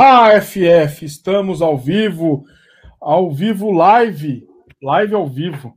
[0.00, 2.44] Ah, FF, estamos ao vivo,
[3.00, 4.46] ao vivo live,
[4.80, 5.76] live ao vivo.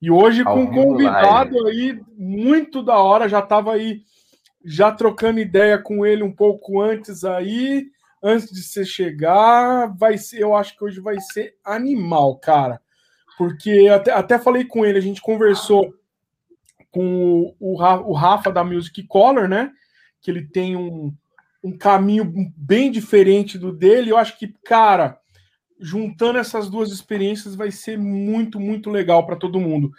[0.00, 1.90] E hoje ao com um convidado live.
[1.92, 4.00] aí muito da hora, já estava aí
[4.64, 7.86] já trocando ideia com ele um pouco antes aí,
[8.20, 12.80] antes de você chegar, vai ser, eu acho que hoje vai ser animal, cara.
[13.38, 15.94] Porque até, até falei com ele, a gente conversou
[16.90, 19.70] com o, o Rafa da Music Color, né?
[20.20, 21.14] Que ele tem um,
[21.62, 24.10] um caminho bem diferente do dele.
[24.10, 25.18] Eu acho que, cara,
[25.78, 29.90] juntando essas duas experiências vai ser muito, muito legal para todo mundo.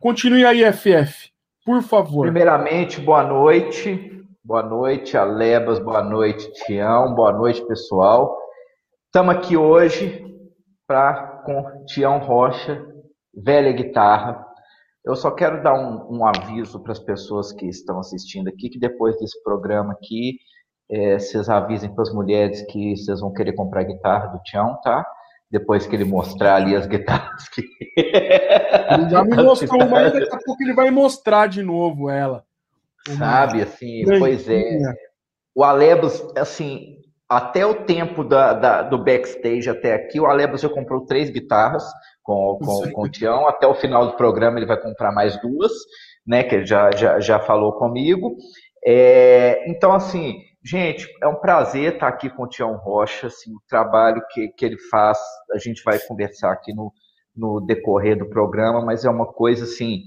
[0.00, 1.30] Continue aí, FF,
[1.64, 2.22] por favor.
[2.22, 4.20] Primeiramente, boa noite.
[4.44, 5.78] Boa noite, Alebas.
[5.78, 7.14] Boa noite, Tião.
[7.14, 8.36] Boa noite, pessoal.
[9.06, 10.24] Estamos aqui hoje
[10.86, 12.84] para com Tião Rocha,
[13.32, 14.44] velha guitarra.
[15.04, 18.78] Eu só quero dar um, um aviso para as pessoas que estão assistindo aqui, que
[18.78, 20.38] depois desse programa aqui,
[20.92, 24.78] é, vocês avisem para as mulheres que vocês vão querer comprar a guitarra do Tião,
[24.82, 25.06] tá?
[25.50, 27.62] Depois que ele mostrar ali as guitarras que.
[28.92, 32.44] Ele já me mostrou, mas daqui a pouco ele vai mostrar de novo ela.
[33.18, 34.78] Sabe, assim, pois é.
[35.54, 36.96] O Alebos, assim,
[37.28, 41.84] até o tempo da, da, do backstage até aqui, o Alebos já comprou três guitarras
[42.22, 43.46] com, com, com o Tião.
[43.46, 45.72] Até o final do programa ele vai comprar mais duas,
[46.26, 46.42] né?
[46.42, 48.36] Que ele já, já, já falou comigo.
[48.84, 53.26] É, então, assim, Gente, é um prazer estar aqui com o Tião Rocha.
[53.26, 55.18] Assim, o trabalho que, que ele faz,
[55.52, 56.92] a gente vai conversar aqui no,
[57.36, 60.02] no decorrer do programa, mas é uma coisa assim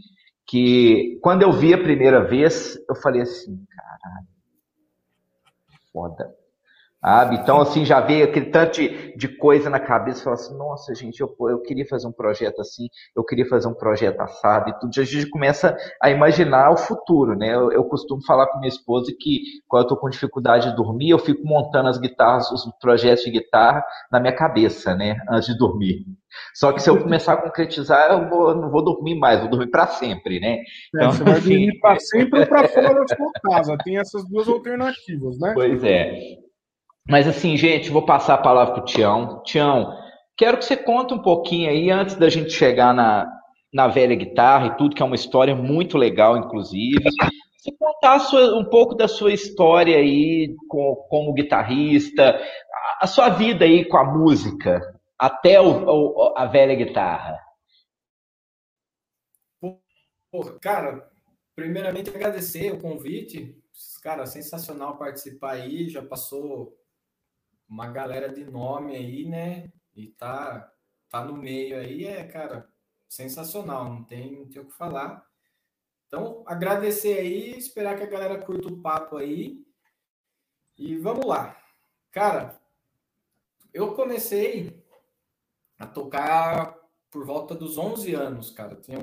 [0.47, 4.27] que quando eu vi a primeira vez, eu falei assim, caralho,
[5.91, 6.35] foda.
[7.05, 7.35] Sabe?
[7.35, 11.21] Então, assim, já veio aquele tanto de, de coisa na cabeça, falou assim, nossa, gente,
[11.21, 14.89] eu, eu queria fazer um projeto assim, eu queria fazer um projeto assado e tudo.
[14.99, 17.53] A gente começa a imaginar o futuro, né?
[17.53, 21.11] Eu, eu costumo falar com minha esposa que quando eu tô com dificuldade de dormir,
[21.11, 25.15] eu fico montando as guitarras, os projetos de guitarra na minha cabeça, né?
[25.29, 26.07] Antes de dormir.
[26.55, 29.69] Só que se eu começar a concretizar, eu vou, não vou dormir mais, vou dormir
[29.69, 30.57] para sempre, né?
[30.89, 33.77] Então, é, você vai dormir para sempre ou para fora da sua casa.
[33.83, 35.51] Tem essas duas alternativas, né?
[35.53, 36.43] Pois é.
[37.07, 39.43] Mas assim, gente, vou passar a palavra para o Tião.
[39.43, 39.95] Tião,
[40.35, 43.31] quero que você conte um pouquinho aí, antes da gente chegar na,
[43.71, 47.03] na velha guitarra e tudo, que é uma história muito legal, inclusive.
[47.59, 53.29] Você contar sua, um pouco da sua história aí com, como guitarrista, a, a, sua
[53.29, 54.81] vida aí com a música,
[55.17, 57.39] até o, o, a velha guitarra.
[60.31, 61.07] Pô, cara,
[61.55, 63.55] primeiramente agradecer o convite.
[64.01, 65.87] Cara, sensacional participar aí.
[65.89, 66.73] Já passou
[67.67, 69.71] uma galera de nome aí, né?
[69.95, 70.71] E tá,
[71.09, 72.69] tá no meio aí, é, cara,
[73.07, 75.25] sensacional, não tem, não tem o que falar.
[76.07, 79.65] Então, agradecer aí, esperar que a galera curta o papo aí.
[80.77, 81.57] E vamos lá.
[82.11, 82.59] Cara,
[83.73, 84.83] eu comecei
[85.77, 86.77] a tocar
[87.09, 88.75] por volta dos 11 anos, cara.
[88.75, 88.99] Tinha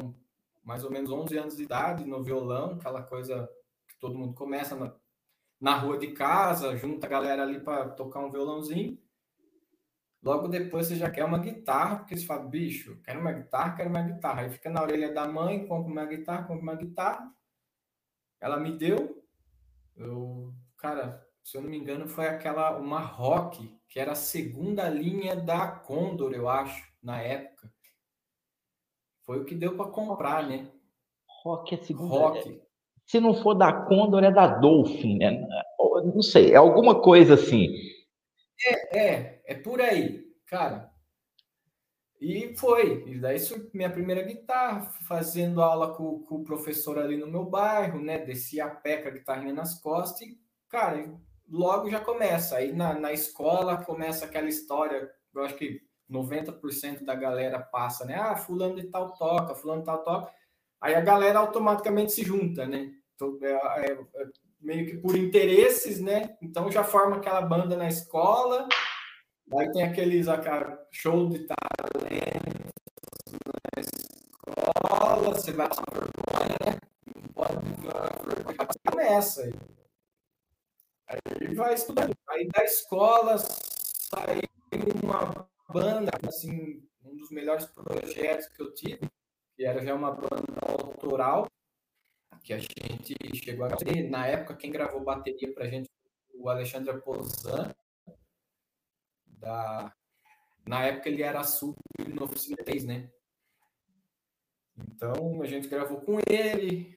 [0.62, 3.50] mais ou menos 11 anos de idade no violão, aquela coisa
[3.88, 5.00] que todo mundo começa
[5.62, 8.98] na rua de casa, junta a galera ali para tocar um violãozinho.
[10.20, 13.88] Logo depois você já quer uma guitarra, porque você fala, bicho, quero uma guitarra, quero
[13.88, 14.42] uma guitarra.
[14.42, 17.32] Aí fica na orelha da mãe, compra uma guitarra, compra uma guitarra.
[18.40, 19.24] Ela me deu.
[19.94, 24.88] Eu, cara, se eu não me engano, foi aquela, uma rock, que era a segunda
[24.88, 27.72] linha da Condor, eu acho, na época.
[29.22, 30.68] Foi o que deu para comprar, né?
[31.44, 32.14] Rock é segunda.
[32.16, 32.71] Rock.
[33.12, 35.46] Se não for da Condor, é da Dolphin, né?
[36.14, 37.68] Não sei, é alguma coisa assim.
[38.64, 40.90] É, é, é por aí, cara.
[42.18, 43.04] E foi.
[43.06, 43.36] E daí
[43.74, 48.16] minha primeira guitarra, fazendo aula com, com, o professor ali no meu bairro, né?
[48.16, 51.14] Descia a pé com a guitarrinha nas costas e, cara,
[51.46, 52.56] logo já começa.
[52.56, 58.14] Aí na, na escola começa aquela história, eu acho que 90% da galera passa, né?
[58.14, 60.32] Ah, fulano de tal toca, fulano de tal toca.
[60.80, 63.01] Aí a galera automaticamente se junta, né?
[63.22, 64.28] Então, é, é, é
[64.60, 66.36] meio que por interesses, né?
[66.42, 68.68] Então já forma aquela banda na escola,
[69.52, 72.62] aí tem aqueles aquela, show de talentos
[73.74, 76.78] na escola, você vai passar vergonha, né?
[77.34, 77.62] Pode
[78.90, 79.54] começa aí.
[81.08, 82.16] Aí vai estudando.
[82.28, 84.42] Aí da escola sai
[85.02, 89.10] uma banda, assim, um dos melhores projetos que eu tive,
[89.54, 91.46] que era já uma banda autoral,
[92.42, 94.08] que a gente chegou a ter.
[94.08, 95.88] Na época, quem gravou bateria para a gente
[96.34, 97.72] o Alexandre Pozan.
[99.26, 99.94] Da...
[100.66, 101.76] Na época, ele era sub
[102.08, 103.10] no Oficina 3, né?
[104.76, 106.96] Então, a gente gravou com ele.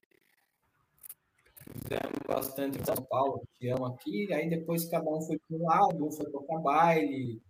[1.73, 6.05] fizemos bastante em São Paulo, tiramos aqui, aí depois cada um foi para um lado,
[6.05, 7.41] um foi tocar baile,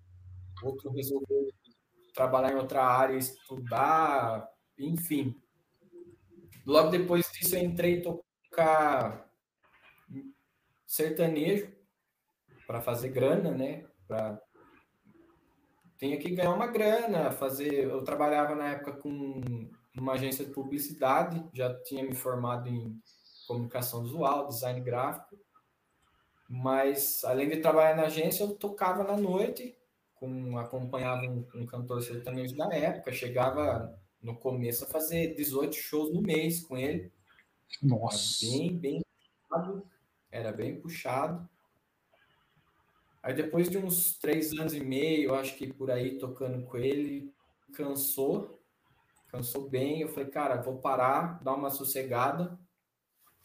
[0.64, 1.48] outro resolveu
[2.14, 4.50] trabalhar em outra área, estudar,
[4.80, 5.36] enfim.
[6.66, 9.30] Logo depois disso eu entrei tocar
[10.86, 11.72] sertanejo
[12.66, 13.86] para fazer grana, né?
[14.08, 14.42] Para
[15.98, 17.86] tinha que ganhar uma grana, fazer.
[17.86, 19.42] Eu trabalhava na época com
[19.96, 23.00] uma agência de publicidade, já tinha me formado em
[23.48, 25.38] comunicação visual, design gráfico,
[26.50, 29.78] mas além de trabalhar na agência, eu tocava na noite,
[30.16, 36.12] com, acompanhava um, um cantor sertanejo da época, chegava no começo a fazer 18 shows
[36.12, 37.12] no mês com ele.
[37.82, 38.44] Nossa!
[38.44, 39.88] Era bem, bem puxado,
[40.32, 41.50] era bem puxado.
[43.22, 47.32] Aí depois de uns três anos e meio, acho que por aí tocando com ele,
[47.74, 48.60] cansou,
[49.30, 50.02] cansou bem.
[50.02, 52.58] Eu falei, cara, vou parar, dar uma sossegada.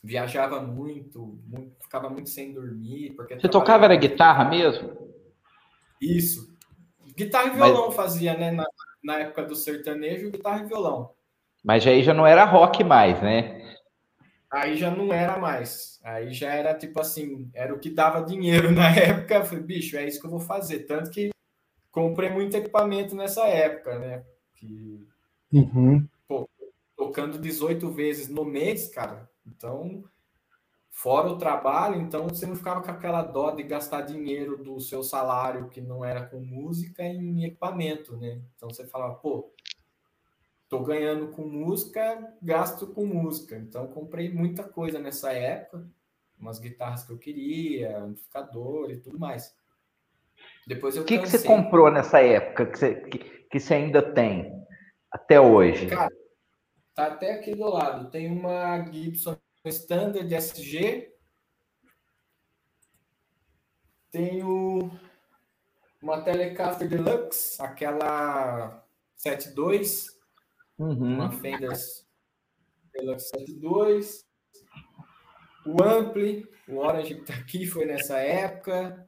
[0.02, 3.12] Viajava muito, muito ficava muito sem dormir.
[3.14, 5.14] Porque Você tocava era guitarra mesmo?
[6.00, 6.56] Isso.
[7.14, 7.96] Guitarra e violão Mas...
[7.96, 8.50] fazia, né?
[8.50, 8.64] Na,
[9.02, 11.10] na época do sertanejo, guitarra e violão.
[11.62, 13.76] Mas aí já não era rock mais, né?
[14.50, 16.00] Aí já não era mais.
[16.02, 19.34] Aí já era tipo assim, era o que dava dinheiro na época.
[19.36, 20.80] Eu falei, bicho, é isso que eu vou fazer.
[20.80, 21.30] Tanto que
[21.90, 24.24] comprei muito equipamento nessa época, né?
[24.54, 25.06] Que,
[25.52, 26.06] uhum.
[26.26, 26.48] pô,
[26.96, 29.28] tocando 18 vezes no mês, cara.
[29.46, 30.04] Então,
[30.90, 35.02] fora o trabalho, então você não ficava com aquela dó de gastar dinheiro do seu
[35.02, 38.42] salário que não era com música em equipamento, né?
[38.56, 39.52] Então você falava, pô,
[40.70, 43.56] Estou ganhando com música, gasto com música.
[43.56, 45.84] Então, comprei muita coisa nessa época,
[46.38, 49.52] umas guitarras que eu queria, amplificador e tudo mais.
[50.68, 54.00] Depois eu O que, que você comprou nessa época que você, que, que você ainda
[54.00, 54.64] tem
[55.10, 55.88] até hoje?
[55.88, 56.08] Cara,
[56.94, 58.08] tá até aqui do lado.
[58.08, 59.36] Tem uma Gibson
[59.68, 61.12] Standard SG.
[64.10, 64.90] Tenho
[66.02, 68.84] uma Telecaster Deluxe, aquela
[69.16, 70.20] 72
[70.80, 71.14] Uhum.
[71.16, 71.78] Uma Fender
[72.94, 74.26] Deluxe 72.
[75.66, 79.06] O Ampli, o Orange que tá aqui, foi nessa época.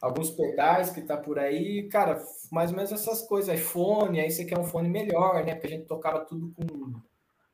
[0.00, 1.88] Alguns pedais que tá por aí.
[1.88, 2.20] Cara,
[2.50, 3.56] mais ou menos essas coisas.
[3.56, 5.54] iPhone, aí você quer um fone melhor, né?
[5.54, 7.00] Porque a gente tocava tudo com.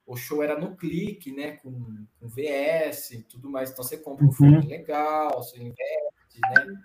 [0.08, 1.58] O show era no clique, né?
[1.58, 3.70] Com, com VS e tudo mais.
[3.70, 4.32] Então você compra um uhum.
[4.32, 6.82] fone legal, você investe, né?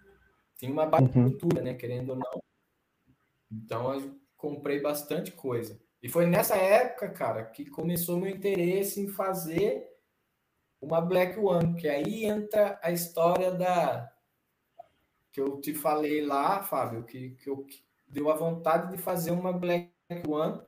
[0.60, 1.38] Tem uma baixa uhum.
[1.64, 1.74] né?
[1.74, 2.44] Querendo ou não.
[3.50, 5.80] Então eu comprei bastante coisa.
[6.02, 9.90] E foi nessa época, cara, que começou meu interesse em fazer
[10.82, 14.12] uma Black One, que aí entra a história da
[15.32, 19.32] que eu te falei lá, Fábio, que, que eu que deu a vontade de fazer
[19.32, 19.90] uma Black
[20.28, 20.62] One.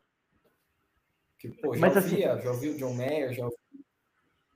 [1.39, 3.55] Que, pô, já Mas, assim, ouvia, assim, já ouviu o John Mayer, já ouvi...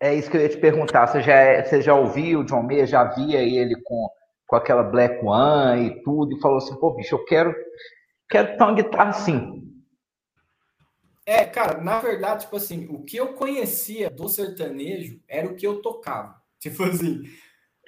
[0.01, 1.07] É isso que eu ia te perguntar.
[1.07, 4.09] Você já, é, você já ouviu o John Mayer, já via ele com,
[4.47, 7.53] com aquela Black One e tudo, e falou assim, pô, bicho, eu quero,
[8.30, 9.59] quero ter uma guitarra assim.
[11.30, 15.68] É, cara, na verdade, tipo assim, o que eu conhecia do sertanejo era o que
[15.68, 16.42] eu tocava.
[16.59, 17.21] Tipo assim,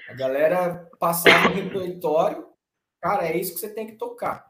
[0.07, 2.47] a galera passava o repertório,
[3.01, 4.45] cara, é isso que você tem que tocar.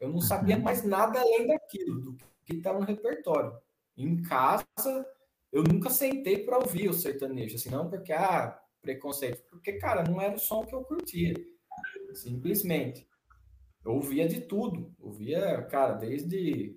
[0.00, 0.62] Eu não sabia uhum.
[0.62, 3.52] mais nada além daquilo, do que estava no repertório.
[3.96, 4.66] Em casa,
[5.52, 10.20] eu nunca sentei para ouvir o sertanejo, assim, não porque, ah, preconceito, porque, cara, não
[10.20, 11.34] era o som que eu curtia,
[12.14, 13.06] simplesmente.
[13.84, 16.76] Eu ouvia de tudo, ouvia, cara, desde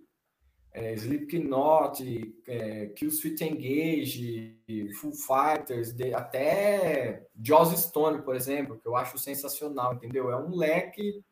[0.76, 2.04] é, Slipknot,
[2.48, 4.60] é, Killswitch Engage,
[5.00, 10.30] Full Fighters, de, até Joss Stone, por exemplo, que eu acho sensacional, entendeu?
[10.30, 11.24] É um leque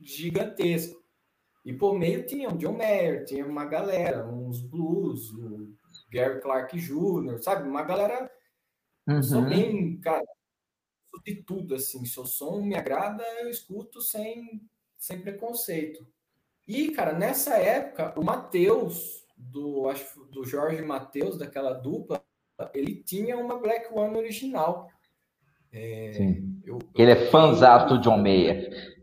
[0.00, 1.00] gigantesco.
[1.66, 5.74] E por meio tinha o John Mayer, tinha uma galera, uns blues, o
[6.12, 7.68] Gary Clark Jr., sabe?
[7.68, 8.30] Uma galera
[9.08, 9.20] uhum.
[9.20, 10.22] sou bem, cara,
[11.24, 12.04] de tudo, assim.
[12.04, 14.62] Se o som me agrada, eu escuto sem,
[14.96, 16.06] sem preconceito.
[16.68, 22.24] E, cara, nessa época, o Matheus, do, acho, do Jorge Matheus, daquela dupla,
[22.72, 24.88] ele tinha uma Black One original.
[25.72, 26.62] É, Sim.
[26.64, 28.95] Eu, ele é fãzão do John Mayer.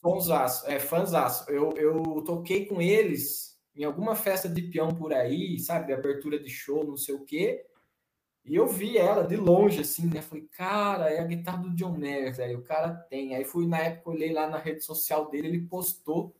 [0.00, 1.50] Fãzaço, é fãzaço.
[1.50, 5.92] Eu, eu toquei com eles em alguma festa de peão por aí, sabe?
[5.92, 7.64] Abertura de show, não sei o quê.
[8.44, 10.22] E eu vi ela de longe, assim, né?
[10.22, 12.58] Falei, cara, é a guitarra do John Mayer, velho.
[12.60, 13.34] O cara tem.
[13.34, 16.34] Aí fui na época, olhei lá na rede social dele, ele postou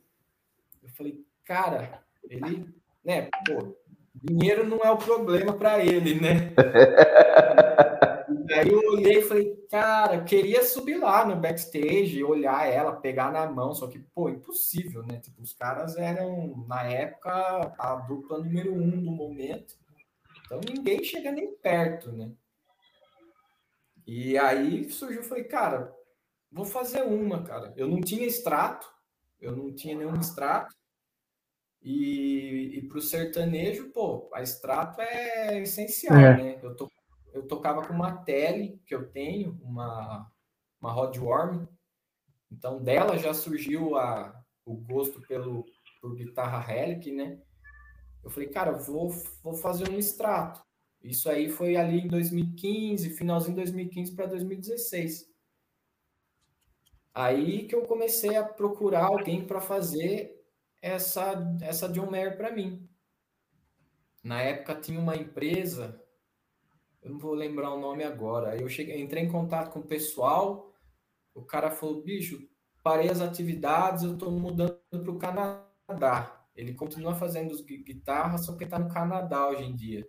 [0.89, 2.67] eu falei, cara, ele,
[3.03, 3.75] né, pô,
[4.15, 6.51] dinheiro não é o problema para ele, né?
[8.59, 13.49] aí eu olhei e falei, cara, queria subir lá no backstage, olhar ela, pegar na
[13.49, 15.19] mão, só que, pô, impossível, né?
[15.19, 17.31] Tipo, os caras eram, na época,
[17.77, 19.75] a dupla número um do momento.
[20.45, 22.31] Então ninguém chega nem perto, né?
[24.05, 25.95] E aí surgiu, falei, cara,
[26.51, 27.73] vou fazer uma, cara.
[27.77, 28.91] Eu não tinha extrato,
[29.39, 30.75] eu não tinha nenhum extrato.
[31.81, 36.37] E, e para o sertanejo, pô, a extrato é essencial, é.
[36.37, 36.59] né?
[36.61, 36.91] Eu, to,
[37.33, 40.31] eu tocava com uma tele que eu tenho, uma,
[40.79, 41.65] uma Rodworm.
[42.51, 45.65] Então, dela já surgiu a, o gosto pelo,
[46.01, 47.41] por guitarra Relic, né?
[48.23, 49.09] Eu falei, cara, vou,
[49.41, 50.63] vou fazer um extrato.
[51.01, 55.29] Isso aí foi ali em 2015, finalzinho de 2015 para 2016.
[57.13, 60.35] Aí que eu comecei a procurar alguém para fazer
[60.81, 62.87] essa, essa John Mayer para mim.
[64.23, 66.01] Na época tinha uma empresa,
[67.01, 68.51] eu não vou lembrar o nome agora.
[68.51, 70.73] Aí eu cheguei, entrei em contato com o pessoal,
[71.33, 72.47] o cara falou: bicho,
[72.83, 76.45] parei as atividades, eu estou mudando para o Canadá.
[76.55, 80.07] Ele continua fazendo guitarras, só que está no Canadá hoje em dia.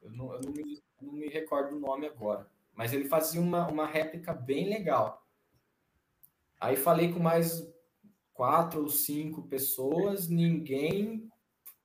[0.00, 2.48] Eu não, eu não, me, não me recordo o nome agora.
[2.72, 5.26] Mas ele fazia uma, uma réplica bem legal.
[6.60, 7.66] Aí falei com mais
[8.32, 11.28] quatro ou cinco pessoas, ninguém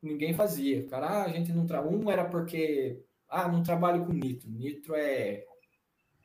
[0.01, 0.85] ninguém fazia.
[0.87, 1.95] Cara, ah, a gente não trabalha.
[1.95, 4.49] Um era porque ah, não trabalho com nitro.
[4.49, 5.45] Nitro é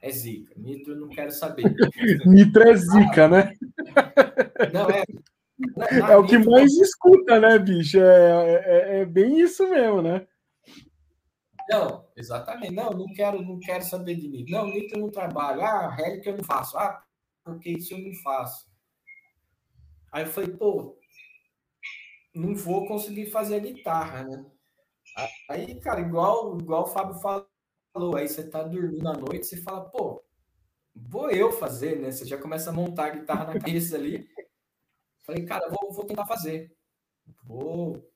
[0.03, 0.53] é zica.
[0.57, 1.65] Nitro eu não quero saber.
[2.27, 3.53] nitro é zica, ah, né?
[4.73, 6.13] Não é.
[6.13, 7.99] é o que mais escuta, né, bicho?
[7.99, 10.27] É, é, é, bem isso mesmo, né?
[11.71, 12.75] Não, exatamente.
[12.75, 14.53] Não, não quero, não quero saber de nitro.
[14.53, 15.63] Não, nitro eu não trabalho.
[15.63, 16.77] Ah, que eu não faço.
[16.77, 17.03] Ah,
[17.45, 18.67] porque isso eu não faço.
[20.13, 20.99] Aí eu falei, pô,
[22.35, 24.45] não vou conseguir fazer a guitarra, né?
[25.49, 29.89] Aí, cara, igual, igual o Fábio falou, aí você tá dormindo à noite, você fala,
[29.89, 30.23] pô,
[30.95, 32.11] vou eu fazer, né?
[32.13, 34.29] Você já começa a montar a guitarra na cabeça ali.
[35.25, 36.77] Falei, cara, vou, vou tentar fazer.
[37.45, 38.11] Vou,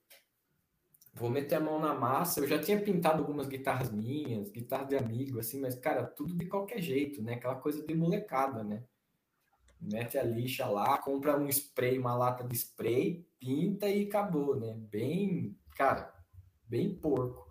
[1.15, 2.41] vou meter a mão na massa.
[2.41, 6.47] Eu já tinha pintado algumas guitarras minhas, guitarras de amigo, assim, mas, cara, tudo de
[6.47, 7.35] qualquer jeito, né?
[7.35, 8.85] Aquela coisa de molecada, né?
[9.81, 14.75] mete a lixa lá, compra um spray, uma lata de spray, pinta e acabou, né?
[14.91, 16.13] Bem, cara,
[16.71, 17.51] bem porco.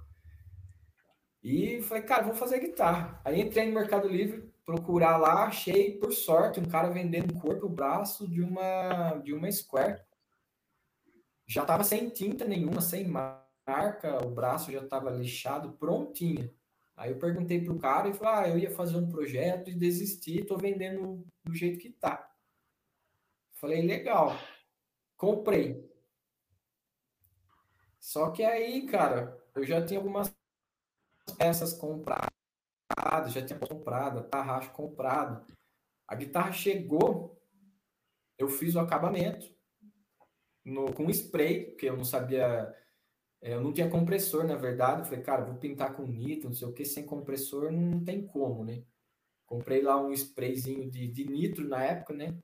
[1.43, 3.21] E falei, cara, vou fazer guitarra.
[3.23, 7.65] Aí entrei no Mercado Livre, procurar lá, achei, por sorte, um cara vendendo um corpo,
[7.65, 10.01] o braço de uma, de uma Square.
[11.45, 16.53] Já tava sem tinta nenhuma, sem marca, o braço já tava lixado, prontinha.
[16.95, 20.43] Aí eu perguntei pro cara e falou: Ah, eu ia fazer um projeto e desisti,
[20.43, 22.29] tô vendendo do jeito que tá.
[23.53, 24.37] Falei, legal.
[25.15, 25.88] Comprei.
[27.99, 30.33] Só que aí, cara, eu já tinha algumas
[31.37, 32.31] peças compradas,
[33.27, 35.45] já tinha comprado, tarraxo comprado.
[36.07, 37.39] A guitarra chegou,
[38.37, 39.53] eu fiz o acabamento
[40.65, 42.75] no, com spray, porque eu não sabia
[43.41, 45.01] é, eu não tinha compressor, na verdade.
[45.01, 48.25] Eu falei, cara, vou pintar com nitro, não sei o que, sem compressor não tem
[48.25, 48.83] como, né?
[49.45, 52.37] Comprei lá um sprayzinho de, de nitro na época, né?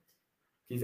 [0.68, 0.78] Que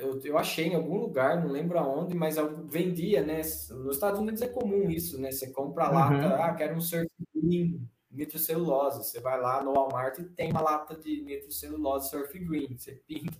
[0.00, 3.38] eu, eu achei em algum lugar, não lembro aonde, mas eu vendia, né?
[3.38, 5.30] Nos Estados Unidos é comum isso, né?
[5.30, 6.42] Você compra a lata, uhum.
[6.42, 9.04] ah, quero um surf green, nitrocelulose.
[9.04, 13.36] Você vai lá no Walmart e tem uma lata de nitrocelulose surf green, você pinta.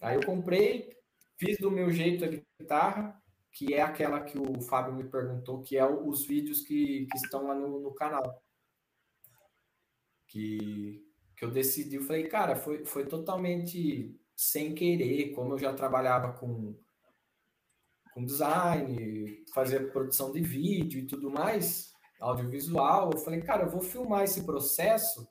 [0.00, 0.96] Aí eu comprei,
[1.36, 5.76] fiz do meu jeito a guitarra, que é aquela que o Fábio me perguntou, que
[5.76, 8.42] é os vídeos que, que estão lá no, no canal.
[10.26, 11.02] Que,
[11.36, 16.34] que eu decidi, eu falei, cara, foi, foi totalmente sem querer, como eu já trabalhava
[16.34, 16.76] com,
[18.12, 23.80] com design, fazia produção de vídeo e tudo mais, audiovisual, eu falei, cara, eu vou
[23.80, 25.26] filmar esse processo,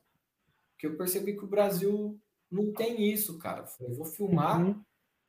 [0.78, 2.20] que eu percebi que o Brasil
[2.50, 3.60] não tem isso, cara.
[3.60, 4.84] Eu falei, vou filmar uhum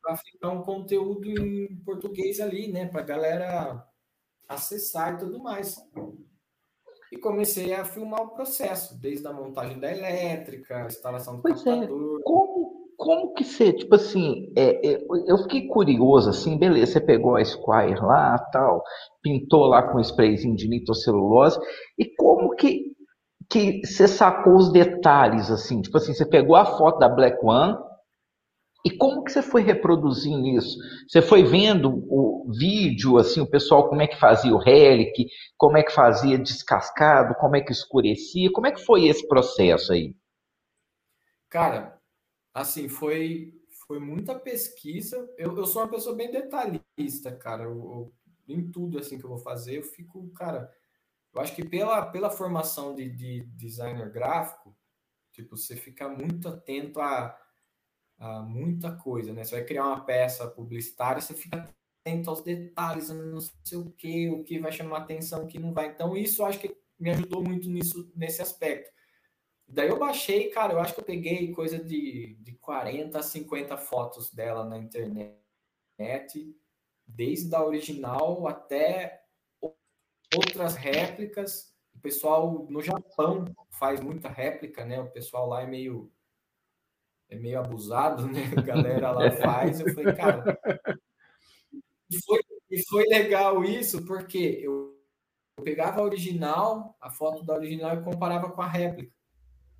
[0.08, 2.86] para ficar um conteúdo em português ali, né?
[2.86, 3.86] Para a galera
[4.48, 5.76] acessar e tudo mais.
[7.12, 11.60] E comecei a filmar o processo, desde a montagem da elétrica, a instalação do pois
[11.60, 11.64] é.
[11.64, 12.20] captador.
[12.20, 12.22] É.
[12.22, 12.57] Como,
[13.08, 17.42] como que você, tipo assim, é, é, eu fiquei curioso, assim, beleza, você pegou a
[17.42, 18.84] Squire lá, tal,
[19.22, 21.58] pintou lá com sprayzinho de nitrocelulose,
[21.98, 22.92] e como que,
[23.48, 27.78] que você sacou os detalhes, assim, tipo assim, você pegou a foto da Black One,
[28.84, 30.76] e como que você foi reproduzindo isso?
[31.08, 35.24] Você foi vendo o vídeo, assim, o pessoal como é que fazia o relic,
[35.56, 39.94] como é que fazia descascado, como é que escurecia, como é que foi esse processo
[39.94, 40.14] aí?
[41.48, 41.97] Cara,
[42.54, 43.54] assim, foi
[43.88, 45.28] foi muita pesquisa.
[45.38, 47.64] Eu, eu sou uma pessoa bem detalhista, cara.
[47.64, 48.14] Eu, eu,
[48.46, 50.70] em tudo assim que eu vou fazer, eu fico, cara.
[51.34, 54.76] Eu acho que pela, pela formação de, de designer gráfico,
[55.32, 57.34] tipo, você fica muito atento a
[58.20, 59.44] uh, muita coisa, né?
[59.44, 61.68] Você vai criar uma peça publicitária, você fica
[62.00, 65.72] atento aos detalhes, não sei o que, o que vai chamar atenção, o que não
[65.72, 65.88] vai.
[65.88, 68.90] Então, isso eu acho que me ajudou muito nisso, nesse aspecto.
[69.68, 73.76] Daí eu baixei, cara, eu acho que eu peguei coisa de, de 40 a 50
[73.76, 75.36] fotos dela na internet,
[77.06, 79.22] desde a original até
[80.34, 81.74] outras réplicas.
[81.94, 85.00] O pessoal no Japão faz muita réplica, né?
[85.00, 86.10] O pessoal lá é meio
[87.28, 88.44] é meio abusado, né?
[88.56, 89.80] A galera lá faz.
[89.80, 90.58] Eu falei, cara,
[92.10, 94.98] e foi, e foi legal isso, porque eu,
[95.58, 99.17] eu pegava a original, a foto da original e comparava com a réplica.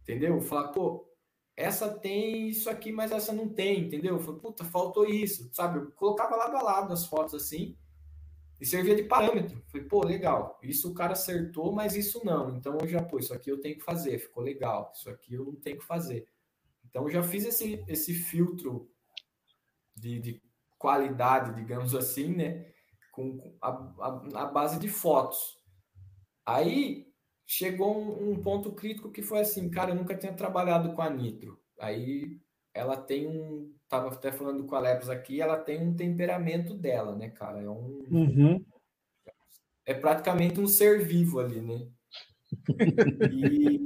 [0.09, 0.41] Entendeu?
[0.41, 1.07] Falar, pô,
[1.55, 4.15] essa tem isso aqui, mas essa não tem, entendeu?
[4.15, 5.79] Eu falei, puta, faltou isso, sabe?
[5.79, 7.77] Eu colocava lado a lado as fotos assim
[8.59, 9.63] e servia de parâmetro.
[9.67, 12.57] Falei, pô, legal, isso o cara acertou, mas isso não.
[12.57, 15.45] Então eu já, pô, isso aqui eu tenho que fazer, ficou legal, isso aqui eu
[15.45, 16.27] não tenho que fazer.
[16.89, 18.91] Então eu já fiz esse, esse filtro
[19.95, 20.43] de, de
[20.79, 22.73] qualidade, digamos assim, né?
[23.13, 25.59] Com a, a, a base de fotos.
[26.47, 27.08] Aí
[27.49, 31.09] chegou um, um, ponto crítico que foi assim, cara, eu nunca tinha trabalhado com a
[31.09, 31.59] Nitro.
[31.81, 32.37] Aí
[32.75, 37.17] ela tem um, tava até falando com a Lebs aqui, ela tem um temperamento dela,
[37.17, 37.63] né, cara?
[37.63, 38.63] É um uhum.
[39.87, 41.89] é praticamente um ser vivo ali, né?
[43.33, 43.85] E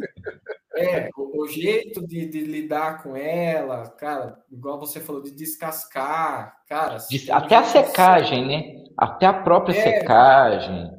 [0.74, 6.56] é, o, o jeito de, de, lidar com ela, cara, igual você falou, de descascar,
[6.66, 6.96] cara.
[7.30, 8.84] Até a secagem, né?
[8.96, 10.90] Até a própria é, secagem.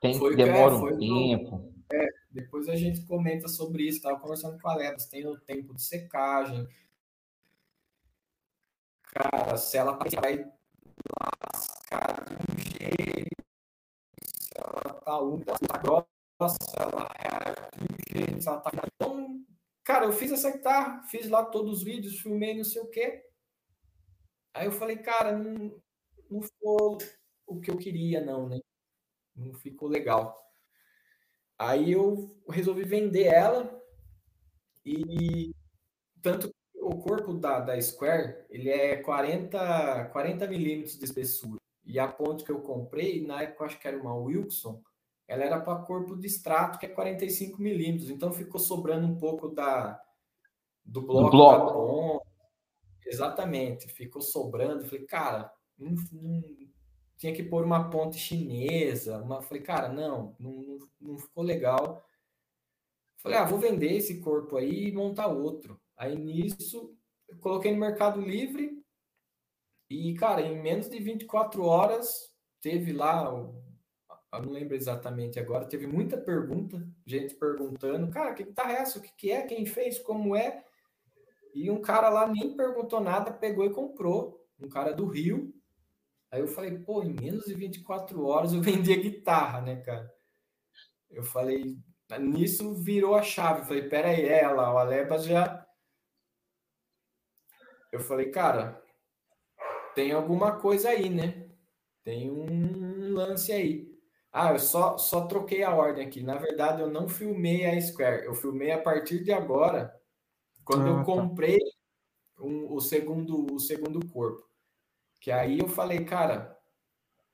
[0.00, 1.67] Tem, foi, demora é, um tempo.
[2.30, 3.98] Depois a gente comenta sobre isso.
[3.98, 6.68] Estava conversando com a Lebas, tem o tempo de secagem.
[9.04, 10.44] Cara, se ela vai
[11.20, 13.30] lascar de um jeito,
[14.26, 18.70] se ela tá úmida, tá grossa, ela reage de um jeito, se ela tá.
[18.94, 19.44] Então,
[19.82, 23.24] cara, eu fiz essa guitarra, fiz lá todos os vídeos, filmei não sei o quê.
[24.54, 25.80] Aí eu falei, cara, não,
[26.30, 26.98] não ficou
[27.46, 28.60] o que eu queria, não, né?
[29.34, 30.47] Não ficou legal.
[31.58, 33.82] Aí eu resolvi vender ela
[34.84, 35.52] e
[36.22, 41.60] tanto o corpo da, da Square, ele é 40, 40 milímetros de espessura.
[41.84, 44.82] E a ponte que eu comprei, na época acho que era uma Wilson,
[45.26, 48.08] ela era para corpo de extrato, que é 45 milímetros.
[48.08, 50.00] Então ficou sobrando um pouco da,
[50.84, 52.22] do bloco, do.
[53.04, 54.84] Exatamente, ficou sobrando.
[54.84, 56.42] Falei, cara, não, não,
[57.18, 59.18] tinha que pôr uma ponte chinesa.
[59.18, 59.42] Uma...
[59.42, 62.02] Falei, cara, não, não, não ficou legal.
[63.18, 65.80] Falei, ah, vou vender esse corpo aí e montar outro.
[65.96, 66.96] Aí nisso,
[67.40, 68.80] coloquei no Mercado Livre
[69.90, 75.86] e, cara, em menos de 24 horas, teve lá, eu não lembro exatamente agora, teve
[75.86, 78.98] muita pergunta, gente perguntando, cara, que tá essa?
[78.98, 79.42] O que, que é?
[79.42, 79.98] Quem fez?
[79.98, 80.64] Como é?
[81.54, 84.46] E um cara lá nem perguntou nada, pegou e comprou.
[84.60, 85.54] Um cara do Rio,
[86.30, 90.12] Aí eu falei, pô, em menos de 24 horas eu vendi a guitarra, né, cara?
[91.10, 91.78] Eu falei,
[92.20, 93.60] nisso virou a chave.
[93.60, 95.66] Eu falei, pera aí, ela, o Alebas já.
[97.90, 98.82] Eu falei, cara,
[99.94, 101.48] tem alguma coisa aí, né?
[102.04, 103.88] Tem um lance aí.
[104.30, 106.22] Ah, eu só, só troquei a ordem aqui.
[106.22, 108.24] Na verdade, eu não filmei a Square.
[108.24, 109.92] Eu filmei a partir de agora,
[110.64, 111.04] quando ah, eu tá.
[111.04, 111.58] comprei
[112.38, 114.47] um, o, segundo, o segundo corpo.
[115.20, 116.56] Que aí eu falei, cara,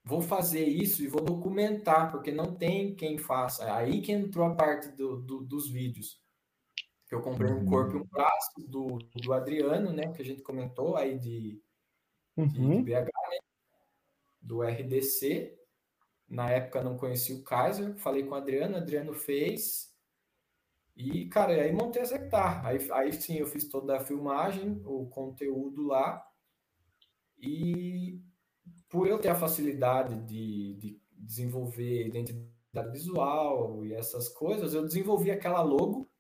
[0.04, 3.74] vou fazer isso e vou documentar, porque não tem quem faça.
[3.74, 6.22] Aí que entrou a parte do, do, dos vídeos.
[7.10, 10.12] Eu comprei um corpo e um braço do, do Adriano, né?
[10.12, 11.62] Que a gente comentou aí de,
[12.36, 12.82] uhum.
[12.82, 13.38] de, BH, né?
[14.40, 15.56] Do RDC.
[16.28, 19.94] Na época não conheci o Kaiser, falei com o Adriano, o Adriano fez.
[20.96, 22.68] E, cara, aí montei essa guitarra.
[22.68, 26.24] Aí, aí sim, eu fiz toda a filmagem, o conteúdo lá.
[27.46, 28.22] E
[28.88, 35.30] por eu ter a facilidade de, de desenvolver identidade visual e essas coisas, eu desenvolvi
[35.30, 36.10] aquela logo,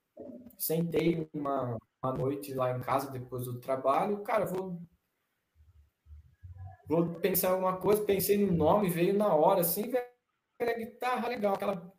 [0.58, 4.80] sentei uma, uma noite lá em casa depois do trabalho, cara, vou
[6.86, 11.92] vou pensar alguma coisa, pensei no nome, veio na hora, assim, velha guitarra, legal, aquela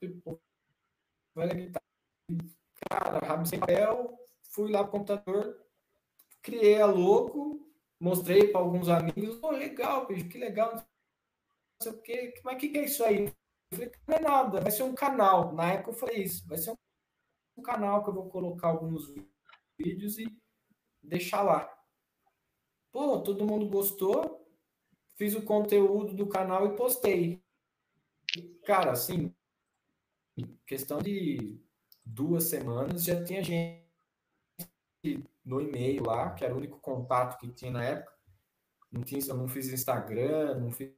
[1.36, 1.86] velha guitarra,
[2.90, 4.16] cara, rabo sem papel,
[4.52, 5.60] fui lá pro computador,
[6.42, 7.68] criei a logo,
[8.00, 10.84] mostrei para alguns amigos, legal, que legal, não
[11.82, 13.26] sei o quê, mas o que, que é isso aí?
[13.72, 15.54] Eu falei, não é nada, vai ser um canal.
[15.54, 16.76] Na época eu falei isso, vai ser
[17.58, 19.14] um canal que eu vou colocar alguns
[19.78, 20.26] vídeos e
[21.02, 21.72] deixar lá.
[22.92, 24.46] Pô, todo mundo gostou,
[25.16, 27.44] fiz o conteúdo do canal e postei.
[28.66, 29.34] Cara, assim,
[30.66, 31.60] questão de
[32.06, 33.85] duas semanas já tinha gente
[35.46, 38.14] no e-mail lá, que era o único contato que tinha na época.
[38.92, 40.92] Não, tinha, eu não fiz Instagram, não fiz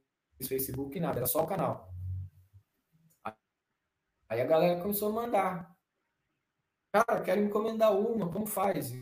[0.46, 1.92] Facebook, nada, era só o canal.
[4.28, 5.76] Aí a galera começou a mandar.
[6.92, 8.92] cara, quero encomendar uma, como faz?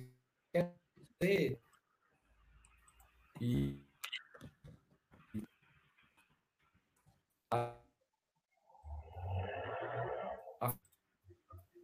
[3.41, 3.87] E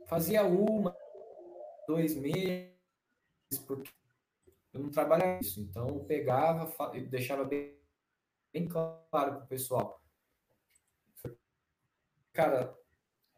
[0.07, 0.94] fazia uma,
[1.87, 2.82] dois meses,
[3.58, 3.90] porque
[4.72, 5.60] eu não trabalhava isso.
[5.60, 7.76] Então, eu pegava, eu deixava bem,
[8.52, 10.02] bem claro para o pessoal.
[12.32, 12.74] Cara,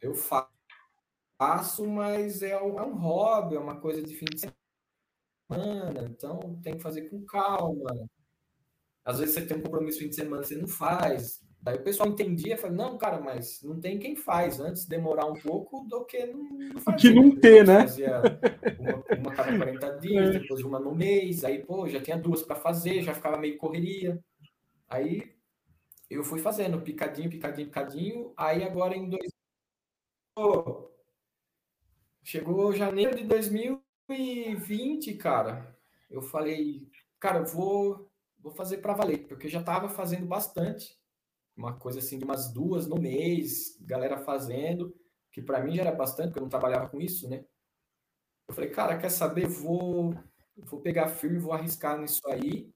[0.00, 6.08] eu faço, mas é um, é um hobby, é uma coisa de fim de semana,
[6.08, 8.08] então tem que fazer com calma.
[9.04, 11.43] Às vezes você tem um compromisso fim de semana, você não faz.
[11.64, 14.60] Daí o pessoal entendia, falava, não, cara, mas não tem quem faz.
[14.60, 16.98] Antes demorar um pouco do que não, não fazer.
[16.98, 17.80] Que não ter, né?
[17.80, 18.20] Fazia
[18.78, 20.38] uma, uma cada 40 dias, é.
[20.40, 21.42] depois uma no mês.
[21.42, 24.22] Aí, pô, já tinha duas para fazer, já ficava meio correria.
[24.86, 25.34] Aí
[26.10, 28.34] eu fui fazendo picadinho, picadinho, picadinho.
[28.36, 29.32] Aí agora em dois...
[30.34, 30.92] Pô,
[32.22, 35.74] chegou janeiro de 2020, cara.
[36.10, 41.02] Eu falei, cara, eu vou, vou fazer para valer, porque eu já estava fazendo bastante
[41.56, 44.94] uma coisa assim de umas duas no mês, galera fazendo,
[45.30, 47.44] que para mim já era bastante, porque eu não trabalhava com isso, né?
[48.48, 49.46] Eu falei, cara, quer saber?
[49.46, 50.14] Vou,
[50.56, 52.72] vou pegar firme, vou arriscar nisso aí.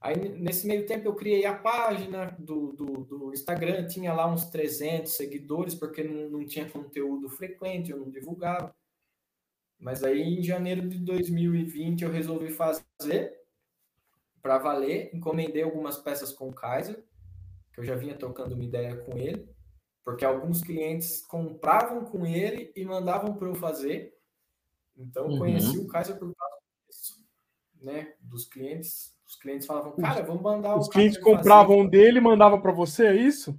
[0.00, 4.46] Aí, nesse meio tempo, eu criei a página do, do, do Instagram, tinha lá uns
[4.46, 8.74] 300 seguidores, porque não, não tinha conteúdo frequente, eu não divulgava.
[9.78, 13.38] Mas aí, em janeiro de 2020, eu resolvi fazer
[14.40, 17.02] para valer, encomendei algumas peças com o Kaiser,
[17.74, 19.48] que eu já vinha trocando uma ideia com ele,
[20.04, 24.16] porque alguns clientes compravam com ele e mandavam para eu fazer.
[24.96, 25.38] Então, uhum.
[25.38, 26.56] conheci o Kaiser por causa
[26.86, 27.26] disso,
[27.82, 28.14] né?
[28.20, 29.12] Dos clientes.
[29.26, 31.90] Os clientes falavam, cara, vamos mandar Os clientes compravam fazer.
[31.90, 33.58] dele e mandavam para você, é isso?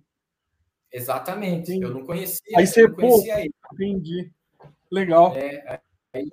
[0.89, 1.71] Exatamente.
[1.71, 1.84] Entendi.
[1.84, 2.58] Eu não conhecia.
[2.58, 3.21] Aí você, pô,
[3.73, 4.32] entendi.
[4.89, 5.36] Legal.
[5.36, 5.82] É,
[6.13, 6.30] aí,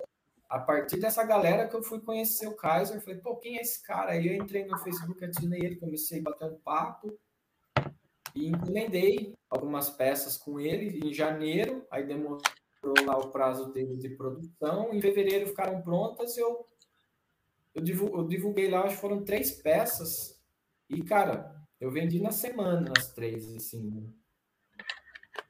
[0.47, 3.83] a partir dessa galera que eu fui conhecer o Kaiser, falei, pô, quem é esse
[3.83, 4.11] cara?
[4.11, 7.19] Aí eu entrei no Facebook, adicionei ele, comecei a bater um papo
[8.35, 12.41] e encomendei algumas peças com ele em janeiro, aí demorou
[13.05, 16.65] lá o prazo dele de produção, em fevereiro ficaram prontas, eu
[17.75, 17.81] eu
[18.27, 20.39] divulguei lá, acho que foram três peças,
[20.87, 24.13] e cara, eu vendi na semana as três, assim.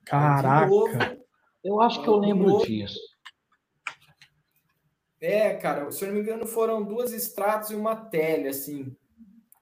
[0.06, 0.68] Caraca!
[0.68, 1.24] Novo,
[1.64, 2.66] eu acho que eu lembro novo.
[2.66, 3.00] disso.
[5.22, 8.96] É, cara, se eu não me engano, foram duas estradas e uma tele, assim.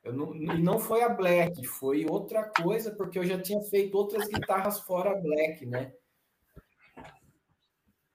[0.03, 3.95] Eu não, e não foi a Black, foi outra coisa, porque eu já tinha feito
[3.95, 5.93] outras guitarras fora Black, né?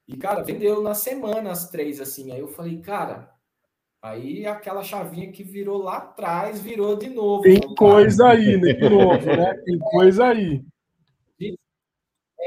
[0.09, 2.33] E, cara, vendeu na semana as três, assim.
[2.33, 3.33] Aí eu falei, cara,
[4.03, 7.43] aí aquela chavinha que virou lá atrás, virou de novo.
[7.43, 8.73] Tem coisa aí, né?
[8.73, 9.55] De novo, né?
[9.65, 10.65] Tem coisa aí.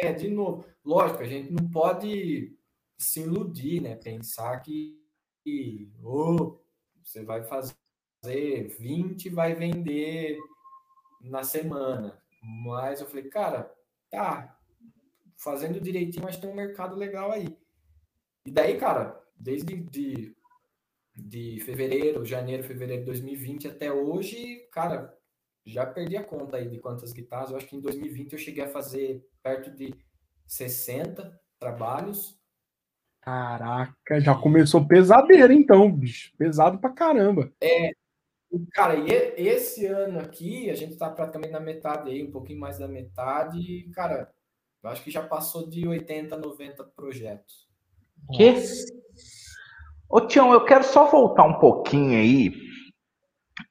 [0.01, 0.65] É, de novo.
[0.83, 2.55] Lógico, a gente não pode
[2.97, 3.95] se iludir, né?
[3.95, 4.97] Pensar que,
[5.43, 6.59] que oh,
[7.03, 7.73] você vai fazer
[8.21, 10.37] fazer 20 vai vender
[11.21, 12.21] na semana.
[12.41, 13.73] Mas eu falei, cara,
[14.09, 14.57] tá,
[15.37, 17.57] fazendo direitinho, mas tem um mercado legal aí.
[18.45, 20.35] E daí, cara, desde de,
[21.15, 25.17] de fevereiro, janeiro, fevereiro de 2020 até hoje, cara,
[25.65, 27.51] já perdi a conta aí de quantas guitarras.
[27.51, 29.93] Eu acho que em 2020 eu cheguei a fazer perto de
[30.47, 32.39] 60 trabalhos.
[33.21, 36.33] Caraca, já começou pesadeira então, bicho.
[36.37, 37.51] Pesado pra caramba.
[37.61, 37.91] É,
[38.73, 42.79] Cara, e esse ano aqui, a gente está praticamente na metade aí, um pouquinho mais
[42.79, 44.31] da metade, e, cara,
[44.83, 47.67] eu acho que já passou de 80, 90 projetos.
[48.33, 48.55] Que?
[50.09, 52.51] Ô, Tião, eu quero só voltar um pouquinho aí,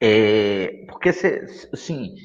[0.01, 2.15] é, porque você, assim,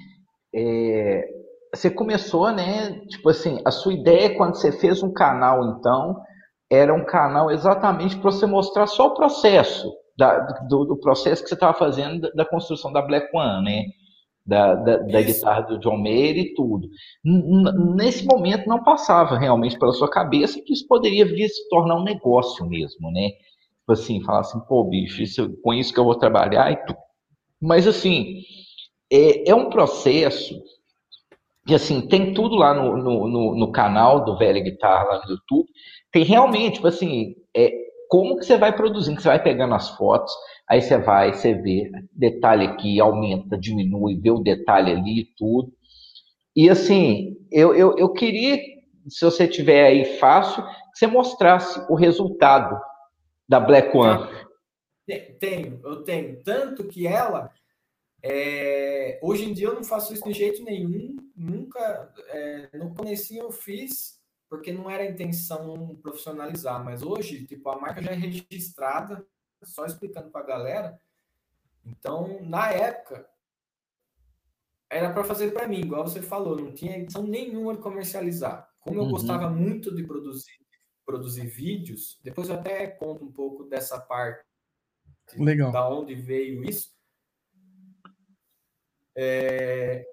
[0.54, 1.28] é,
[1.74, 6.22] você começou, né, tipo assim, a sua ideia quando você fez um canal, então,
[6.70, 11.48] era um canal exatamente para você mostrar só o processo, da, do, do, processo que
[11.48, 13.84] você estava fazendo da, da, construção da Black One, né?
[14.46, 16.88] Da, da, da guitarra do John Mayer e tudo.
[17.24, 21.96] N nesse momento não passava realmente pela sua cabeça que isso poderia vir se tornar
[21.96, 23.30] um negócio mesmo, né?
[23.80, 26.98] Tipo assim, falar assim, pô, bicho, isso, com isso que eu vou trabalhar e tudo.
[27.60, 28.42] Mas assim,
[29.10, 30.54] é, é um processo
[31.66, 35.32] que assim, tem tudo lá no, no, no, no canal do Velha Guitarra lá no
[35.32, 35.66] YouTube.
[36.12, 37.72] Tem realmente, tipo assim, é,
[38.14, 40.32] como que você vai produzindo, você vai pegando as fotos,
[40.70, 45.72] aí você vai, você vê, detalhe aqui, aumenta, diminui, vê o detalhe ali e tudo.
[46.54, 48.56] E assim, eu, eu, eu queria,
[49.08, 52.80] se você tiver aí fácil, que você mostrasse o resultado
[53.48, 54.30] da Black One.
[55.40, 56.40] Tenho, eu tenho.
[56.44, 57.50] Tanto que ela,
[58.22, 63.34] é, hoje em dia eu não faço isso de jeito nenhum, nunca, é, no começo
[63.34, 64.13] eu fiz,
[64.54, 69.26] porque não era a intenção profissionalizar, mas hoje, tipo, a marca já é registrada,
[69.64, 71.00] só explicando para a galera.
[71.84, 73.28] Então, na época,
[74.88, 78.70] era para fazer para mim, igual você falou, não tinha intenção nenhuma de comercializar.
[78.78, 79.10] Como eu uhum.
[79.10, 80.64] gostava muito de produzir,
[81.04, 84.44] produzir vídeos, depois eu até conto um pouco dessa parte,
[85.36, 85.72] Legal.
[85.72, 86.94] da onde veio isso.
[89.16, 90.08] É,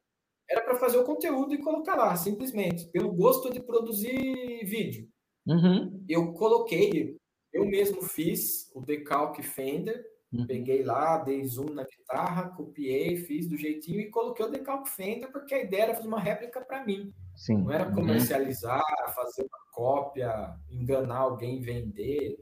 [0.52, 5.08] era para fazer o conteúdo e colocar lá, simplesmente, pelo gosto de produzir vídeo.
[5.48, 6.04] Uhum.
[6.08, 7.16] Eu coloquei,
[7.54, 10.48] eu mesmo fiz o decalque Fender, Uhum.
[10.48, 15.30] Peguei lá, dei zoom na guitarra, copiei, fiz do jeitinho e coloquei o decalque Fender,
[15.30, 17.14] porque a ideia era fazer uma réplica para mim.
[17.36, 17.58] Sim.
[17.58, 17.96] Não era uhum.
[17.96, 19.14] comercializar, uhum.
[19.14, 22.40] fazer uma cópia, enganar alguém, vender.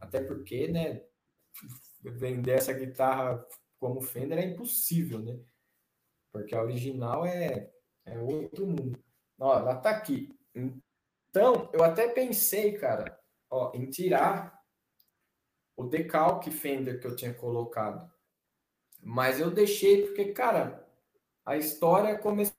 [0.00, 1.02] Até porque, né,
[2.02, 3.44] vender essa guitarra
[3.78, 5.38] como Fender é impossível, né?
[6.32, 7.70] Porque a original é,
[8.04, 8.98] é outro mundo.
[9.38, 10.36] Ó, ela tá aqui.
[11.30, 13.18] Então, eu até pensei, cara,
[13.50, 14.58] ó, em tirar
[15.76, 18.10] o decalque Fender que eu tinha colocado.
[19.00, 20.84] Mas eu deixei porque, cara,
[21.46, 22.56] a história começou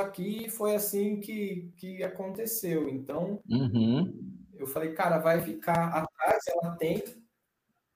[0.00, 2.88] aqui e foi assim que, que aconteceu.
[2.88, 4.38] Então, uhum.
[4.54, 6.44] eu falei, cara, vai ficar atrás.
[6.46, 7.02] Ela tem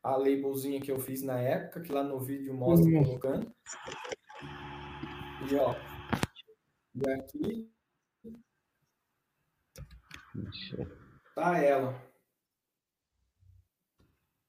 [0.03, 3.05] a labelzinha que eu fiz na época, que lá no vídeo mostra uhum.
[3.05, 3.55] colocando.
[5.49, 5.75] E ó,
[6.95, 7.71] e aqui
[11.35, 12.03] tá ela.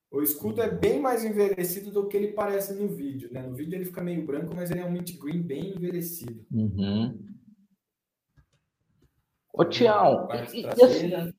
[0.10, 3.44] O escudo é bem mais envelhecido do que ele parece no vídeo, né?
[3.44, 6.44] No vídeo ele fica meio branco, mas ele é um mint green bem envelhecido.
[6.52, 7.28] Uhum.
[9.54, 11.34] Ô, Tião, e, e assim,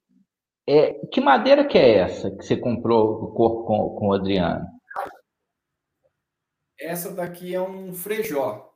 [0.69, 4.67] é, que madeira que é essa que você comprou do corpo com, com o Adriano?
[6.79, 8.68] Essa daqui é um frejó.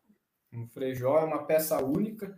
[0.52, 2.36] Um frejó é uma peça única.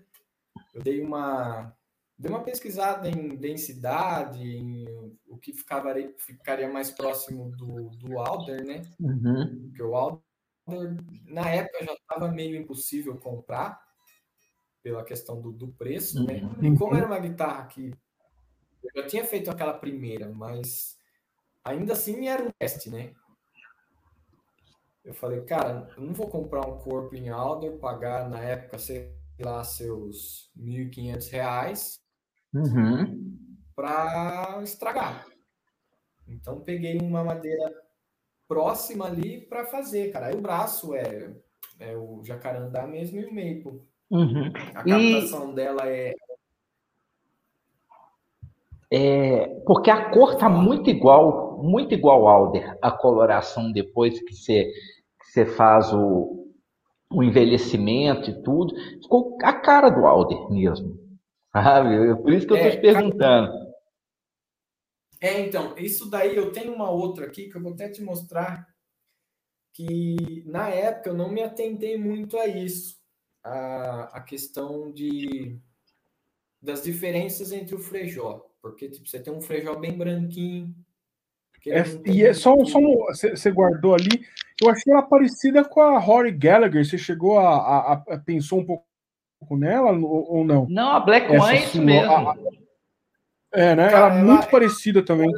[0.72, 1.74] Eu dei uma
[2.16, 4.86] Dei uma pesquisada em densidade, em
[5.26, 8.82] o que ficava, ficaria mais próximo do, do Alder, né?
[9.00, 9.62] Uhum.
[9.66, 10.22] Porque o Alder,
[11.26, 13.82] na época, já estava meio impossível comprar,
[14.80, 16.34] pela questão do, do preço, né?
[16.34, 16.62] uhum.
[16.62, 16.68] né?
[16.68, 17.90] E como era uma guitarra que
[18.82, 20.96] eu já tinha feito aquela primeira, mas
[21.64, 23.12] ainda assim era um teste, né?
[25.04, 29.12] Eu falei, cara, eu não vou comprar um corpo em Alder, pagar na época, sei
[29.38, 31.98] lá, seus R$ 1.500
[32.54, 33.36] uhum.
[33.76, 35.26] para estragar.
[36.26, 37.70] Então peguei uma madeira
[38.48, 40.26] próxima ali para fazer, cara.
[40.26, 41.34] Aí o braço é,
[41.78, 43.82] é o jacarandá mesmo e o maple.
[44.10, 44.52] Uhum.
[44.74, 45.54] A captação e...
[45.54, 46.14] dela é
[48.96, 54.32] é, porque a cor tá muito igual, muito igual ao Alder, a coloração depois que
[54.32, 54.72] você,
[55.34, 56.48] você faz o,
[57.10, 60.96] o envelhecimento e tudo, ficou a cara do Alder mesmo.
[61.52, 62.10] Sabe?
[62.10, 63.52] É por isso que eu estou é, te perguntando.
[65.20, 68.64] É, então, isso daí eu tenho uma outra aqui que eu vou até te mostrar
[69.72, 72.96] que na época eu não me atentei muito a isso,
[73.42, 75.58] a, a questão de
[76.62, 80.74] das diferenças entre o frejó, porque tipo, você tem um frejó bem branquinho.
[81.66, 82.78] É, e é só, só
[83.12, 84.24] você guardou ali.
[84.62, 86.84] Eu achei ela parecida com a Rory Gallagher.
[86.84, 88.84] Você chegou a, a, a pensou um pouco
[89.56, 90.66] nela ou, ou não?
[90.68, 92.12] Não, a Black One é isso mesmo.
[92.12, 92.36] A,
[93.52, 93.88] é, né?
[93.88, 95.30] Cara, ela é muito parecida também.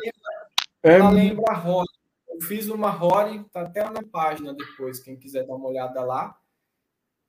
[0.83, 1.29] Ela lembra, é...
[1.31, 1.89] lembra a Rory.
[2.29, 6.37] Eu fiz uma Rory, tá até na página depois, quem quiser dar uma olhada lá.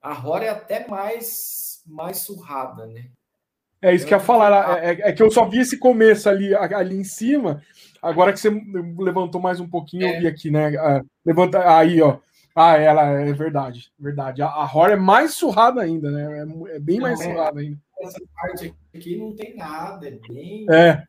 [0.01, 3.09] A Rory é até mais, mais surrada, né?
[3.81, 4.83] É isso que eu ia falar.
[4.83, 7.61] É, é, que eu só vi esse começo ali, ali em cima.
[8.01, 8.49] Agora que você
[8.97, 10.15] levantou mais um pouquinho, é.
[10.15, 10.75] eu vi aqui, né?
[10.77, 12.19] Ah, levanta aí, ó.
[12.55, 14.41] Ah, ela é verdade, verdade.
[14.41, 16.39] A, a Horror é mais surrada ainda, né?
[16.39, 17.79] É, é bem não, mais é, surrada ainda.
[17.99, 20.65] Essa parte aqui não tem nada, é bem.
[20.71, 21.03] É.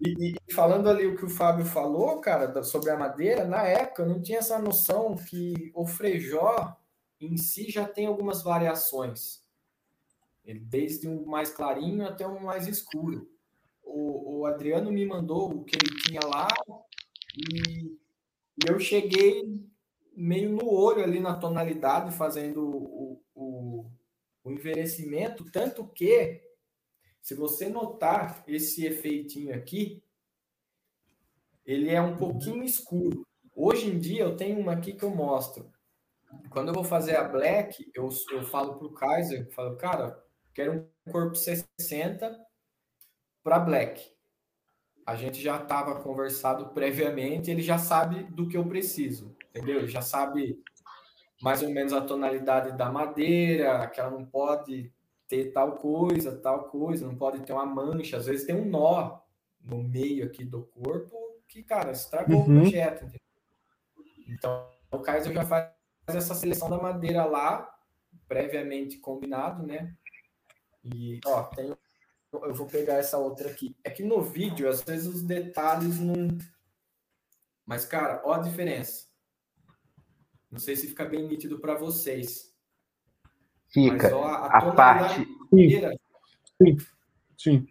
[0.00, 4.02] E, e, falando ali o que o Fábio falou, cara, sobre a madeira, na época
[4.02, 6.76] eu não tinha essa noção que o frejó
[7.20, 9.42] em si já tem algumas variações.
[10.44, 13.28] Ele, desde um mais clarinho até um mais escuro.
[13.98, 16.48] O, o Adriano me mandou o que ele tinha lá
[17.34, 17.98] e,
[18.66, 19.58] eu cheguei
[20.14, 23.90] meio no olho ali na tonalidade, fazendo o, o,
[24.44, 26.42] o envelhecimento, tanto que,
[27.22, 30.02] se você notar esse efeitinho aqui,
[31.64, 33.26] ele é um pouquinho escuro.
[33.54, 35.70] Hoje em dia, eu tenho uma aqui que eu mostro.
[36.50, 40.22] Quando eu vou fazer a black, eu, eu falo para o Kaiser, eu falo, cara,
[40.54, 42.45] quero um corpo 60
[43.46, 44.02] para black.
[45.06, 49.86] A gente já estava conversado previamente, ele já sabe do que eu preciso entendeu?
[49.88, 50.62] Já sabe
[51.40, 54.92] mais ou menos a tonalidade da madeira, que ela não pode
[55.28, 59.20] ter tal coisa, tal coisa, não pode ter uma mancha, às vezes tem um nó
[59.60, 61.16] no meio aqui do corpo
[61.48, 62.58] que, cara, estragou uhum.
[62.58, 63.04] o projeto.
[63.04, 63.20] Entendeu?
[64.28, 65.70] Então, o Kaiser já faz
[66.06, 67.72] essa seleção da madeira lá,
[68.28, 69.94] previamente combinado, né?
[70.84, 71.76] E, ó, tem,
[72.44, 73.76] eu vou pegar essa outra aqui.
[73.82, 76.28] É que no vídeo, às vezes, os detalhes não.
[77.64, 79.06] Mas, cara, ó a diferença.
[80.50, 82.54] Não sei se fica bem nítido para vocês.
[83.68, 84.04] Fica.
[84.04, 85.26] Mas, ó, a, a parte.
[86.62, 86.76] Sim.
[87.36, 87.68] Sim.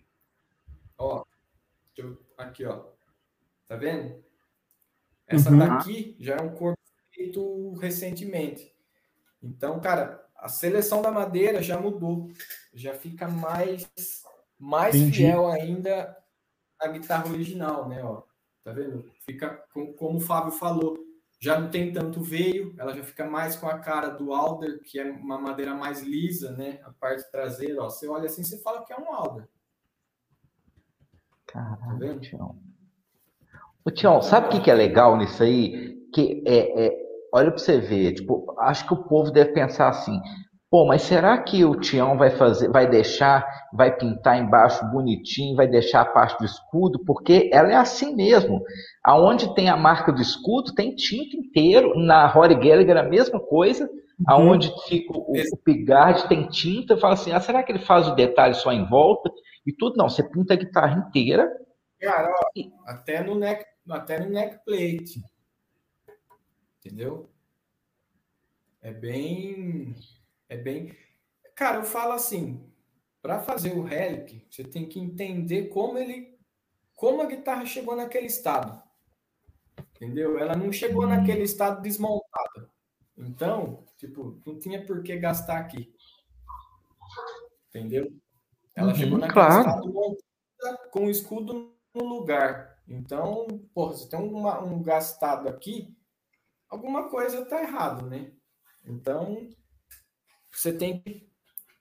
[0.97, 1.25] Ó,
[1.97, 2.85] eu, aqui, ó.
[3.67, 4.23] Tá vendo?
[5.27, 5.57] Essa uhum.
[5.57, 6.79] daqui já é um corpo
[7.11, 8.71] feito recentemente.
[9.41, 12.29] Então, cara, a seleção da madeira já mudou.
[12.73, 13.89] Já fica mais,
[14.59, 16.15] mais fiel ainda
[16.79, 18.03] à guitarra original, né?
[18.03, 18.23] Ó,
[18.63, 19.09] tá vendo?
[19.21, 19.63] Fica,
[19.97, 20.97] como o Fábio falou,
[21.39, 24.99] já não tem tanto veio, ela já fica mais com a cara do Alder, que
[24.99, 26.79] é uma madeira mais lisa, né?
[26.83, 27.89] A parte traseira, ó.
[27.89, 29.47] Você olha assim, você fala que é um Alder.
[31.45, 32.57] Caralho, tá Tião.
[33.83, 35.95] Ô, Tião, sabe o que, que é legal nisso aí?
[36.11, 40.19] Que é, é olha para você ver, tipo, acho que o povo deve pensar assim,
[40.75, 45.69] pô, mas será que o Tião vai fazer, vai deixar, vai pintar embaixo bonitinho, vai
[45.69, 46.99] deixar a parte do escudo?
[47.05, 48.61] Porque ela é assim mesmo.
[49.01, 51.97] Aonde tem a marca do escudo, tem tinta inteiro.
[51.97, 53.85] Na Rory Gallagher a mesma coisa.
[53.85, 54.25] Uhum.
[54.27, 56.97] Aonde fica o, o Pigard tem tinta.
[56.97, 59.31] Fala assim, ah, será que ele faz o detalhe só em volta?
[59.65, 61.49] E tudo não, você pinta a guitarra inteira.
[62.01, 65.23] Cara, ó, até no neck, até no neck plate.
[66.81, 67.29] Entendeu?
[68.81, 69.95] É bem.
[70.55, 70.95] É bem.
[71.53, 72.65] Cara, eu falo assim:
[73.21, 76.33] para fazer o relic, você tem que entender como ele.
[76.95, 78.81] Como a guitarra chegou naquele estado.
[79.95, 80.39] Entendeu?
[80.39, 81.09] Ela não chegou hum.
[81.09, 82.71] naquele estado desmontada.
[83.17, 85.93] Então, tipo, não tinha por que gastar aqui.
[87.67, 88.13] Entendeu?
[88.73, 89.59] Ela uhum, chegou naquele claro.
[89.59, 92.81] estado montada com o escudo no lugar.
[92.87, 95.93] Então, porra, você tem uma, um gastado aqui,
[96.69, 98.31] alguma coisa está errado, né?
[98.85, 99.49] Então,
[100.59, 101.27] você tem que.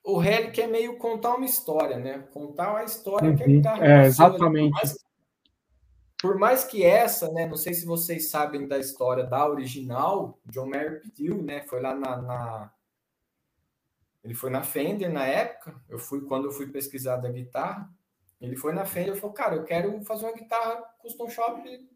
[0.03, 2.19] O Relic é meio contar uma história, né?
[2.33, 3.37] Contar a história uhum.
[3.37, 4.71] que a guitarra É, exatamente.
[4.71, 5.05] Por mais,
[6.21, 7.47] por mais, que essa, né?
[7.47, 11.63] Não sei se vocês sabem da história da original, John Mayer pediu, né?
[11.63, 12.73] Foi lá na, na.
[14.23, 15.75] Ele foi na Fender na época.
[15.89, 17.91] Eu fui quando eu fui pesquisar da guitarra.
[18.41, 21.89] Ele foi na Fender e falou: Cara, eu quero fazer uma guitarra custom shop que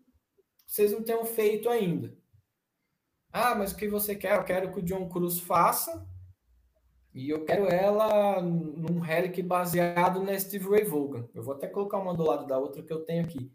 [0.66, 2.16] vocês não tenham feito ainda.
[3.30, 4.36] Ah, mas o que você quer?
[4.36, 6.07] Eu quero que o John Cruz faça.
[7.14, 11.28] E eu quero ela num relic baseado na Steve Ray Vaughan.
[11.34, 13.50] Eu vou até colocar uma do lado da outra que eu tenho aqui.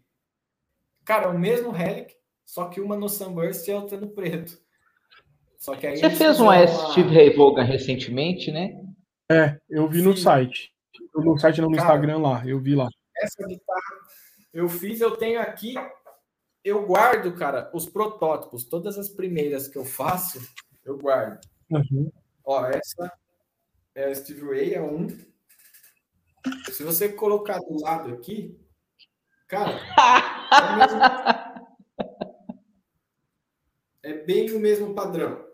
[1.04, 2.14] Cara, é o mesmo relic,
[2.44, 4.58] só que uma no Sunburst e a outra no preto.
[5.58, 8.74] Só que aí Você fez uma, uma Steve Ray Vaughan recentemente, né?
[9.30, 10.04] É, eu vi Sim.
[10.04, 10.72] no site.
[11.14, 12.88] No site não no Cara, Instagram lá, eu vi lá.
[13.16, 13.80] Essa guitarra
[14.52, 15.74] eu fiz, eu tenho aqui
[16.64, 20.40] eu guardo, cara, os protótipos, todas as primeiras que eu faço,
[20.82, 21.38] eu guardo.
[21.70, 22.10] Uhum.
[22.42, 23.12] Ó, essa
[23.94, 25.08] é a Steve Ray, é um.
[26.72, 28.58] Se você colocar do lado aqui,
[29.46, 29.70] cara,
[30.52, 31.00] é, mesmo...
[34.02, 35.46] é bem o mesmo padrão.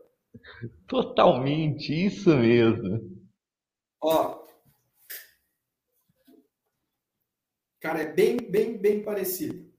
[0.87, 3.21] Totalmente, isso mesmo.
[4.01, 4.41] Ó.
[7.81, 9.71] Cara, é bem, bem, bem parecido.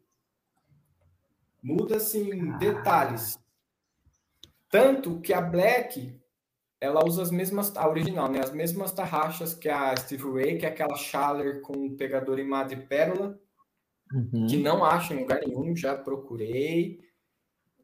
[1.62, 3.38] Muda assim detalhes.
[4.70, 6.21] Tanto que a Black
[6.82, 8.40] ela usa as mesmas, a original, né?
[8.40, 13.40] As mesmas tarraxas que a Steve Ray, que é aquela Schaller com pegador em madrepérola,
[14.12, 14.48] uhum.
[14.48, 17.00] que não acho em lugar nenhum, já procurei.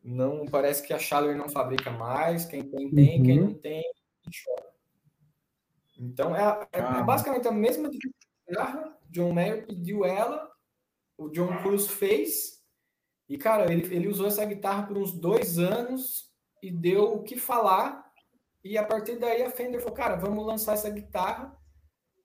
[0.03, 2.45] Não parece que a Schaller não fabrica mais.
[2.45, 3.19] Quem tem, tem.
[3.19, 3.25] Uhum.
[3.25, 3.83] Quem não tem,
[4.25, 4.67] chora.
[5.99, 6.97] Então é, é, ah.
[6.99, 8.97] é, basicamente a mesma guitarra.
[9.09, 10.51] John Mayer pediu ela,
[11.17, 12.57] o John Cruz fez
[13.29, 16.31] e, cara, ele, ele usou essa guitarra por uns dois anos
[16.61, 18.06] e deu o que falar.
[18.67, 21.57] E a partir daí a Fender falou, cara, vamos lançar essa guitarra.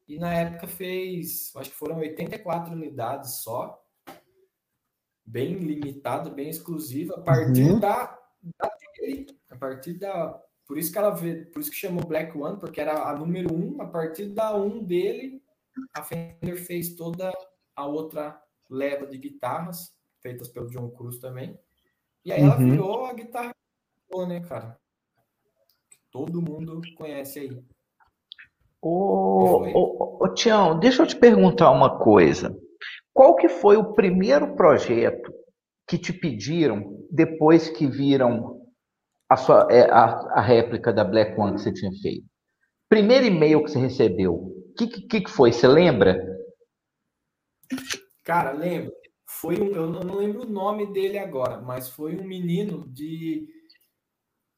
[0.08, 3.80] E na época fez, acho que foram 84 unidades só.
[5.24, 7.14] Bem limitado, bem exclusivo.
[7.14, 7.78] A partir uhum.
[7.78, 8.18] da,
[8.58, 8.68] da
[8.98, 10.42] dele, a partir da.
[10.66, 13.54] Por isso que ela vê, por isso que chamou Black One, porque era a número
[13.54, 13.80] um.
[13.80, 15.40] A partir da um dele,
[15.94, 17.32] a Fender fez toda
[17.76, 21.56] a outra leva de guitarras feitas pelo John Cruz também.
[22.24, 22.70] E aí ela uhum.
[22.70, 23.54] virou a guitarra,
[24.26, 24.81] né, cara?
[26.12, 27.64] Todo mundo conhece aí.
[28.82, 32.54] Ô, ô, ô, Tião, deixa eu te perguntar uma coisa.
[33.14, 35.32] Qual que foi o primeiro projeto
[35.88, 38.60] que te pediram depois que viram
[39.28, 40.04] a, sua, é, a,
[40.34, 42.26] a réplica da Black One que você tinha feito?
[42.90, 45.50] Primeiro e-mail que você recebeu, que, que, que foi?
[45.50, 46.20] Você lembra?
[48.22, 48.92] Cara, lembro.
[49.26, 53.46] Foi um, eu não lembro o nome dele agora, mas foi um menino de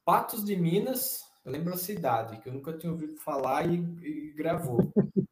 [0.05, 4.33] Patos de Minas, eu lembro a cidade, que eu nunca tinha ouvido falar e, e
[4.33, 4.79] gravou.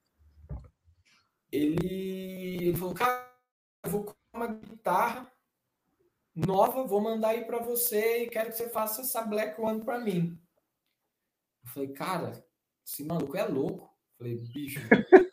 [1.50, 3.32] ele, ele falou, cara,
[3.84, 5.32] eu vou comprar uma guitarra
[6.34, 9.98] nova, vou mandar aí para você e quero que você faça essa Black One para
[9.98, 10.38] mim.
[11.64, 12.44] Eu falei, cara,
[12.84, 13.84] esse maluco é louco.
[13.84, 14.80] Eu falei, bicho,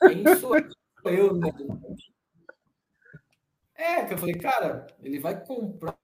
[0.08, 0.56] quem sou
[1.06, 1.50] eu, né?
[3.76, 5.98] É, que eu falei, cara, ele vai comprar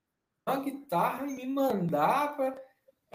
[0.48, 2.65] uma guitarra e me mandar para.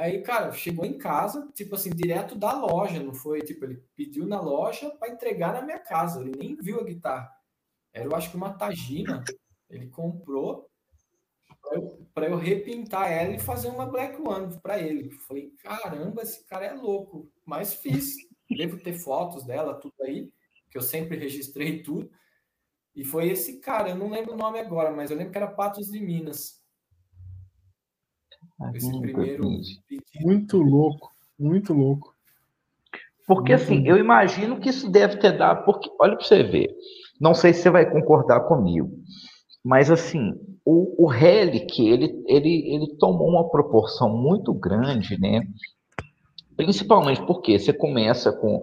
[0.00, 3.42] Aí, cara, chegou em casa, tipo assim, direto da loja, não foi?
[3.42, 6.22] Tipo, ele pediu na loja para entregar na minha casa.
[6.22, 7.30] Ele nem viu a guitarra.
[7.92, 9.22] Era, eu acho que uma Tagina.
[9.68, 10.70] Ele comprou
[12.14, 15.10] para eu, eu repintar ela e fazer uma Black One para ele.
[15.10, 17.30] Falei, caramba, esse cara é louco.
[17.44, 18.16] Mas fiz.
[18.48, 20.32] Devo ter fotos dela, tudo aí,
[20.70, 22.10] que eu sempre registrei tudo.
[22.96, 25.52] E foi esse cara, eu não lembro o nome agora, mas eu lembro que era
[25.52, 26.59] Patos de Minas.
[28.60, 29.50] Ah, esse primeiro.
[30.20, 32.14] Muito louco, muito louco.
[33.26, 36.74] Porque assim, eu imagino que isso deve ter dado, porque olha para você ver.
[37.20, 38.90] Não sei se você vai concordar comigo,
[39.64, 40.34] mas assim,
[40.64, 45.42] o, o Relic, ele, ele, ele tomou uma proporção muito grande, né?
[46.56, 48.60] Principalmente porque você começa com,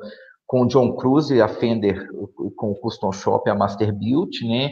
[0.48, 2.08] com o John Cruise, a Fender,
[2.56, 4.72] com o Custom Shop, a Master Built, né?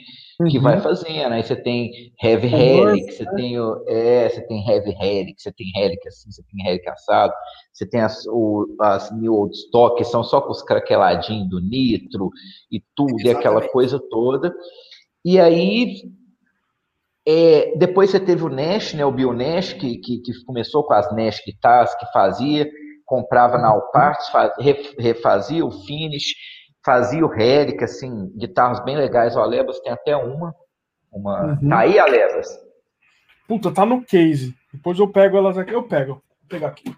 [0.49, 0.63] Que uhum.
[0.63, 1.33] vai fazendo.
[1.33, 5.67] Aí você tem Heavy Relic, você tem, o, é, você tem Heavy Relic, você tem
[5.75, 7.33] Relic assim, você tem Relic assado,
[7.73, 11.59] você tem as, o, as New Old Stock, que são só com os craqueladinhos do
[11.59, 12.29] nitro
[12.71, 13.27] e tudo, Exatamente.
[13.27, 14.55] e aquela coisa toda.
[15.25, 16.03] E aí,
[17.27, 20.93] é, depois você teve o Nash, né, o Bill Nash, que, que, que começou com
[20.93, 22.69] as Nash guitarras que fazia,
[23.05, 24.31] comprava na Alparts,
[24.97, 26.33] refazia o finish,
[26.83, 29.35] fazia o Relic, assim, guitarras bem legais.
[29.35, 30.53] O Alebas tem até uma.
[31.11, 31.57] uma...
[31.61, 31.69] Uhum.
[31.69, 32.47] Tá aí, Alebas?
[33.47, 34.55] Puta, tá no case.
[34.73, 36.13] Depois eu pego elas aqui, eu pego.
[36.13, 36.95] Vou pegar aqui.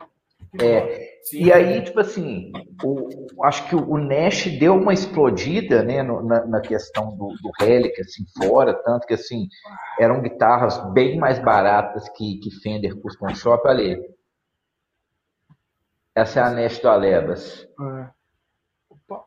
[0.60, 2.52] É, e aí, tipo assim,
[2.84, 7.52] o, acho que o Nash deu uma explodida né, no, na, na, questão do, do
[7.60, 9.48] Relic, assim, fora, tanto que, assim,
[10.00, 14.00] eram guitarras bem mais baratas que, que Fender Custom Shop, olha
[16.18, 17.68] Essa é a Nash do Alebas.
[17.80, 18.08] É.
[18.90, 19.24] Opa.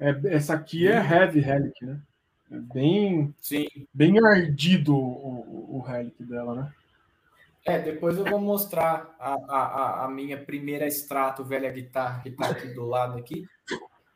[0.00, 2.00] É, essa aqui é Heavy Relic, né?
[2.50, 3.66] É bem, Sim.
[3.92, 6.72] bem ardido o, o, Relic dela, né?
[7.66, 12.46] É, depois eu vou mostrar a, a, a minha primeira extrato velha guitarra que está
[12.48, 13.44] aqui do lado aqui.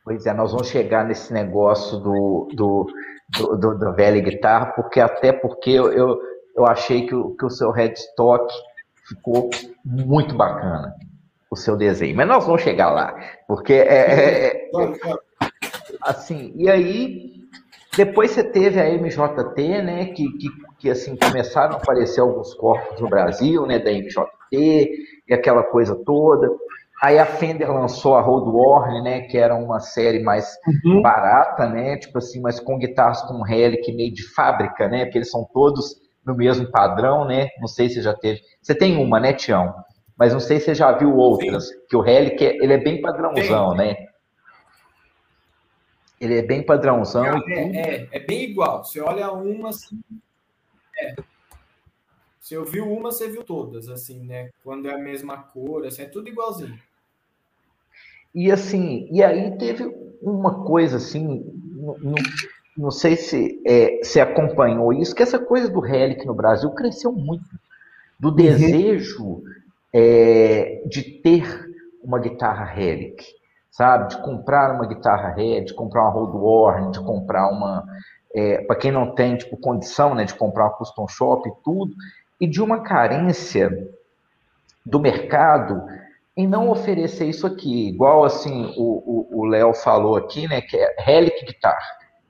[0.02, 2.86] Pois é, nós vamos chegar nesse negócio do, do,
[3.36, 6.18] do, do, do velha guitarra, porque até porque eu, eu,
[6.56, 8.54] eu achei que o, que o seu headstock
[9.06, 9.50] ficou
[9.84, 10.94] muito bacana,
[11.50, 12.16] o seu desenho.
[12.16, 13.14] Mas nós vamos chegar lá,
[13.46, 14.70] porque é, é, é
[16.02, 17.38] assim, e aí
[17.96, 23.00] depois você teve a MJT, né, que, que, que, assim começaram a aparecer alguns corpos
[23.00, 24.92] no Brasil, né, da MJT
[25.28, 26.48] e aquela coisa toda.
[27.02, 30.48] Aí a Fender lançou a Road Warren, né, que era uma série mais
[30.84, 31.02] uhum.
[31.02, 35.30] barata, né, tipo assim, mas com guitarras com Relic meio de fábrica, né, porque eles
[35.30, 37.48] são todos no mesmo padrão, né.
[37.58, 38.40] Não sei se já teve.
[38.62, 39.74] Você tem uma, né, Tião?
[40.18, 41.74] Mas não sei se você já viu outras, Sim.
[41.88, 43.76] que o Relic ele é bem padrãozão, Sim.
[43.76, 44.08] né.
[46.20, 47.24] Ele é bem padrãozão.
[47.24, 48.82] É, é, é, bem igual.
[48.82, 50.00] Você olha uma assim.
[50.98, 51.14] É.
[52.40, 54.50] Se eu vi uma, você viu todas, assim, né?
[54.64, 56.76] Quando é a mesma cor, assim, é tudo igualzinho.
[58.34, 59.84] E assim, e aí teve
[60.20, 61.44] uma coisa assim,
[62.02, 62.14] não,
[62.76, 67.12] não sei se é, se acompanhou isso, que essa coisa do Relic no Brasil cresceu
[67.12, 67.48] muito.
[68.18, 69.42] Do uhum.
[69.92, 71.44] É, de ter
[72.02, 73.38] uma guitarra Relic
[73.78, 74.08] sabe?
[74.08, 77.84] De comprar uma guitarra Red, de comprar uma Road Warren, de comprar uma.
[78.34, 81.94] É, para quem não tem tipo, condição né, de comprar uma custom shop e tudo,
[82.40, 83.70] e de uma carência
[84.84, 85.86] do mercado
[86.36, 91.44] em não oferecer isso aqui, igual assim o Léo falou aqui, né, que é Relic
[91.44, 91.80] Guitar,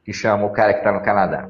[0.05, 1.49] que chama o cara que está no Canadá.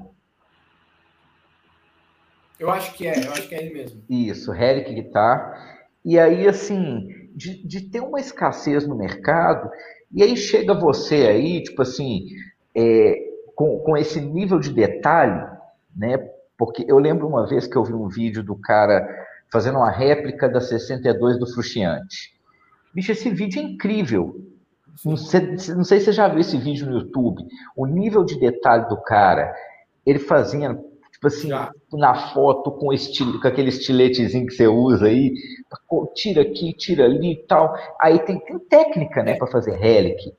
[2.58, 4.02] Eu acho que é, eu acho que é ele mesmo.
[4.08, 5.77] Isso, Relic Guitar.
[6.08, 9.70] E aí, assim, de, de ter uma escassez no mercado,
[10.10, 12.28] e aí chega você aí, tipo assim,
[12.74, 13.14] é,
[13.54, 15.46] com, com esse nível de detalhe,
[15.94, 16.16] né?
[16.56, 19.06] Porque eu lembro uma vez que eu vi um vídeo do cara
[19.52, 22.34] fazendo uma réplica da 62 do Frustiante.
[22.94, 24.34] Bicho, esse vídeo é incrível.
[25.04, 27.44] Não sei, não sei se você já viu esse vídeo no YouTube.
[27.76, 29.54] O nível de detalhe do cara,
[30.06, 30.87] ele fazendo
[31.18, 31.72] Tipo assim, Já.
[31.92, 35.34] na foto com, estil, com aquele estiletezinho que você usa aí,
[36.14, 37.74] tira aqui, tira ali e tal.
[38.00, 39.36] Aí tem, tem técnica, né, é.
[39.36, 40.32] para fazer relic.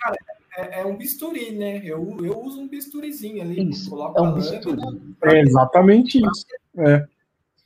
[0.00, 0.16] Cara,
[0.56, 1.82] é, é, um bisturi, né?
[1.84, 3.68] Eu, eu uso um bisturizinho ali.
[3.68, 4.80] Isso, é um bisturi.
[5.22, 6.46] É exatamente isso.
[6.78, 7.06] É.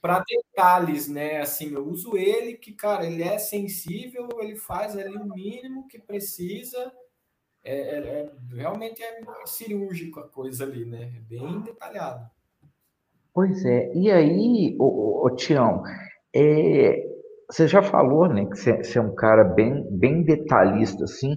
[0.03, 1.41] Para detalhes, né?
[1.41, 6.01] Assim, eu uso ele que, cara, ele é sensível, ele faz ali o mínimo que
[6.01, 6.93] precisa.
[7.63, 11.13] É, é, é realmente é cirúrgico a coisa ali, né?
[11.17, 12.29] É bem detalhado.
[13.33, 13.93] Pois é.
[13.95, 15.83] E aí, ô, ô, Tião,
[16.35, 17.03] é,
[17.49, 21.37] você já falou, né, que você, você é um cara bem, bem detalhista, assim.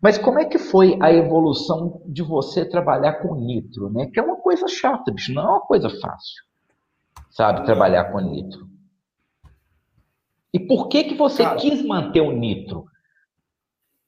[0.00, 4.10] Mas como é que foi a evolução de você trabalhar com nitro, né?
[4.12, 6.42] Que é uma coisa chata, bicho, não é uma coisa fácil,
[7.30, 8.68] sabe, trabalhar com nitro.
[10.52, 12.84] E por que que você cara, quis manter o nitro?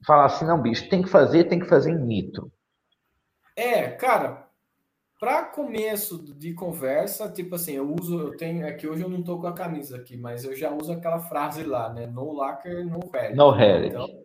[0.06, 2.52] Falar assim, não, bicho, tem que fazer, tem que fazer em nitro.
[3.56, 4.45] É, cara,
[5.18, 9.22] para começo de conversa, tipo assim, eu uso, eu tenho, é que hoje eu não
[9.22, 12.06] tô com a camisa aqui, mas eu já uso aquela frase lá, né?
[12.06, 13.34] No lacquer, no relic.
[13.34, 13.88] No relic.
[13.88, 14.24] Então,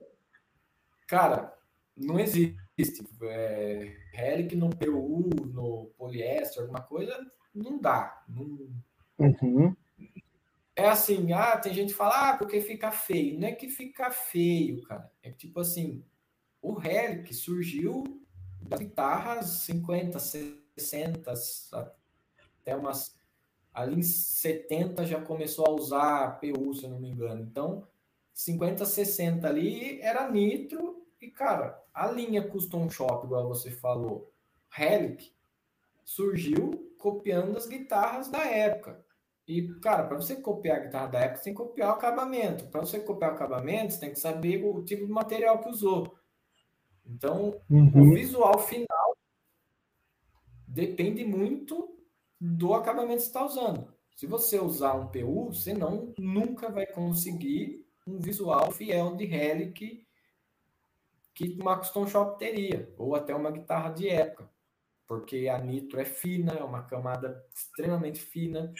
[1.07, 1.53] cara,
[1.95, 2.57] não existe
[3.23, 7.17] é, relic no PU, no poliéster, alguma coisa,
[7.55, 8.23] não dá.
[8.27, 8.67] Não...
[9.17, 9.75] Uhum.
[10.75, 13.39] É assim, ah, tem gente que fala, ah, porque fica feio.
[13.39, 15.09] Não é que fica feio, cara.
[15.23, 16.03] É tipo assim,
[16.61, 18.03] o relic surgiu
[18.61, 21.33] das guitarras 50, 60 60,
[22.61, 23.15] até umas.
[23.73, 27.41] Ali em 70 já começou a usar PU, se eu não me engano.
[27.41, 27.87] Então,
[28.33, 31.05] 50, 60 ali era nitro.
[31.21, 34.31] E, cara, a linha Custom Shop, igual você falou,
[34.69, 35.31] Relic,
[36.03, 39.05] surgiu copiando as guitarras da época.
[39.47, 42.67] E, cara, para você copiar a guitarra da época, você tem que copiar o acabamento.
[42.67, 46.15] Para você copiar o acabamento, você tem que saber o tipo de material que usou.
[47.05, 47.91] Então, uhum.
[47.95, 48.87] o visual final
[50.71, 51.97] depende muito
[52.39, 53.93] do acabamento que você está usando.
[54.15, 60.05] Se você usar um PU, você não nunca vai conseguir um visual fiel de Relic
[61.33, 64.49] que uma custom shop teria, ou até uma guitarra de época,
[65.07, 68.73] porque a nitro é fina, é uma camada extremamente fina,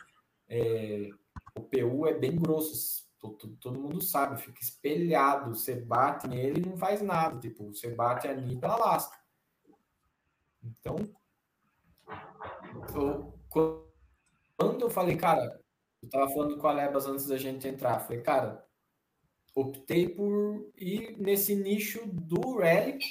[0.50, 1.10] é,
[1.56, 6.66] o PU é bem grosso, todo, todo, mundo sabe, fica espelhado, você bate nele e
[6.66, 9.18] não faz nada, tipo, você bate a nitro, ela lasca.
[10.62, 10.98] Então,
[12.96, 13.40] eu,
[14.58, 15.60] quando eu falei, cara,
[16.02, 18.66] eu tava falando com a Lebas antes da gente entrar, falei, cara,
[19.54, 23.06] optei por ir nesse nicho do Relic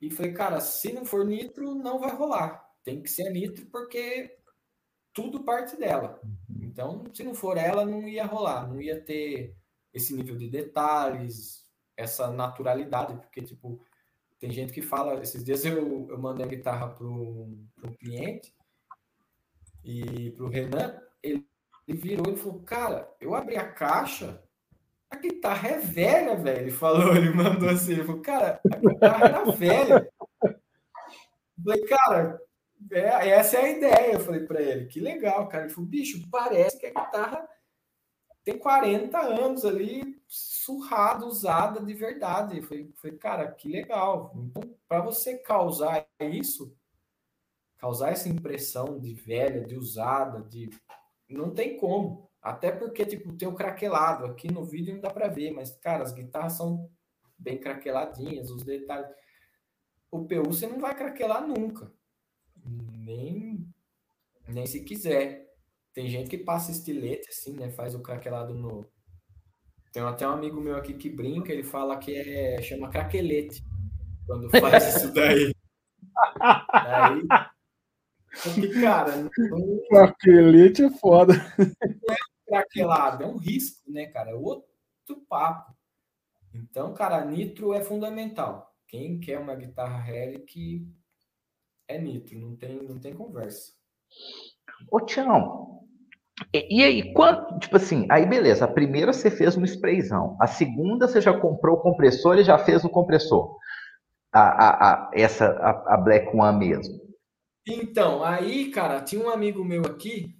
[0.00, 2.64] e falei, cara, se não for nitro, não vai rolar.
[2.84, 4.36] Tem que ser nitro porque
[5.12, 6.20] tudo parte dela.
[6.60, 9.56] Então, se não for ela, não ia rolar, não ia ter
[9.92, 11.64] esse nível de detalhes,
[11.96, 13.80] essa naturalidade, porque, tipo,
[14.38, 17.66] tem gente que fala, esses dias eu, eu mandei a guitarra para um,
[17.98, 18.54] cliente
[19.82, 21.46] e para o Renan, ele,
[21.86, 24.42] ele virou e falou, cara, eu abri a caixa,
[25.08, 26.60] a guitarra é velha, velho.
[26.62, 30.12] Ele falou, ele mandou assim, ele falou, cara, a guitarra era velha.
[30.42, 32.40] Eu falei, cara,
[32.90, 35.64] é, essa é a ideia, eu falei para ele, que legal, cara.
[35.64, 37.48] Ele falou, bicho, parece que a guitarra
[38.44, 42.60] tem 40 anos ali, surrada, usada de verdade.
[42.62, 44.32] Foi, foi cara, que legal.
[44.36, 46.76] Então, para você causar isso,
[47.78, 50.70] causar essa impressão de velha, de usada, de
[51.28, 52.30] não tem como.
[52.40, 56.04] Até porque tipo tem o craquelado aqui no vídeo não dá para ver, mas cara,
[56.04, 56.88] as guitarras são
[57.36, 59.10] bem craqueladinhas, os detalhes.
[60.10, 61.92] O PU você não vai craquelar nunca.
[62.64, 63.66] Nem
[64.48, 65.46] nem se quiser.
[65.92, 67.70] Tem gente que passa estilete, assim, né?
[67.70, 68.86] Faz o craquelado no.
[69.96, 72.60] Tem até um amigo meu aqui que brinca, ele fala que é.
[72.60, 73.64] chama craquelete.
[74.26, 75.54] Quando faz isso daí.
[76.70, 77.22] Aí.
[78.42, 79.16] Porque, cara.
[79.16, 79.30] Não...
[79.88, 81.32] Craquelete é foda.
[81.56, 82.16] Não é
[82.46, 84.32] craquelado, é um risco, né, cara?
[84.32, 84.66] É outro
[85.26, 85.74] papo.
[86.52, 88.76] Então, cara, nitro é fundamental.
[88.86, 90.86] Quem quer uma guitarra Relic
[91.88, 93.72] é nitro, não tem, não tem conversa.
[94.90, 95.75] Ô, Tião,
[96.52, 100.46] e, e, aí, quando, tipo assim, aí beleza, a primeira você fez no sprayzão, a
[100.46, 103.56] segunda você já comprou o compressor e já fez o compressor.
[104.32, 106.94] A, a, a essa, a, a, Black One mesmo.
[107.66, 110.36] Então, aí, cara, tinha um amigo meu aqui,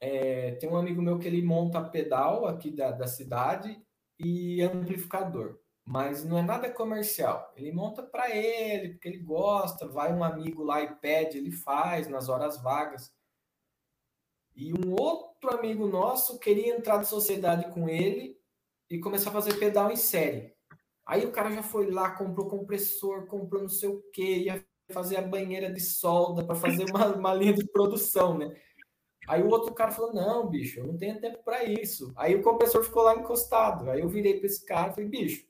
[0.00, 3.80] é, tem um amigo meu que ele monta pedal aqui da, da cidade
[4.18, 7.52] e amplificador, mas não é nada comercial.
[7.56, 12.08] Ele monta para ele, porque ele gosta, vai um amigo lá e pede, ele faz
[12.08, 13.12] nas horas vagas.
[14.54, 18.38] E um outro amigo nosso queria entrar de sociedade com ele
[18.88, 20.54] e começar a fazer pedal em série.
[21.06, 25.16] Aí o cara já foi lá, comprou compressor, comprou não sei o que, ia fazer
[25.16, 28.54] a banheira de solda para fazer uma, uma linha de produção, né?
[29.26, 32.12] Aí o outro cara falou: Não, bicho, eu não tenho tempo para isso.
[32.16, 33.90] Aí o compressor ficou lá encostado.
[33.90, 35.46] Aí eu virei para esse cara e falei: Bicho,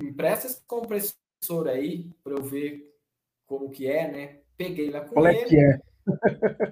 [0.00, 2.94] empresta esse compressor aí para eu ver
[3.46, 4.40] como que é, né?
[4.56, 5.38] Peguei lá com Qual ele.
[5.38, 5.80] é que é?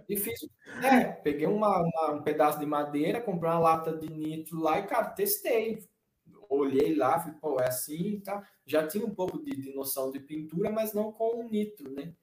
[0.09, 0.49] Fiz.
[0.83, 4.87] É, peguei uma, uma, um pedaço de madeira, comprei uma lata de nitro lá e,
[4.87, 5.87] cara, testei.
[6.49, 8.47] Olhei lá, falei, pô, é assim, tá?
[8.65, 12.15] Já tinha um pouco de, de noção de pintura, mas não com o nitro, né?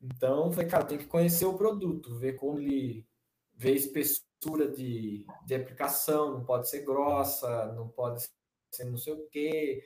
[0.00, 3.06] Então, falei, cara, tem que conhecer o produto, ver como ele
[3.54, 8.28] ver espessura de, de aplicação, não pode ser grossa, não pode
[8.70, 9.84] ser não sei o quê,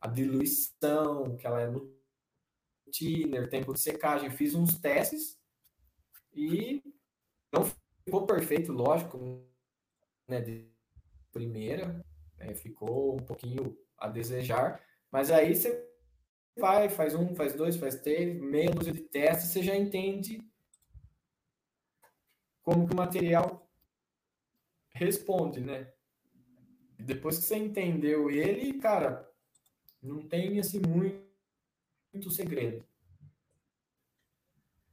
[0.00, 1.97] a diluição, que ela é no
[2.90, 5.38] thinner, tempo de secagem, fiz uns testes
[6.34, 6.82] e
[7.52, 7.64] não
[8.04, 9.46] ficou perfeito, lógico,
[10.26, 10.70] né, de
[11.32, 12.04] primeira,
[12.36, 15.88] né, ficou um pouquinho a desejar, mas aí você
[16.56, 20.40] vai, faz um, faz dois, faz três, meia dúzia de testes, você já entende
[22.62, 23.66] como que o material
[24.90, 25.92] responde, né?
[26.98, 29.30] Depois que você entendeu ele, cara,
[30.02, 31.27] não tem assim muito,
[32.12, 32.84] muito segredo.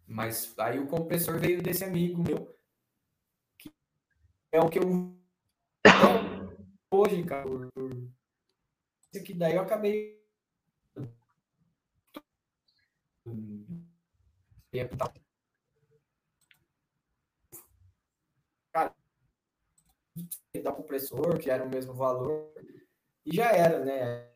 [0.07, 2.55] Mas aí o compressor veio desse amigo meu,
[3.57, 3.71] que
[4.51, 5.15] é o que eu
[6.91, 7.45] hoje, cara.
[9.15, 10.23] Aqui daí eu acabei
[20.63, 22.51] da compressor, que era o mesmo valor,
[23.25, 24.34] e já era, né?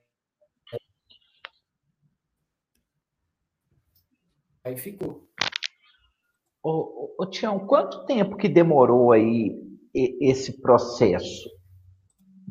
[4.64, 5.28] Aí ficou.
[6.64, 9.56] Ô, ô, Tião, quanto tempo que demorou aí
[9.94, 11.50] esse processo?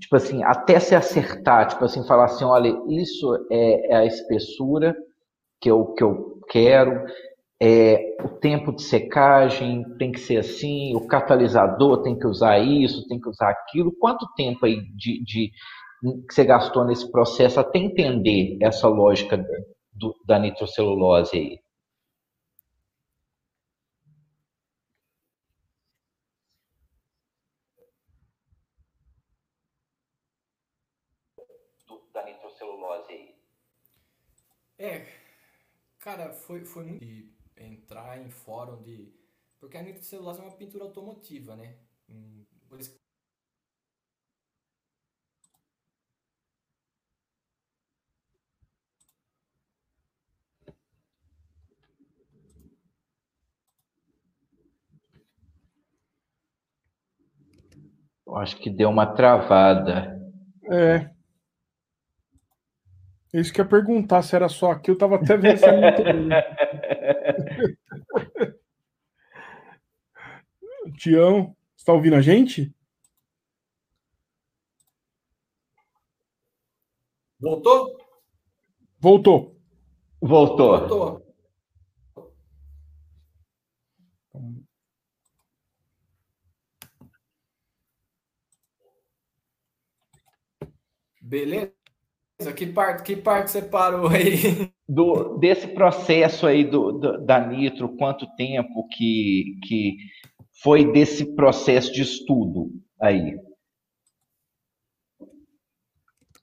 [0.01, 4.97] Tipo assim, até se acertar, tipo assim, falar assim, olha, isso é, é a espessura
[5.61, 7.05] que eu, que eu quero,
[7.61, 13.07] é, o tempo de secagem tem que ser assim, o catalisador tem que usar isso,
[13.09, 13.93] tem que usar aquilo.
[13.99, 15.51] Quanto tempo aí de, de
[16.29, 19.37] que você gastou nesse processo até entender essa lógica
[19.93, 21.59] do, da nitrocelulose aí?
[32.19, 33.39] da nitrocelulose aí?
[34.79, 35.07] É,
[36.09, 37.05] cara, foi, foi muito
[37.57, 39.13] entrar em fórum de.
[39.61, 41.77] Porque a nitrocelulose é uma pintura automotiva, né?
[42.09, 42.97] Hum, por isso
[58.27, 60.17] Eu acho que deu uma travada.
[60.71, 61.18] É.
[63.33, 65.81] Isso que eu ia perguntar se era só aqui, eu tava até vendo se era
[65.81, 66.03] muito
[70.99, 72.75] Tião, você tá ouvindo a gente?
[77.41, 77.97] Voltou?
[79.01, 79.57] Voltou.
[80.21, 80.79] Voltou.
[80.79, 81.29] Voltou.
[91.21, 91.78] Beleza?
[92.57, 94.73] Que parte, que parte você parou aí?
[94.89, 99.97] Do, desse processo aí do, do, da Nitro, quanto tempo que, que
[100.63, 102.71] foi desse processo de estudo
[103.01, 103.37] aí?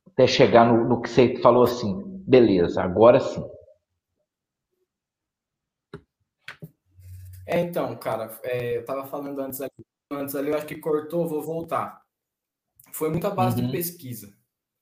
[0.08, 3.44] Até chegar no, no que você falou assim, beleza, agora sim.
[7.48, 11.28] É, então, cara, é, eu tava falando antes ali, antes ali, eu acho que cortou,
[11.28, 12.02] vou voltar.
[12.92, 13.68] Foi muita base uhum.
[13.68, 14.36] de pesquisa.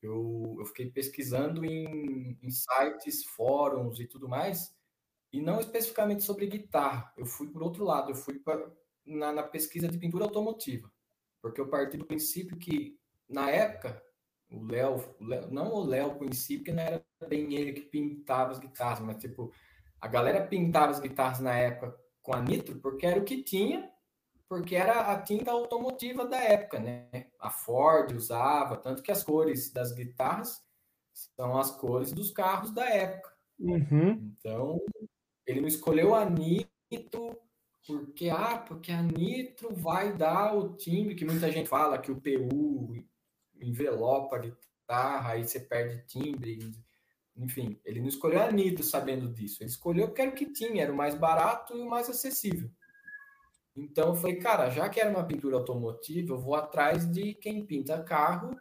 [0.06, 4.76] Eu, eu fiquei pesquisando em, em sites, fóruns e tudo mais,
[5.32, 7.12] e não especificamente sobre guitarra.
[7.18, 8.70] Eu fui por outro lado, eu fui pra,
[9.06, 10.92] na, na pesquisa de pintura automotiva,
[11.42, 13.00] porque eu parti do princípio que,
[13.30, 14.04] na época,
[14.52, 15.16] o Léo,
[15.52, 19.52] não o Léo, princípio, que não era bem ele que pintava as guitarras, mas tipo,
[20.00, 23.92] a galera pintava as guitarras na época com a Nitro porque era o que tinha
[24.54, 27.08] porque era a tinta automotiva da época, né?
[27.40, 30.64] A Ford usava, tanto que as cores das guitarras
[31.12, 33.34] são as cores dos carros da época.
[33.60, 34.32] Uhum.
[34.38, 34.80] Então,
[35.48, 37.36] ele não escolheu a Nitro
[37.88, 42.22] porque, ah, porque a Nitro vai dar o timbre, que muita gente fala que o
[42.22, 42.96] PU
[43.60, 46.60] envelopa a guitarra, aí você perde timbre,
[47.36, 50.84] enfim, ele não escolheu a Nitro sabendo disso, ele escolheu porque era o que tinha,
[50.84, 52.70] era o mais barato e o mais acessível.
[53.76, 57.66] Então eu falei, cara, já que era uma pintura automotiva, eu vou atrás de quem
[57.66, 58.56] pinta carro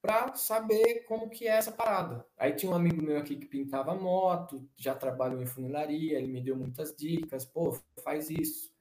[0.00, 2.26] para saber como que é essa parada.
[2.36, 6.42] Aí tinha um amigo meu aqui que pintava moto, já trabalhou em funilaria, ele me
[6.42, 8.72] deu muitas dicas, pô, faz isso,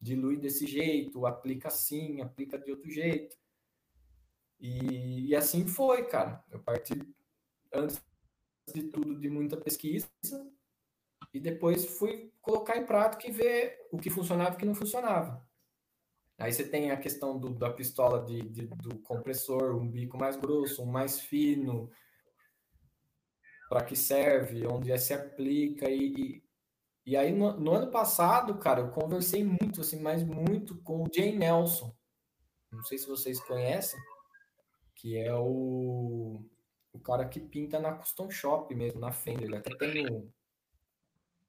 [0.00, 3.36] dilui desse jeito, aplica assim, aplica de outro jeito.
[4.60, 6.42] E, e assim foi, cara.
[6.50, 6.94] Eu parti
[7.72, 8.02] antes
[8.74, 10.08] de tudo, de muita pesquisa.
[11.36, 14.74] E depois fui colocar em prática e ver o que funcionava e o que não
[14.74, 15.46] funcionava.
[16.38, 20.36] Aí você tem a questão do, da pistola de, de, do compressor, um bico mais
[20.36, 21.90] grosso, um mais fino,
[23.68, 25.90] para que serve, onde é se aplica.
[25.90, 26.42] E, e,
[27.04, 31.08] e aí, no, no, ano passado, cara, eu conversei muito, assim, mas muito com o
[31.14, 31.94] Jay Nelson.
[32.72, 34.00] Não sei se vocês conhecem,
[34.94, 36.42] que é o,
[36.94, 39.44] o cara que pinta na Custom Shop mesmo, na Fender.
[39.44, 40.32] Ele até tem o,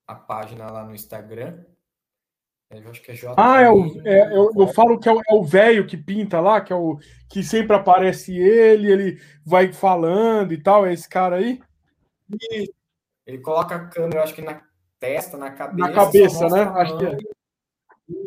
[0.08, 1.64] a página lá no Instagram.
[2.70, 3.34] Eu acho que é J.
[3.38, 6.60] Ah, é o, é, eu, eu falo que é o velho é que pinta lá,
[6.60, 7.00] que é o
[7.30, 10.86] que sempre aparece ele, ele vai falando e tal.
[10.86, 11.62] É esse cara aí?
[13.26, 14.62] Ele coloca a câmera, acho que na
[15.00, 15.88] testa, na cabeça.
[15.88, 16.62] Na cabeça, né?
[16.64, 17.18] Acho que é.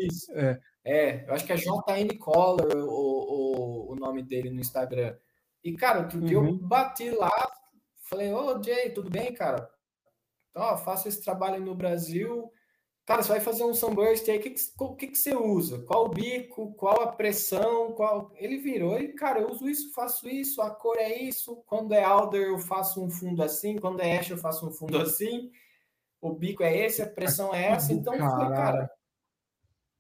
[0.07, 0.33] Isso.
[0.33, 0.61] É.
[0.85, 5.17] é, eu acho que é JN Collar o, o, o nome dele no Instagram.
[5.63, 6.49] E, cara, outro dia uhum.
[6.49, 7.31] eu bati lá,
[8.09, 9.71] falei, ô Jay, tudo bem, cara?
[10.55, 12.51] Ó, oh, faço esse trabalho no Brasil.
[13.11, 14.63] Cara, você vai fazer um sunburst aí, o que, que,
[14.97, 15.83] que, que você usa?
[15.83, 16.73] Qual o bico?
[16.75, 17.93] Qual a pressão?
[17.93, 18.31] Qual...
[18.37, 21.57] Ele virou e, cara, eu uso isso, faço isso, a cor é isso.
[21.67, 23.77] Quando é alder, eu faço um fundo assim.
[23.79, 25.51] Quando é ash, eu faço um fundo assim.
[26.21, 27.93] O bico é esse, a pressão é essa.
[27.93, 28.91] Então, eu falei, cara,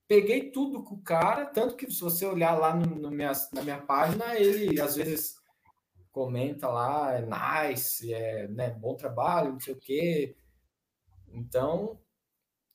[0.06, 1.46] peguei tudo com o cara.
[1.46, 5.34] Tanto que se você olhar lá no, no minha, na minha página, ele às vezes
[6.12, 10.36] comenta lá, é nice, é né, bom trabalho, não sei o quê.
[11.32, 12.00] Então,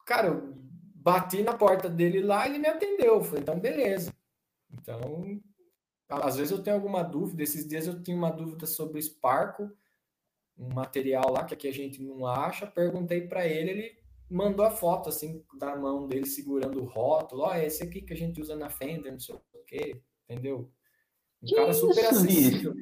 [0.06, 0.54] cara, eu
[0.96, 3.16] bati na porta dele lá, ele me atendeu.
[3.16, 4.14] Eu falei, então, beleza.
[4.72, 5.42] Então,
[6.10, 7.44] às vezes eu tenho alguma dúvida.
[7.44, 9.72] Esses dias eu tinha uma dúvida sobre Sparco,
[10.58, 12.68] um material lá que aqui a gente não acha.
[12.68, 17.44] Perguntei para ele, ele mandou a foto assim da mão dele segurando o rótulo.
[17.44, 20.72] Ó, oh, esse aqui que a gente usa na Fender, não sei o quê, entendeu?
[21.44, 22.74] Um cara super acessível.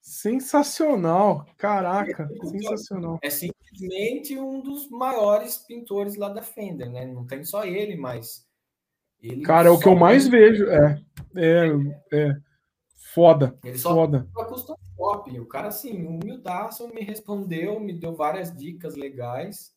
[0.00, 3.18] Sensacional, caraca, é, sensacional.
[3.22, 7.06] É simplesmente um dos maiores pintores lá da Fender, né?
[7.06, 8.48] Não tem só ele, mas
[9.20, 11.02] ele Cara, é o que eu mais vejo, é,
[11.36, 11.66] é,
[12.12, 12.36] é
[13.14, 14.26] foda, ele só foda.
[14.34, 15.40] Custom Shop.
[15.40, 19.74] O cara assim, humildaço, me respondeu, me deu várias dicas legais.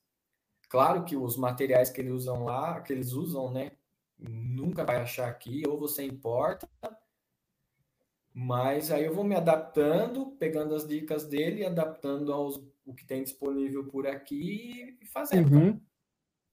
[0.70, 3.72] Claro que os materiais que eles usam lá, que eles usam, né,
[4.18, 6.68] nunca vai achar aqui, ou você importa,
[8.34, 13.24] mas aí eu vou me adaptando, pegando as dicas dele, adaptando aos o que tem
[13.24, 15.56] disponível por aqui e fazendo.
[15.56, 15.82] Uhum.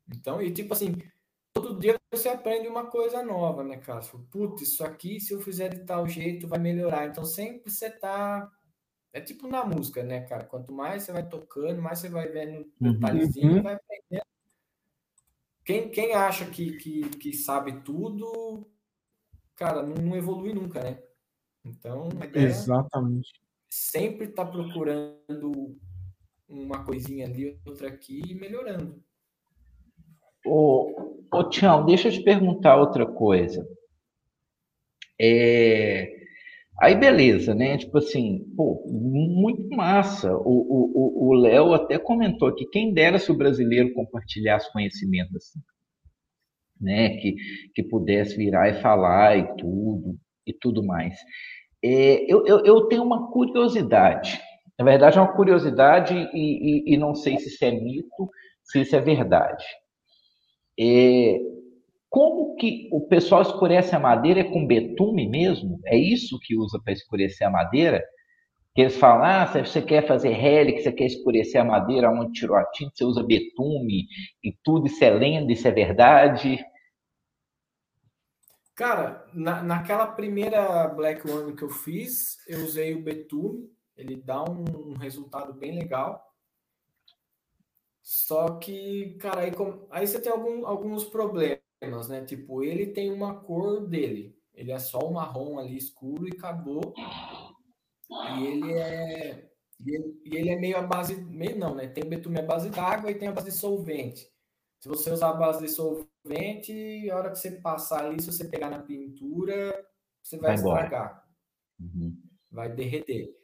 [0.08, 0.96] Então, e tipo assim,
[1.52, 4.00] todo dia você aprende uma coisa nova, né, cara?
[4.30, 7.06] Putz, isso aqui, se eu fizer de tal jeito, vai melhorar.
[7.06, 8.50] Então, sempre você tá.
[9.12, 10.44] É tipo na música, né, cara?
[10.44, 12.92] Quanto mais você vai tocando, mais você vai vendo uhum.
[12.92, 13.62] detalhezinho, uhum.
[13.62, 14.26] vai aprendendo.
[15.64, 18.68] Quem, quem acha que, que, que sabe tudo,
[19.56, 21.02] cara, não, não evolui nunca, né?
[21.64, 23.28] Então, Exatamente.
[23.68, 25.76] sempre está procurando
[26.48, 29.02] uma coisinha ali, outra aqui e melhorando.
[30.44, 33.66] Ô, ô Tião, deixa eu te perguntar outra coisa.
[35.20, 36.18] É...
[36.80, 37.76] Aí beleza, né?
[37.76, 40.34] Tipo assim, pô, muito massa.
[40.34, 45.60] O Léo até comentou que quem dera se o brasileiro compartilhasse conhecimento assim,
[46.80, 47.18] né?
[47.18, 47.36] Que,
[47.74, 51.18] que pudesse virar e falar e tudo e tudo mais.
[51.82, 54.40] É, eu, eu, eu, tenho uma curiosidade.
[54.78, 58.30] Na verdade, é uma curiosidade e, e, e não sei se isso é mito,
[58.62, 59.64] se isso é verdade.
[60.78, 61.38] É,
[62.08, 64.40] como que o pessoal escurece a madeira?
[64.40, 65.78] É com betume mesmo?
[65.86, 68.02] É isso que usa para escurecer a madeira?
[68.74, 72.32] Que eles falam, ah, se você quer fazer relic, você quer escurecer a madeira onde
[72.32, 74.06] tirou a tinta, você usa betume
[74.42, 76.58] e tudo, isso é lenda, isso é verdade.
[78.80, 84.42] Cara, na, naquela primeira Black One que eu fiz, eu usei o betume, ele dá
[84.42, 86.18] um, um resultado bem legal.
[88.02, 89.52] Só que, cara, aí,
[89.90, 92.24] aí você tem algum, alguns problemas, né?
[92.24, 94.34] Tipo, ele tem uma cor dele.
[94.54, 96.94] Ele é só o marrom ali escuro e acabou.
[98.38, 99.50] E ele é.
[99.78, 101.16] E ele, e ele é meio a base.
[101.16, 101.86] Meio não, né?
[101.86, 104.26] Tem betume a base d'água e tem a base de solvente.
[104.80, 108.48] Se você usar a base de solvente, a hora que você passar ali, se você
[108.48, 109.86] pegar na pintura,
[110.22, 111.28] você vai, vai estragar.
[111.78, 112.16] Uhum.
[112.50, 113.36] Vai derreter.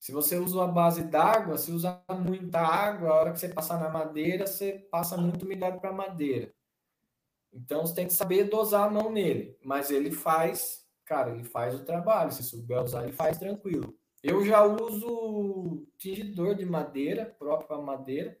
[0.00, 3.78] Se você usa a base d'água, se usar muita água, a hora que você passar
[3.78, 6.52] na madeira, você passa muito umidade para a madeira.
[7.52, 9.56] Então você tem que saber dosar a mão nele.
[9.62, 12.32] Mas ele faz, cara, ele faz o trabalho.
[12.32, 13.94] Se souber usar, ele faz tranquilo.
[14.20, 18.36] Eu já uso tingidor de madeira, próprio para madeira.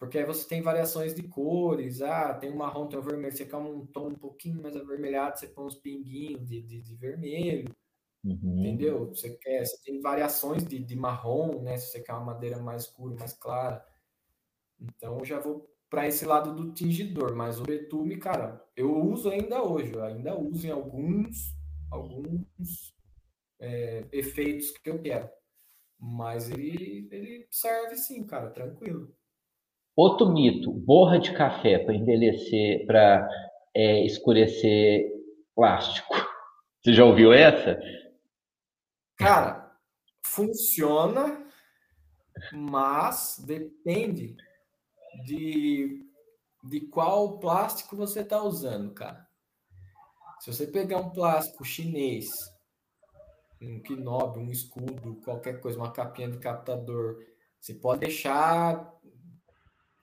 [0.00, 2.00] Porque aí você tem variações de cores.
[2.00, 3.36] Ah, tem um marrom, tem um vermelho.
[3.36, 6.96] Você quer um tom um pouquinho mais avermelhado, você põe uns pinguinhos de, de, de
[6.96, 7.76] vermelho.
[8.24, 8.60] Uhum.
[8.60, 9.08] Entendeu?
[9.08, 11.76] Você quer, você tem variações de, de marrom, né?
[11.76, 13.84] Se você quer uma madeira mais escura, mais clara.
[14.80, 19.28] Então eu já vou para esse lado do tingidor, mas o betume, cara, eu uso
[19.28, 21.54] ainda hoje, eu ainda uso em alguns
[21.90, 22.94] alguns
[23.58, 25.28] é, efeitos que eu quero.
[25.98, 29.14] Mas ele, ele serve sim, cara, tranquilo.
[29.96, 33.28] Outro mito, borra de café para envelhecer, para
[33.74, 35.10] é, escurecer
[35.54, 36.14] plástico.
[36.82, 37.78] Você já ouviu essa?
[39.16, 39.76] Cara,
[40.24, 41.44] funciona,
[42.52, 44.36] mas depende
[45.26, 46.06] de,
[46.64, 49.28] de qual plástico você está usando, cara.
[50.40, 52.30] Se você pegar um plástico chinês,
[53.60, 57.18] um quinob, um escudo, qualquer coisa, uma capinha de captador,
[57.60, 58.98] você pode deixar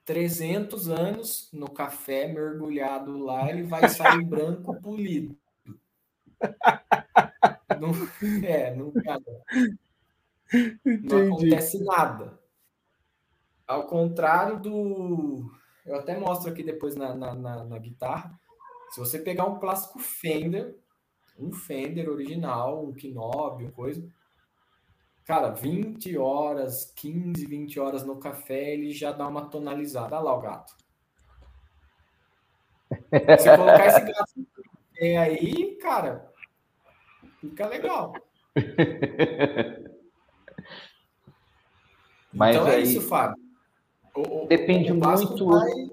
[0.08, 5.36] 300 anos no café mergulhado lá, ele vai sair branco polido.
[7.78, 7.90] Não,
[8.42, 8.90] é, não,
[11.02, 12.40] não acontece nada.
[13.66, 15.52] Ao contrário do.
[15.84, 18.32] Eu até mostro aqui depois na, na, na, na guitarra.
[18.88, 20.74] Se você pegar um plástico Fender,
[21.38, 24.02] um Fender original, um Knob, uma coisa.
[25.28, 30.16] Cara, 20 horas, 15, 20 horas no café, ele já dá uma tonalizada.
[30.16, 30.74] Olha lá o gato.
[33.38, 34.46] Se colocar esse gato
[35.18, 36.32] aí, cara,
[37.42, 38.14] fica legal.
[42.32, 42.80] Mas então é aí...
[42.80, 43.36] é isso, Fábio.
[44.16, 45.46] O, Depende o muito.
[45.46, 45.90] Vai...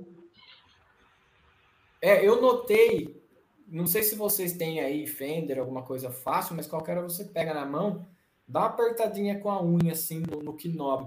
[2.01, 3.21] É, eu notei.
[3.67, 7.53] Não sei se vocês têm aí Fender, alguma coisa fácil, mas qualquer hora você pega
[7.53, 8.07] na mão,
[8.47, 10.55] dá uma apertadinha com a unha, assim, no, no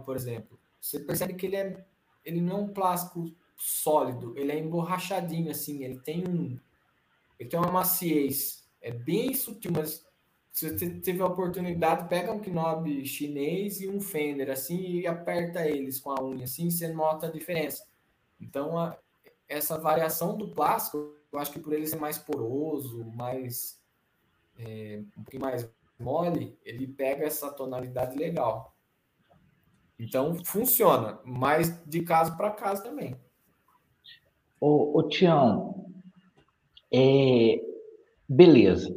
[0.05, 0.59] por exemplo.
[0.81, 1.85] Você percebe que ele é.
[2.25, 6.59] Ele não é um plástico sólido, ele é emborrachadinho, assim, ele tem um.
[7.39, 8.69] Ele tem uma maciez.
[8.81, 10.07] É bem sutil, mas
[10.51, 15.67] se você teve a oportunidade, pega um knob chinês e um Fender, assim, e aperta
[15.67, 17.87] eles com a unha, assim, você nota a diferença.
[18.41, 18.97] Então, a,
[19.49, 23.81] essa variação do plástico, eu acho que por ele ser mais poroso, mais
[24.59, 25.69] é, um pouquinho mais
[25.99, 28.75] mole, ele pega essa tonalidade legal.
[29.99, 33.17] Então, funciona, mas de caso para caso também.
[34.61, 35.87] Ô, Tião,
[36.93, 37.61] é,
[38.29, 38.95] beleza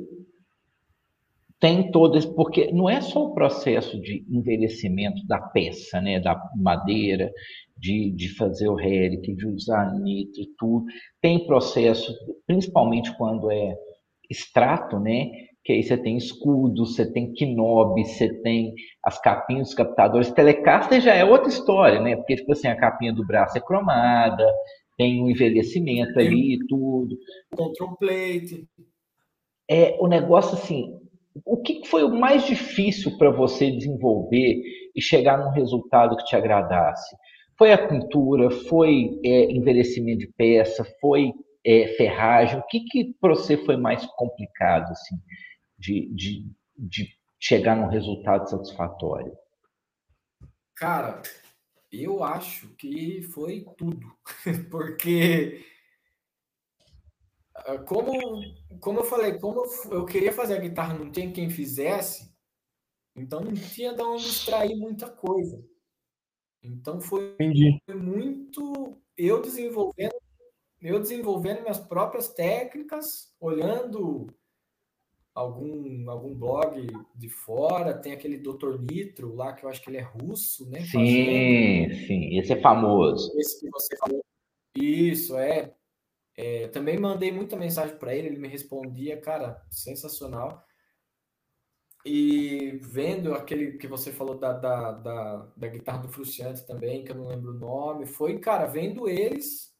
[1.62, 6.36] tem todo esse, porque não é só o processo de envelhecimento da peça, né, da
[6.56, 7.32] madeira,
[7.78, 10.86] de, de fazer o relic, de usar nitro e tudo,
[11.22, 12.12] tem processo,
[12.48, 13.78] principalmente quando é
[14.28, 15.30] extrato, né,
[15.64, 20.32] que aí você tem escudo, você tem quinob, você tem as capinhas dos captadores.
[20.32, 24.46] Telecaster já é outra história, né, porque, tipo assim, a capinha do braço é cromada,
[24.98, 27.16] tem um envelhecimento tem ali e tudo.
[27.56, 28.68] Control plate.
[29.70, 31.00] É, o negócio, assim,
[31.46, 34.62] o que foi o mais difícil para você desenvolver
[34.96, 37.16] e chegar num resultado que te agradasse?
[37.58, 38.50] Foi a pintura?
[38.50, 40.86] Foi é, envelhecimento de peça?
[41.00, 41.32] Foi
[41.66, 42.60] é, ferragem?
[42.60, 45.16] O que, que para você foi mais complicado assim,
[45.82, 49.36] de, de, de chegar num resultado satisfatório?
[50.76, 51.22] Cara,
[51.92, 54.16] eu acho que foi tudo,
[54.70, 55.66] porque
[57.56, 58.12] ah, como,
[58.80, 62.32] como eu falei, como eu queria fazer a guitarra, não tinha quem fizesse,
[63.16, 65.62] então não tinha de onde extrair muita coisa.
[66.64, 67.36] Então foi,
[67.86, 70.16] foi muito eu desenvolvendo,
[70.80, 74.28] eu desenvolvendo minhas próprias técnicas, olhando
[75.34, 78.80] algum, algum blog de fora, tem aquele Dr.
[78.80, 80.82] Nitro lá, que eu acho que ele é russo, né?
[80.82, 82.08] Sim, fazendo.
[82.08, 83.32] sim, esse é famoso.
[83.40, 84.24] Esse que você falou.
[84.76, 85.74] Isso, é.
[86.38, 90.66] É, também mandei muita mensagem para ele, ele me respondia, cara, sensacional.
[92.04, 97.12] E vendo aquele que você falou da, da, da, da guitarra do Fruciante também, que
[97.12, 99.72] eu não lembro o nome, foi, cara, vendo eles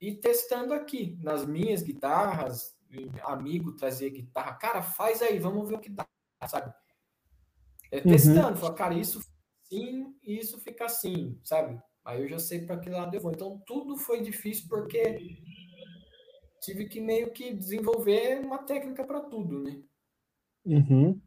[0.00, 2.76] e testando aqui, nas minhas guitarras,
[3.22, 6.06] amigo trazia guitarra, cara, faz aí, vamos ver o que dá,
[6.46, 6.72] sabe?
[7.90, 8.02] É, uhum.
[8.04, 8.74] testando, uhum.
[8.74, 9.20] cara, isso
[9.64, 11.80] sim e isso fica assim, sabe?
[12.04, 13.32] Aí eu já sei para que lado eu vou.
[13.32, 15.38] Então tudo foi difícil porque
[16.60, 19.82] tive que meio que desenvolver uma técnica para tudo, né?
[20.64, 21.20] Uhum.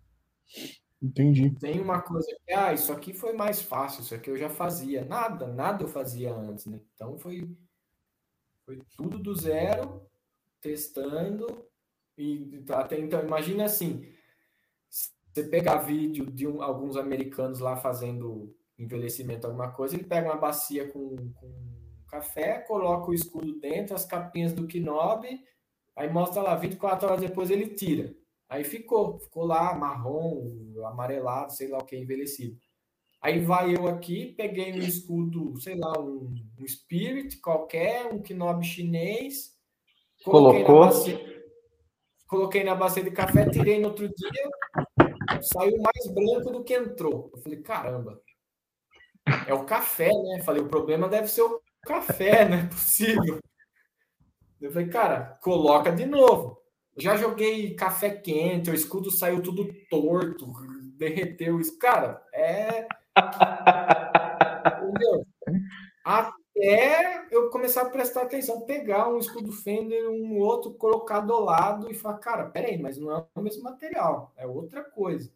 [1.02, 1.52] Entendi.
[1.60, 5.06] Tem uma coisa que, ah, isso aqui foi mais fácil, isso aqui eu já fazia.
[5.06, 6.80] Nada, nada eu fazia antes, né?
[6.96, 7.48] Então foi,
[8.66, 10.10] foi tudo do zero,
[10.62, 11.66] testando.
[12.18, 14.06] E até então, imagina assim:
[15.34, 20.38] você pegar vídeo de um, alguns americanos lá fazendo envelhecimento, alguma coisa, ele pega uma
[20.38, 21.78] bacia com, com
[22.08, 25.28] café, coloca o escudo dentro, as capinhas do Knob,
[25.96, 28.16] aí mostra lá, 24 horas depois ele tira.
[28.50, 30.48] Aí ficou, ficou lá, marrom,
[30.86, 32.58] amarelado, sei lá o que, envelhecido.
[33.22, 38.64] Aí vai eu aqui, peguei um escudo, sei lá, um, um Spirit qualquer, um Knob
[38.64, 39.57] chinês.
[40.24, 40.80] Colocou.
[40.80, 41.44] Na bacia,
[42.28, 44.50] coloquei na bacia de café, tirei no outro dia,
[45.42, 47.32] saiu mais branco do que entrou.
[47.34, 48.22] Eu falei, caramba,
[49.48, 50.42] é o café, né?
[50.44, 53.40] Falei, o problema deve ser o café, não é possível.
[54.60, 56.58] Eu falei, cara, coloca de novo.
[56.98, 60.52] Já joguei café quente, o escudo saiu tudo torto,
[60.98, 61.78] derreteu isso.
[61.78, 62.88] Cara, é.
[64.88, 65.26] Entendeu?
[66.58, 71.90] Até eu começar a prestar atenção, pegar um escudo Fender, um outro, colocar do lado
[71.92, 75.32] e falar, cara, peraí, mas não é o mesmo material, é outra coisa.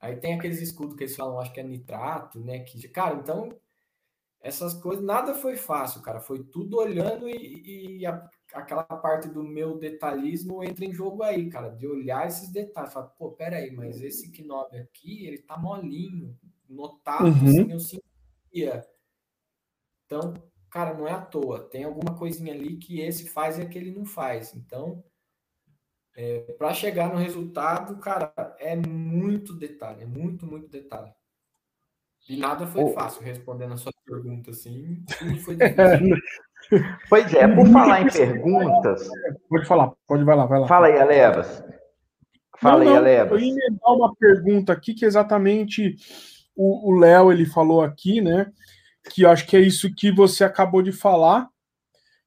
[0.00, 2.60] Aí tem aqueles escudos que eles falam, acho que é nitrato, né?
[2.60, 3.48] Que, cara, então
[4.40, 6.20] essas coisas, nada foi fácil, cara.
[6.20, 11.48] Foi tudo olhando e, e a, aquela parte do meu detalhismo entra em jogo aí,
[11.48, 12.92] cara, de olhar esses detalhes.
[12.92, 17.48] Falar, pô, peraí, mas esse knob aqui, ele tá molinho, notado, uhum.
[17.48, 18.86] assim, eu sentia.
[20.08, 20.32] Então,
[20.70, 21.68] cara, não é à toa.
[21.68, 24.54] Tem alguma coisinha ali que esse faz e aquele não faz.
[24.54, 25.04] Então,
[26.16, 31.12] é, para chegar no resultado, cara, é muito detalhe, é muito, muito detalhe.
[32.26, 32.88] E nada foi oh.
[32.88, 35.04] fácil respondendo a sua pergunta, assim.
[35.18, 36.16] Tudo foi difícil.
[37.08, 39.10] pois é, por falar em perguntas.
[39.46, 40.66] Pode falar, pode vai lá, vai lá.
[40.66, 41.62] Fala aí, Alevas.
[42.58, 43.42] Fala não, aí, Alevas.
[43.42, 45.96] Eu ia dar uma pergunta aqui que exatamente
[46.56, 48.50] o Léo ele falou aqui, né?
[49.10, 51.48] Que acho que é isso que você acabou de falar,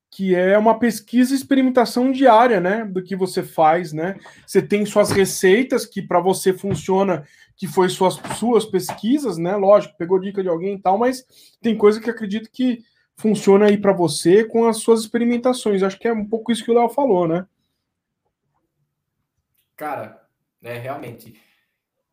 [0.09, 4.17] que é uma pesquisa e experimentação diária, né, do que você faz, né?
[4.45, 9.55] Você tem suas receitas que para você funciona, que foi suas suas pesquisas, né?
[9.55, 11.25] Lógico, pegou dica de alguém e tal, mas
[11.61, 12.83] tem coisa que acredito que
[13.15, 15.83] funciona aí para você com as suas experimentações.
[15.83, 17.45] Acho que é um pouco isso que o Léo falou, né?
[19.77, 20.27] Cara,
[20.61, 21.39] é realmente.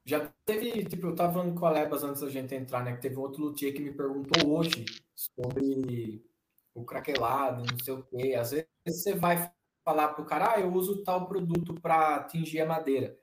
[0.09, 2.94] Já teve, tipo, eu tava falando com a Lebas antes da gente entrar, né?
[2.94, 6.24] Que teve outro luthier que me perguntou hoje sobre
[6.72, 8.34] o craquelado, não sei o quê.
[8.34, 9.52] Às vezes você vai
[9.84, 13.18] falar pro cara, ah, eu uso tal produto para atingir a madeira.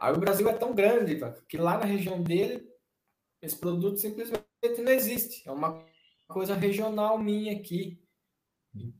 [0.00, 2.68] Aí o Brasil é tão grande que lá na região dele,
[3.40, 4.44] esse produto simplesmente
[4.82, 5.48] não existe.
[5.48, 5.80] É uma
[6.26, 8.02] coisa regional minha aqui.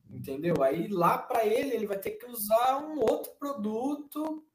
[0.09, 0.63] Entendeu?
[0.63, 4.47] Aí lá para ele, ele vai ter que usar um outro produto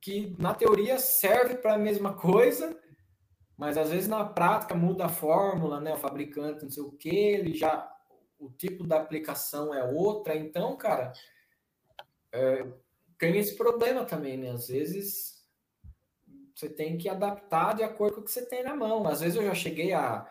[0.00, 2.78] que na teoria serve para a mesma coisa,
[3.56, 5.94] mas às vezes na prática muda a fórmula, né?
[5.94, 7.92] O fabricante, não sei o que, ele já
[8.38, 11.12] o tipo da aplicação é outra, então, cara,
[12.32, 12.64] é,
[13.18, 14.50] tem esse problema também, né?
[14.50, 15.44] Às vezes
[16.54, 19.06] você tem que adaptar de acordo com o que você tem na mão.
[19.06, 20.28] Às vezes eu já cheguei a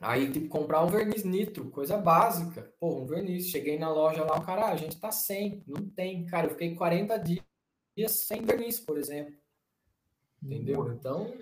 [0.00, 2.72] aí tipo comprar um verniz nitro, coisa básica.
[2.80, 5.88] Pô, um verniz, cheguei na loja lá, o cara, ah, a gente tá sem, não
[5.90, 7.49] tem, cara, eu fiquei 40 dias
[8.08, 9.34] sem verniz, por exemplo.
[10.42, 10.92] Entendeu?
[10.92, 11.36] Então,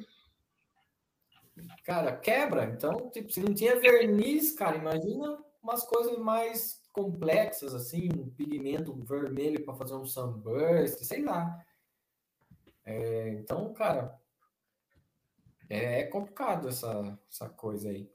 [1.85, 2.65] cara, quebra.
[2.65, 8.93] Então, tipo, se não tinha verniz, cara, imagina umas coisas mais complexas, assim, um pigmento
[9.05, 11.65] vermelho para fazer um sunburst, sei lá.
[12.85, 14.19] É, então, cara,
[15.69, 18.11] é, é complicado essa, essa coisa aí.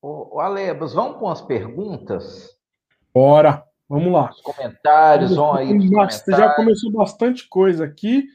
[0.00, 2.58] Ô, Alebas, vamos com as perguntas?
[3.14, 4.30] Bora, vamos lá.
[4.30, 5.68] Os comentários, vão aí.
[5.68, 6.24] Comentários.
[6.26, 8.26] Já começou bastante coisa aqui.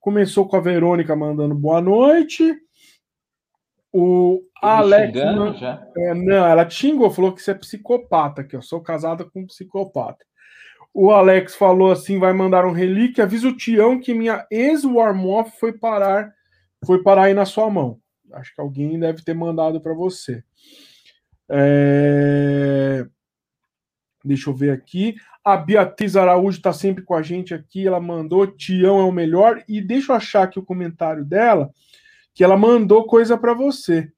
[0.00, 2.54] Começou com a Verônica mandando boa noite.
[3.92, 5.14] O Alex.
[5.14, 5.54] Não,
[5.96, 9.42] é, não, ela te xingou, falou que você é psicopata, que eu sou casada com
[9.42, 10.24] um psicopata.
[10.92, 13.22] O Alex falou assim: vai mandar um relíquio.
[13.22, 16.32] Avisa o Tião que minha ex-Warmoth foi parar,
[16.84, 18.00] foi parar aí na sua mão.
[18.32, 20.42] Acho que alguém deve ter mandado para você.
[21.48, 23.06] É...
[24.24, 25.16] Deixa eu ver aqui.
[25.44, 27.86] A Beatriz Araújo está sempre com a gente aqui.
[27.86, 29.62] Ela mandou: Tião é o melhor.
[29.68, 31.70] E deixa eu achar aqui o comentário dela
[32.34, 34.10] que ela mandou coisa para você.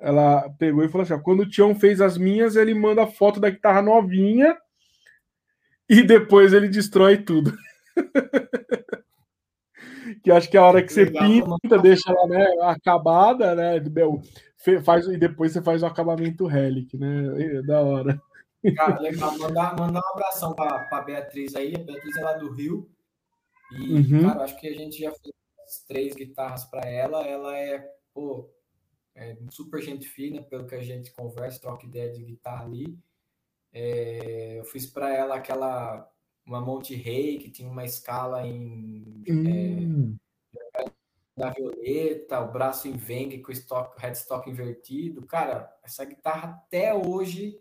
[0.00, 3.38] Ela pegou e falou assim: ó, quando o Tião fez as minhas, ele manda foto
[3.38, 4.56] da guitarra novinha
[5.88, 7.52] e depois ele destrói tudo.
[10.22, 13.82] que acho que é a hora que você Legal, pinta, deixa ela né, acabada, né?
[14.84, 17.34] Faz, e depois você faz o acabamento relic, né?
[17.38, 18.20] É da hora.
[18.74, 19.36] Cara, legal.
[19.38, 21.74] Mandar, mandar um abração para a Beatriz aí.
[21.74, 22.90] A Beatriz é lá do Rio.
[23.72, 24.22] E, uhum.
[24.22, 27.26] cara, acho que a gente já fez três guitarras para ela.
[27.26, 27.78] Ela é,
[28.14, 28.50] pô,
[29.14, 32.98] é super gente fina, pelo que a gente conversa, troca ideia de guitarra ali.
[33.72, 36.10] É, eu fiz para ela aquela
[36.46, 40.16] uma Monte Rei que tinha uma escala em hum.
[40.74, 40.90] é,
[41.36, 45.24] da violeta, o braço em Veng com o stock, headstock invertido.
[45.26, 47.60] Cara, essa guitarra até hoje,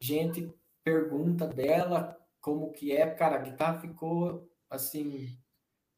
[0.00, 5.28] gente pergunta dela, como que é, cara, a guitarra ficou assim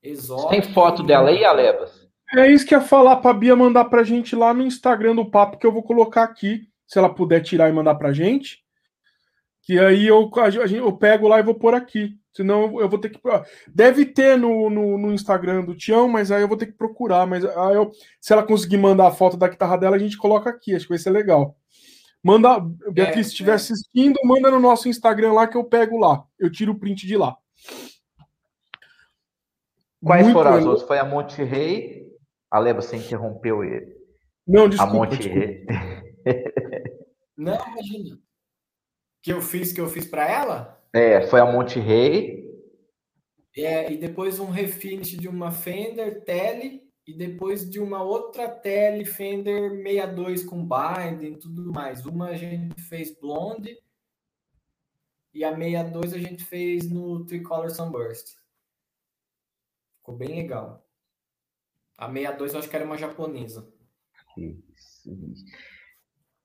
[0.03, 0.51] exótica.
[0.51, 2.07] Tem foto dela aí, Alebas?
[2.35, 5.59] É isso que ia falar pra Bia mandar pra gente lá no Instagram do papo
[5.59, 8.65] que eu vou colocar aqui, se ela puder tirar e mandar pra gente.
[9.63, 10.31] Que aí eu,
[10.71, 12.17] eu pego lá e vou pôr aqui.
[12.33, 13.19] Senão eu vou ter que.
[13.67, 17.27] Deve ter no, no, no, Instagram do Tião, mas aí eu vou ter que procurar.
[17.27, 17.91] Mas aí eu,
[18.21, 20.75] se ela conseguir mandar a foto da guitarra dela, a gente coloca aqui.
[20.75, 21.57] Acho que vai ser legal.
[22.27, 22.59] Manda,
[22.91, 23.55] Beatriz, é, se estiver é.
[23.55, 26.25] assistindo, manda no nosso Instagram lá que eu pego lá.
[26.37, 27.37] Eu tiro o print de lá.
[30.05, 30.89] Quais Muito foram as outras?
[30.89, 32.13] Foi a Monte Rei.
[32.51, 33.95] Ale, você interrompeu ele.
[34.45, 34.93] Não, desculpa.
[34.93, 35.65] A Monte Rei.
[37.39, 38.19] Não, imagina.
[39.23, 40.83] Que eu fiz, que eu fiz para ela?
[40.93, 42.45] É, foi a Monte Rei.
[43.57, 49.05] É, e depois um refinish de uma Fender Tele e depois de uma outra Tele
[49.05, 52.05] Fender 62 com binding e tudo mais.
[52.05, 53.79] Uma a gente fez blonde
[55.33, 58.37] e a 62 a gente fez no Tricolor Sunburst.
[59.99, 60.85] Ficou bem legal.
[61.97, 63.73] A 62 eu acho que era uma japonesa.
[64.37, 65.17] Isso.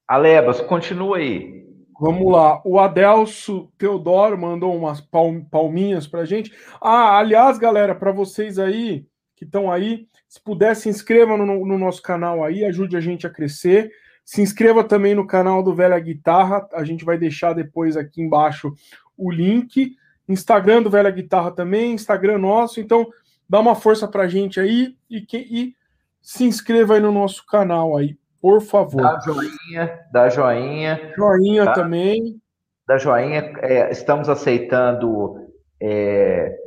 [0.07, 1.65] Alebas, continua aí.
[1.99, 2.61] Vamos lá.
[2.65, 5.01] O Adelso Teodoro mandou umas
[5.49, 6.53] palminhas pra gente.
[6.79, 11.77] Ah, aliás, galera, para vocês aí que estão aí, se puder, se inscreva no, no,
[11.77, 13.91] nosso canal aí, ajude a gente a crescer.
[14.23, 18.73] Se inscreva também no canal do Velha Guitarra, a gente vai deixar depois aqui embaixo
[19.17, 19.93] o link.
[20.29, 22.79] Instagram do Velha Guitarra também, Instagram nosso.
[22.79, 23.09] Então,
[23.49, 25.75] dá uma força pra gente aí e, que, e
[26.21, 28.17] se inscreva aí no nosso canal aí.
[28.39, 29.01] Por favor.
[29.01, 31.13] Dá joinha, dá joinha.
[31.13, 31.73] Joinha tá?
[31.73, 32.41] também.
[32.87, 33.51] Dá joinha.
[33.57, 36.57] É, estamos aceitando é,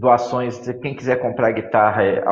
[0.00, 0.58] doações.
[0.80, 2.22] Quem quiser comprar guitarra é,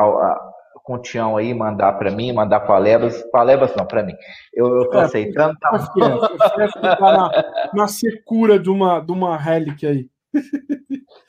[0.83, 3.21] com o Tião aí, mandar para mim, mandar para a Lebas.
[3.31, 4.15] Para a Lebas não, para mim.
[4.53, 5.57] Eu estou é, aceitando.
[5.59, 7.31] Tá na,
[7.73, 10.09] na secura de uma, de uma Relic aí.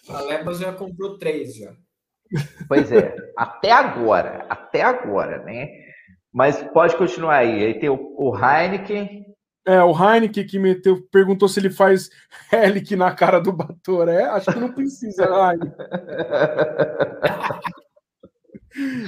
[0.09, 1.73] A Lebas já comprou três já.
[2.69, 5.69] Pois é, até agora, até agora, né?
[6.33, 7.65] Mas pode continuar aí.
[7.65, 9.27] Aí tem o, o Heineken.
[9.67, 12.11] É, o Heineken que meteu, perguntou se ele faz
[12.53, 14.25] Helic na cara do Batoré.
[14.25, 15.73] Acho que não precisa, Heineken.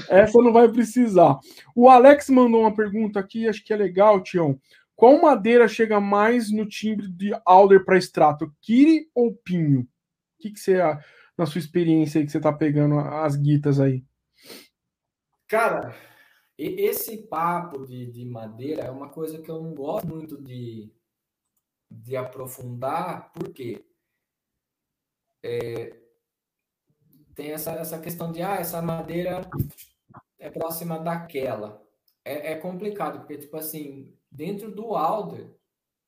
[0.08, 1.38] Essa não vai precisar.
[1.74, 4.58] O Alex mandou uma pergunta aqui, acho que é legal, Tião.
[4.94, 8.52] Qual madeira chega mais no timbre de Alder para extrato?
[8.60, 9.80] Kiri ou Pinho?
[9.80, 9.86] O
[10.40, 10.78] que, que você,
[11.36, 14.04] na sua experiência aí, que você tá pegando as guitas aí?
[15.48, 15.94] Cara,
[16.64, 20.92] esse papo de, de madeira é uma coisa que eu não gosto muito de,
[21.90, 23.84] de aprofundar, porque
[25.42, 25.96] é,
[27.34, 29.48] tem essa, essa questão de, ah, essa madeira
[30.38, 31.82] é próxima daquela.
[32.24, 35.48] É, é complicado, porque, tipo assim, dentro do Alder,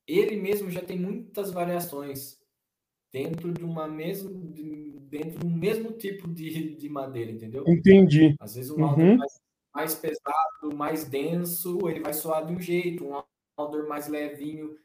[0.06, 2.38] ele mesmo já tem muitas variações
[3.12, 4.30] dentro de uma mesma
[5.08, 7.64] dentro do mesmo tipo de, de madeira, entendeu?
[7.66, 8.34] Entendi.
[8.40, 9.16] Às vezes o Alder uhum.
[9.16, 9.43] mais
[9.74, 13.22] mais pesado, mais denso, ele vai soar de um jeito, um
[13.56, 14.76] Alder mais levinho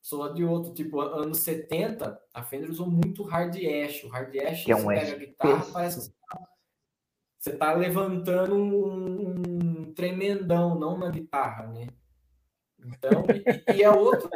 [0.00, 0.72] soa de outro.
[0.72, 4.04] Tipo, anos 70, a Fender usou muito hard ash.
[4.04, 6.16] O hard ash, que é um você pega a guitarra, parece que
[7.38, 11.88] você tá levantando um, um tremendão, não na guitarra, né?
[12.78, 13.24] Então,
[13.68, 14.30] e, e é outro,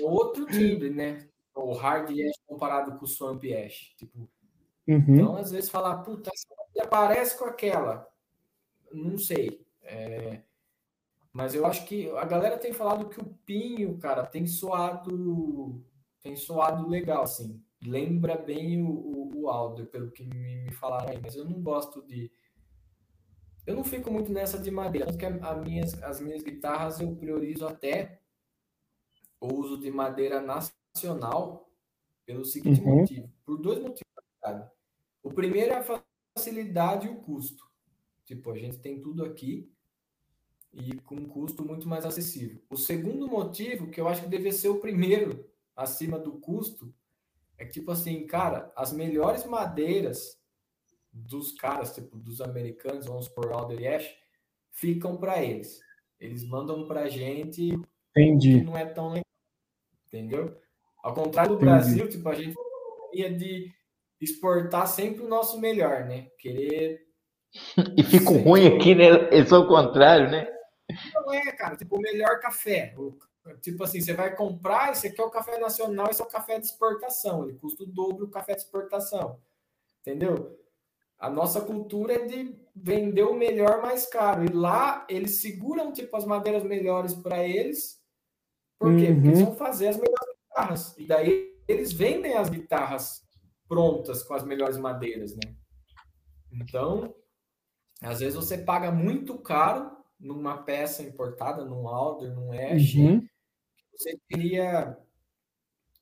[0.00, 1.28] outro timbre, né?
[1.54, 3.94] O hard ash comparado com o swamp ash.
[3.96, 4.28] Tipo,
[4.86, 5.04] uhum.
[5.08, 8.11] Então, às vezes, falar, puta, essa parece com aquela
[8.94, 9.66] não sei.
[9.82, 10.42] É,
[11.32, 15.82] mas eu acho que a galera tem falado que o Pinho, cara, tem soado,
[16.20, 17.62] tem soado legal, assim.
[17.84, 21.60] Lembra bem o, o, o Alder, pelo que me, me falaram aí, mas eu não
[21.62, 22.30] gosto de.
[23.66, 27.66] Eu não fico muito nessa de madeira, porque a, minhas, as minhas guitarras eu priorizo
[27.66, 28.20] até
[29.40, 31.70] o uso de madeira nacional
[32.26, 33.00] pelo seguinte uhum.
[33.00, 33.32] motivo.
[33.44, 34.70] Por dois motivos, cara.
[35.22, 36.02] O primeiro é a
[36.36, 37.71] facilidade e o custo.
[38.32, 39.70] Tipo, a gente tem tudo aqui
[40.72, 42.62] e com um custo muito mais acessível.
[42.70, 45.46] O segundo motivo, que eu acho que deveria ser o primeiro
[45.76, 46.94] acima do custo,
[47.58, 50.40] é que, tipo assim, cara, as melhores madeiras
[51.12, 54.16] dos caras, tipo, dos americanos, vamos por Alder Ash,
[54.70, 55.78] ficam para eles.
[56.18, 57.78] Eles mandam para a gente
[58.16, 58.60] Entendi.
[58.60, 59.26] que não é tão legal.
[60.06, 60.58] Entendeu?
[61.02, 61.70] Ao contrário do Entendi.
[61.70, 62.54] Brasil, tipo, a gente
[63.12, 63.70] ia de
[64.18, 66.30] exportar sempre o nosso melhor, né?
[66.38, 67.11] Querer
[67.96, 69.28] E fica ruim aqui, né?
[69.30, 70.48] Eles o contrário, né?
[71.14, 71.76] Não é, cara.
[71.76, 72.94] Tipo, o melhor café.
[72.96, 73.16] O,
[73.60, 76.58] tipo assim, você vai comprar, esse aqui é o café nacional, esse é o café
[76.58, 77.44] de exportação.
[77.44, 79.38] Ele custa o dobro do café de exportação.
[80.00, 80.58] Entendeu?
[81.18, 84.44] A nossa cultura é de vender o melhor mais caro.
[84.44, 88.02] E lá eles seguram tipo as madeiras melhores para eles.
[88.78, 89.08] Por quê?
[89.08, 89.14] Uhum.
[89.14, 90.98] Porque eles vão fazer as melhores guitarras.
[90.98, 93.22] E daí eles vendem as guitarras
[93.68, 95.54] prontas com as melhores madeiras, né?
[96.52, 97.14] Então,
[98.02, 103.26] às vezes você paga muito caro numa peça importada, num Alder, num Ash, uhum.
[103.92, 104.96] você teria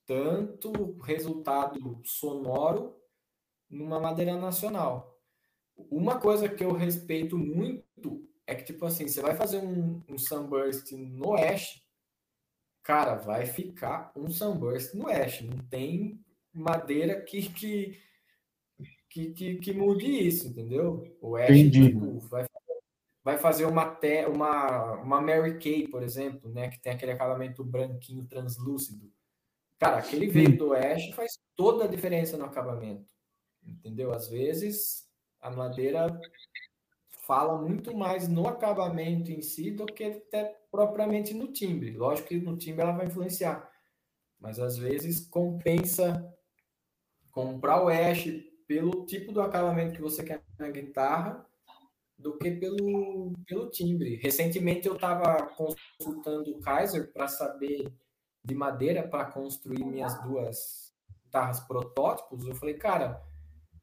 [0.05, 2.95] tanto resultado sonoro
[3.69, 5.17] numa madeira nacional.
[5.89, 10.17] Uma coisa que eu respeito muito é que, tipo assim, você vai fazer um, um
[10.17, 11.81] Sunburst no Ash,
[12.83, 15.41] cara, vai ficar um Sunburst no Ash.
[15.41, 16.23] Não tem
[16.53, 17.97] madeira que, que,
[19.11, 21.17] que, que, que mude isso, entendeu?
[21.21, 22.45] O Ash tipo, vai,
[23.21, 26.69] vai fazer uma, te, uma, uma Mary Kay, por exemplo, né?
[26.69, 29.11] Que tem aquele acabamento branquinho translúcido.
[29.77, 33.05] Cara, aquele veio do Ash faz toda a diferença no acabamento.
[33.61, 34.13] Entendeu?
[34.13, 35.05] Às vezes
[35.41, 36.07] a madeira
[37.09, 41.91] fala muito mais no acabamento em si do que até propriamente no timbre.
[41.91, 43.69] Lógico que no timbre ela vai influenciar,
[44.39, 46.25] mas às vezes compensa
[47.31, 48.27] comprar o Ash
[48.71, 51.45] pelo tipo do acabamento que você quer na guitarra
[52.17, 54.15] do que pelo, pelo timbre.
[54.15, 57.91] Recentemente eu estava consultando o Kaiser para saber
[58.41, 60.95] de madeira para construir minhas duas
[61.25, 62.47] guitarras protótipos.
[62.47, 63.21] Eu falei, cara,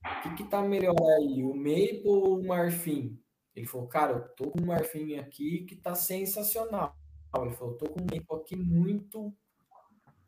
[0.02, 3.23] o que, que tá melhor aí, o Maple ou o Marfim?
[3.55, 6.97] Ele falou, cara, eu tô com um Marfim aqui que tá sensacional.
[7.36, 9.35] Ele falou, tô com um Maple aqui muito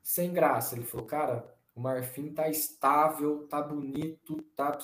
[0.02, 0.76] sem graça.
[0.76, 4.76] Ele falou, cara, o Marfim tá estável, tá bonito, tá,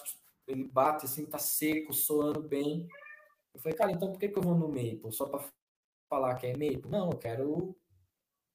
[0.47, 2.87] ele bate assim, tá seco, soando bem.
[3.53, 5.13] Eu falei, cara, então por que, que eu vou no Maple?
[5.13, 5.45] Só para
[6.09, 6.91] falar que é Maple?
[6.91, 7.77] Não, eu quero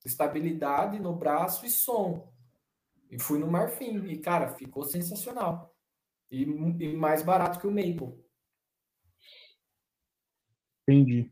[0.05, 2.31] estabilidade no braço e som.
[3.09, 4.05] E fui no Marfim.
[4.07, 5.75] E, cara, ficou sensacional.
[6.29, 8.17] E, e mais barato que o Maple.
[10.87, 11.31] Entendi.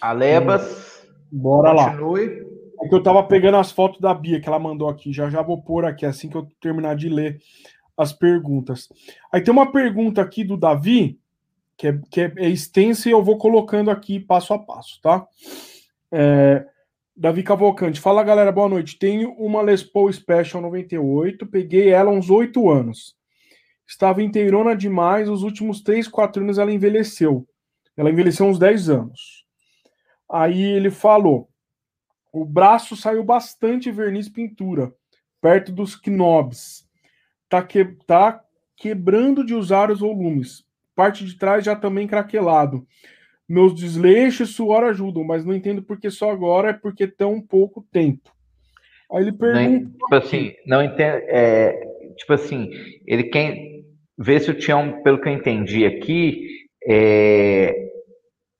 [0.00, 1.06] Alebas.
[1.30, 2.40] Bora continue.
[2.40, 2.51] lá.
[2.82, 5.12] É que eu tava pegando as fotos da Bia que ela mandou aqui.
[5.12, 7.40] Já já vou pôr aqui assim que eu terminar de ler
[7.96, 8.88] as perguntas.
[9.32, 11.18] Aí tem uma pergunta aqui do Davi,
[11.76, 15.26] que é, que é, extensa e eu vou colocando aqui passo a passo, tá?
[16.10, 16.66] É,
[17.16, 18.98] Davi Cavalcante, fala galera, boa noite.
[18.98, 23.14] Tenho uma Les Paul Special 98, peguei ela uns oito anos
[23.92, 25.28] estava inteirona demais.
[25.28, 27.46] Os últimos 3, 4 anos ela envelheceu.
[27.96, 29.44] Ela envelheceu uns 10 anos.
[30.30, 31.48] Aí ele falou:
[32.32, 34.92] o braço saiu bastante verniz pintura,
[35.40, 36.88] perto dos knobs.
[37.48, 38.42] Tá, que, tá
[38.76, 40.64] quebrando de usar os volumes.
[40.94, 42.86] Parte de trás já também craquelado.
[43.46, 47.86] Meus desleixos e suor ajudam, mas não entendo porque só agora é porque tão pouco
[47.92, 48.30] tempo.
[49.12, 49.90] Aí ele pergunta.
[49.90, 51.16] Tipo assim, não entendo.
[51.26, 51.86] É,
[52.16, 52.70] tipo assim,
[53.06, 53.54] ele quer
[54.16, 57.90] ver se o Tião, pelo que eu entendi aqui, é,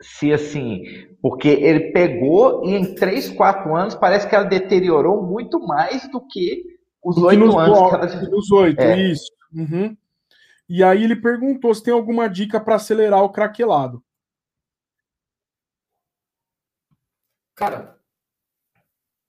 [0.02, 0.82] se assim,
[1.22, 6.20] porque ele pegou e em 3, 4 anos parece que ela deteriorou muito mais do
[6.20, 6.64] que
[7.00, 7.90] os oito anos.
[7.90, 8.36] que ela...
[8.36, 9.00] Os oito, é.
[9.00, 9.30] isso.
[9.54, 9.96] Uhum.
[10.68, 14.02] E aí ele perguntou se tem alguma dica para acelerar o craquelado.
[17.54, 17.96] Cara,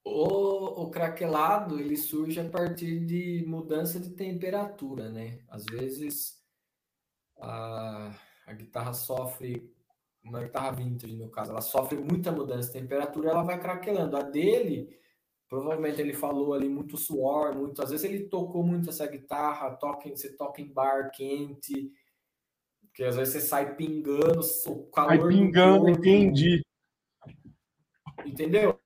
[0.03, 5.39] o, o craquelado ele surge a partir de mudança de temperatura, né?
[5.47, 6.41] Às vezes
[7.39, 8.11] a,
[8.47, 9.71] a guitarra sofre,
[10.23, 14.15] uma guitarra vintage no caso, ela sofre muita mudança de temperatura, ela vai craquelando.
[14.15, 14.97] A dele,
[15.49, 20.09] provavelmente ele falou ali muito suor, muito, às vezes ele tocou muito essa guitarra, toca,
[20.09, 21.91] você toca em bar quente,
[22.93, 25.17] que às vezes você sai pingando, o calor.
[25.17, 26.61] Sai pingando, entendi.
[28.25, 28.79] Entendeu?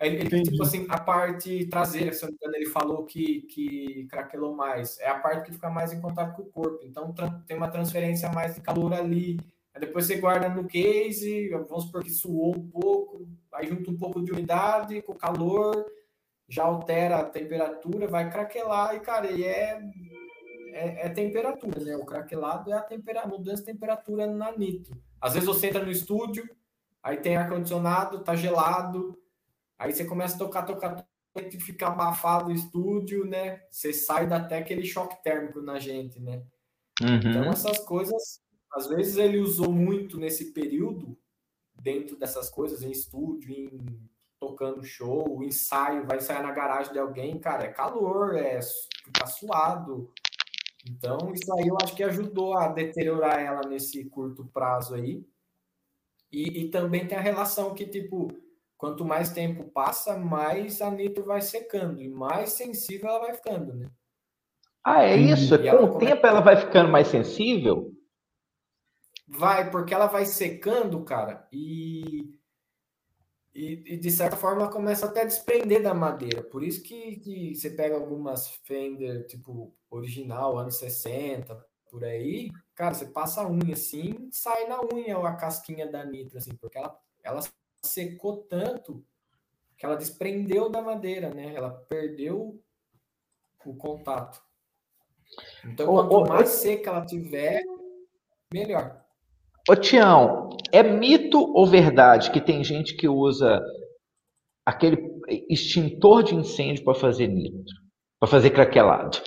[0.00, 3.42] Ele, ele tipo assim, a parte traseira, se eu não me engano, ele falou que,
[3.42, 4.98] que craquelou mais.
[5.00, 6.84] É a parte que fica mais em contato com o corpo.
[6.84, 7.14] Então
[7.46, 9.38] tem uma transferência mais de calor ali.
[9.76, 13.98] Aí depois você guarda no case, vamos supor que suou um pouco, aí junta um
[13.98, 15.84] pouco de umidade com o calor,
[16.48, 19.78] já altera a temperatura, vai craquelar e, cara, e é,
[20.72, 21.94] é, é temperatura, né?
[21.94, 24.96] O craquelado é a temperatura, mudança de temperatura na nitro.
[25.20, 26.48] Às vezes você entra no estúdio,
[27.02, 29.14] aí tem ar-condicionado, tá gelado,
[29.78, 33.60] Aí você começa a tocar, tocar, e fica abafado o estúdio, né?
[33.70, 36.42] Você sai até aquele choque térmico na gente, né?
[37.02, 37.16] Uhum.
[37.16, 38.40] Então, essas coisas,
[38.76, 41.16] às vezes ele usou muito nesse período,
[41.80, 43.70] dentro dessas coisas, em estúdio, em
[44.38, 48.60] tocando show, ensaio, vai ensaiar na garagem de alguém, cara, é calor, é
[49.02, 50.12] ficar suado.
[50.88, 55.24] Então, isso aí eu acho que ajudou a deteriorar ela nesse curto prazo aí.
[56.30, 58.28] E, e também tem a relação que, tipo,
[58.76, 63.72] quanto mais tempo passa, mais a nitro vai secando e mais sensível ela vai ficando,
[63.72, 63.90] né?
[64.84, 65.54] Ah, é isso?
[65.54, 67.95] E Com o tempo ela vai ficando mais sensível?
[69.26, 72.36] Vai, porque ela vai secando, cara, e
[73.56, 76.42] e, e, de certa forma começa até a desprender da madeira.
[76.42, 82.94] Por isso que, que você pega algumas Fender, tipo, original, anos 60, por aí, cara,
[82.94, 87.00] você passa a unha assim, sai na unha a casquinha da nitro, assim, porque ela,
[87.24, 87.40] ela
[87.82, 89.02] secou tanto
[89.78, 91.54] que ela desprendeu da madeira, né?
[91.54, 92.62] Ela perdeu
[93.64, 94.42] o contato.
[95.64, 97.62] Então, quanto mais seca ela tiver,
[98.52, 99.05] melhor.
[99.68, 103.60] Ô Tião, é mito ou verdade que tem gente que usa
[104.64, 104.96] aquele
[105.50, 107.74] extintor de incêndio para fazer nitro,
[108.20, 109.18] para fazer craquelado?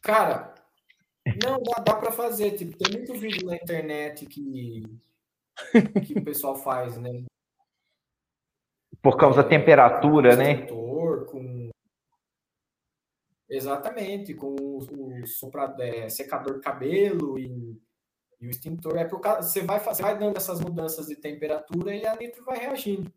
[0.00, 0.54] Cara,
[1.44, 2.52] não dá, dá para fazer.
[2.52, 4.82] Tipo, tem muito vídeo na internet que,
[6.06, 7.24] que o pessoal faz, né?
[9.02, 10.68] Por causa da temperatura, né?
[10.68, 11.68] Com...
[13.50, 17.80] Exatamente, com o, o sopra, é, secador de cabelo e,
[18.40, 18.96] e, o extintor.
[18.96, 22.44] É por causa, você, vai, você vai dando essas mudanças de temperatura e a nitro
[22.44, 23.12] vai reagindo.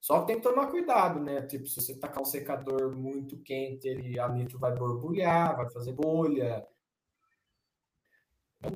[0.00, 1.42] Só que tem que tomar cuidado, né?
[1.42, 5.92] Tipo, se você tacar um secador muito quente, ele, a nitro vai borbulhar, vai fazer
[5.92, 6.66] bolha.
[8.62, 8.72] Tem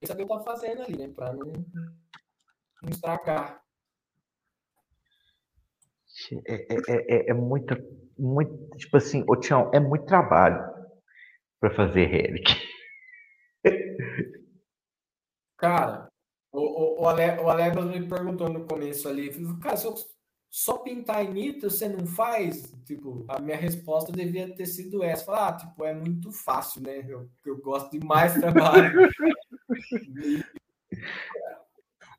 [0.00, 1.08] que saber o que tá fazendo ali, né?
[1.08, 3.62] Para não, não estragar.
[6.46, 7.82] É, é, é, é, é muita,
[8.18, 10.62] muito, tipo assim, ô Tião, é muito trabalho
[11.60, 12.65] para fazer relic.
[15.56, 16.08] Cara,
[16.52, 19.30] o, o, o, Ale, o Alebas me perguntou no começo ali,
[19.60, 19.94] cara, se eu
[20.50, 22.72] só pintar em nitro você não faz?
[22.84, 25.24] Tipo, a minha resposta devia ter sido essa.
[25.24, 27.04] Falar, ah, tipo, é muito fácil, né?
[27.06, 29.08] Eu, eu gosto de mais trabalho.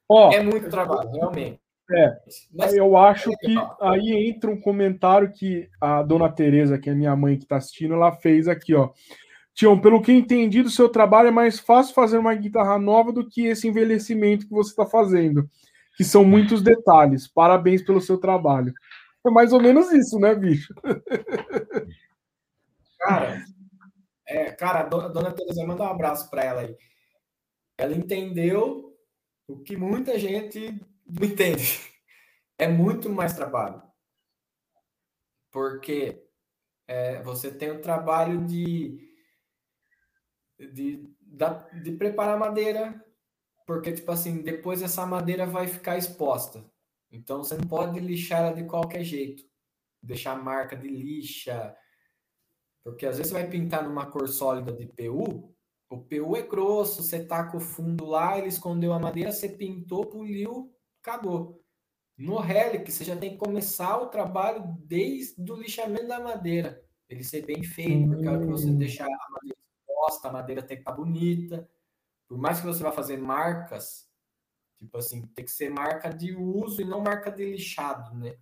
[0.08, 1.60] oh, é muito trabalho, realmente.
[1.90, 2.20] É,
[2.54, 7.16] Mas, eu acho que aí entra um comentário que a dona Tereza, que é minha
[7.16, 8.92] mãe que está assistindo, ela fez aqui, ó.
[9.58, 13.28] Tião, pelo que entendi do seu trabalho, é mais fácil fazer uma guitarra nova do
[13.28, 15.50] que esse envelhecimento que você está fazendo,
[15.96, 17.28] que são muitos detalhes.
[17.28, 18.72] Parabéns pelo seu trabalho.
[19.26, 20.72] É mais ou menos isso, né, bicho?
[23.00, 23.44] Cara,
[24.28, 26.78] é, cara, a dona, dona Teresa, manda um abraço para ela aí.
[27.80, 28.96] Ela entendeu
[29.48, 30.70] o que muita gente
[31.04, 31.80] não entende.
[32.60, 33.82] É muito mais trabalho.
[35.52, 36.24] Porque
[36.88, 39.07] é, você tem o trabalho de
[40.60, 41.10] de,
[41.84, 43.04] de preparar madeira,
[43.66, 46.64] porque, tipo assim, depois essa madeira vai ficar exposta.
[47.12, 49.44] Então, você não pode lixar ela de qualquer jeito.
[50.02, 51.76] Deixar marca de lixa.
[52.84, 55.54] Porque às vezes você vai pintar numa cor sólida de PU,
[55.90, 60.06] o PU é grosso, você taca o fundo lá, ele escondeu a madeira, você pintou,
[60.06, 61.62] poliu, acabou.
[62.18, 66.84] No Relic, você já tem que começar o trabalho desde o lixamento da madeira.
[67.10, 68.78] Ele ser bem feito, porque a hora que você hum.
[68.78, 69.57] deixar a madeira
[70.24, 71.70] a madeira tem que estar tá bonita.
[72.28, 74.10] Por mais que você vá fazer marcas,
[74.78, 78.38] tipo assim, tem que ser marca de uso e não marca de lixado, né?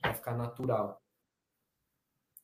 [0.00, 1.02] Para ficar natural.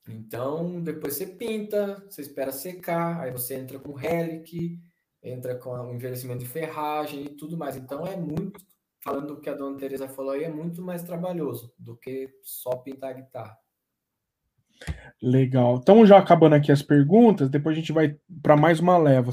[0.09, 4.81] Então, depois você pinta, você espera secar, aí você entra com relic,
[5.23, 7.77] entra com o envelhecimento de ferragem e tudo mais.
[7.77, 8.61] Então, é muito,
[9.03, 12.77] falando do que a dona Teresa falou aí, é muito mais trabalhoso do que só
[12.77, 13.59] pintar a guitarra.
[15.23, 15.78] Legal.
[15.81, 19.31] Então, já acabando aqui as perguntas, depois a gente vai para mais uma leva.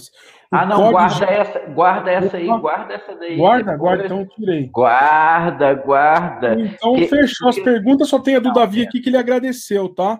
[0.49, 3.35] ah, não, guarda essa, guarda essa aí, guarda essa daí.
[3.35, 3.79] Guarda, depois...
[3.79, 4.69] guarda, então tirei.
[4.69, 6.55] Guarda, guarda.
[6.59, 8.87] Então, que, fechou as perguntas, só tem a do não, Davi é.
[8.87, 10.19] aqui que ele agradeceu, tá?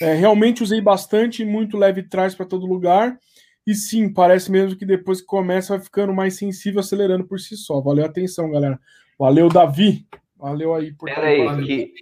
[0.00, 3.18] É, realmente usei bastante, muito leve trás para todo lugar.
[3.66, 7.56] E sim, parece mesmo que depois que começa vai ficando mais sensível, acelerando por si
[7.56, 7.78] só.
[7.80, 8.80] Valeu a atenção, galera.
[9.18, 10.06] Valeu, Davi.
[10.38, 11.92] Valeu aí por Pera aí, que,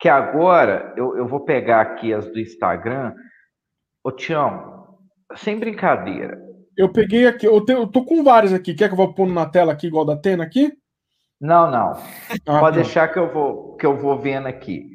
[0.00, 3.14] que agora eu, eu vou pegar aqui as do Instagram.
[4.02, 4.98] Ô, Tião,
[5.36, 6.40] sem brincadeira.
[6.76, 8.74] Eu peguei aqui, eu, tenho, eu tô com várias aqui.
[8.74, 10.72] Quer que eu vou pôr na tela aqui, igual da Tena aqui?
[11.38, 11.92] Não, não.
[12.46, 14.86] Ah, Pode deixar que eu, vou, que eu vou vendo aqui.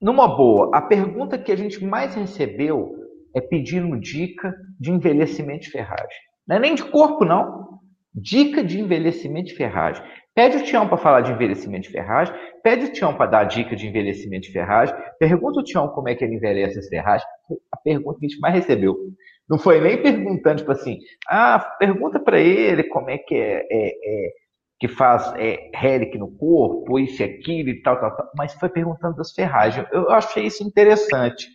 [0.00, 2.92] Numa boa, a pergunta que a gente mais recebeu
[3.34, 6.18] é pedindo dica de envelhecimento de ferragem.
[6.46, 7.80] Não é nem de corpo, não.
[8.12, 10.04] Dica de envelhecimento de ferragem.
[10.34, 13.76] Pede o Tião para falar de envelhecimento de ferragem, pede o Tião para dar dica
[13.76, 17.28] de envelhecimento de ferragem, pergunta o Tião como é que ele envelhece as ferragens.
[17.70, 18.96] A pergunta que a gente mais recebeu.
[19.48, 20.98] Não foi nem perguntando, tipo assim,
[21.28, 24.30] ah, pergunta para ele como é que é, é, é
[24.80, 28.68] que faz é, relic no corpo, isso e aquilo e tal, tal, tal, mas foi
[28.68, 29.86] perguntando das ferragens.
[29.92, 31.48] Eu achei isso interessante.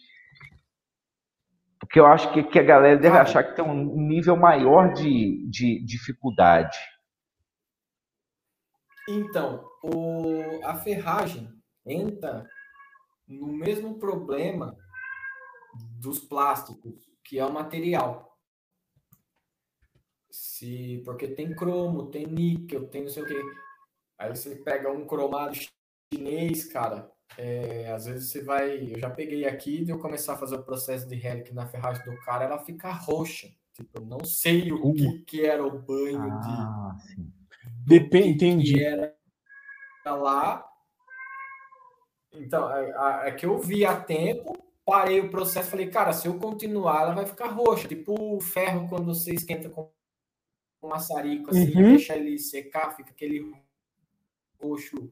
[1.79, 5.45] Porque eu acho que, que a galera deve achar que tem um nível maior de,
[5.49, 6.77] de dificuldade.
[9.11, 11.51] Então, o, a ferragem
[11.83, 12.47] entra
[13.27, 14.77] no mesmo problema
[15.99, 18.37] dos plásticos, que é o material.
[20.29, 23.41] Se, porque tem cromo, tem níquel, tem não sei o quê.
[24.15, 25.57] Aí você pega um cromado
[26.13, 27.11] chinês, cara.
[27.35, 28.93] É, às vezes você vai.
[28.93, 32.05] Eu já peguei aqui de eu começar a fazer o processo de relic na ferragem
[32.05, 33.47] do cara, ela fica roxa.
[33.73, 37.38] Tipo, eu não sei o que, que era o banho ah, de.
[37.89, 38.83] Depende, entendi.
[38.83, 39.15] Era
[40.05, 40.63] lá.
[42.31, 44.55] Então, é, é que eu vi a tempo,
[44.85, 47.87] parei o processo, falei, cara, se eu continuar, ela vai ficar roxa.
[47.87, 49.91] Tipo o ferro quando você esquenta com
[50.83, 51.89] um maçarico, assim, uhum.
[51.89, 53.51] deixa ele secar, fica aquele
[54.61, 55.11] roxo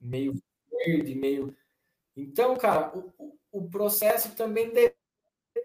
[0.00, 0.34] meio
[0.70, 1.56] verde, meio.
[2.16, 4.72] Então, cara, o, o processo também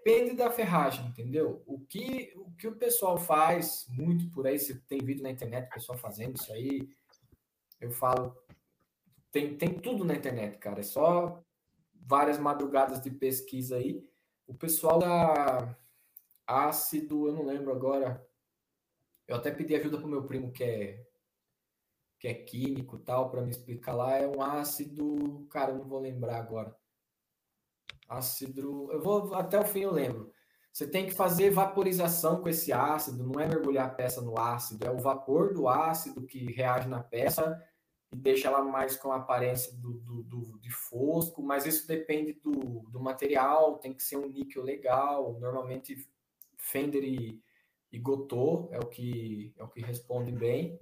[0.08, 1.62] depende da ferragem, entendeu?
[1.66, 5.66] O que, o que o pessoal faz muito por aí, você tem vídeo na internet,
[5.66, 6.88] o pessoal fazendo isso aí,
[7.78, 8.34] eu falo,
[9.30, 11.44] tem, tem tudo na internet, cara, é só
[11.92, 14.02] várias madrugadas de pesquisa aí.
[14.46, 15.76] O pessoal da
[16.46, 18.26] ácido, eu não lembro agora,
[19.26, 21.04] eu até pedi ajuda pro meu primo que é
[22.18, 26.38] que é químico tal, para me explicar lá, é um ácido, cara, não vou lembrar
[26.38, 26.76] agora.
[28.08, 30.32] Ácido, eu vou até o fim eu lembro.
[30.72, 34.86] Você tem que fazer vaporização com esse ácido, não é mergulhar a peça no ácido,
[34.86, 37.60] é o vapor do ácido que reage na peça
[38.12, 42.32] e deixa ela mais com a aparência do, do, do, de fosco, mas isso depende
[42.34, 46.08] do, do material, tem que ser um níquel legal, normalmente
[46.56, 47.42] Fender e,
[47.90, 50.78] e Gotô é o que é o que responde bem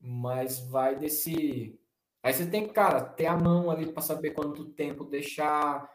[0.00, 1.78] mas vai desse.
[2.22, 5.88] Aí você tem cara, ter a mão ali para saber quanto tempo deixar,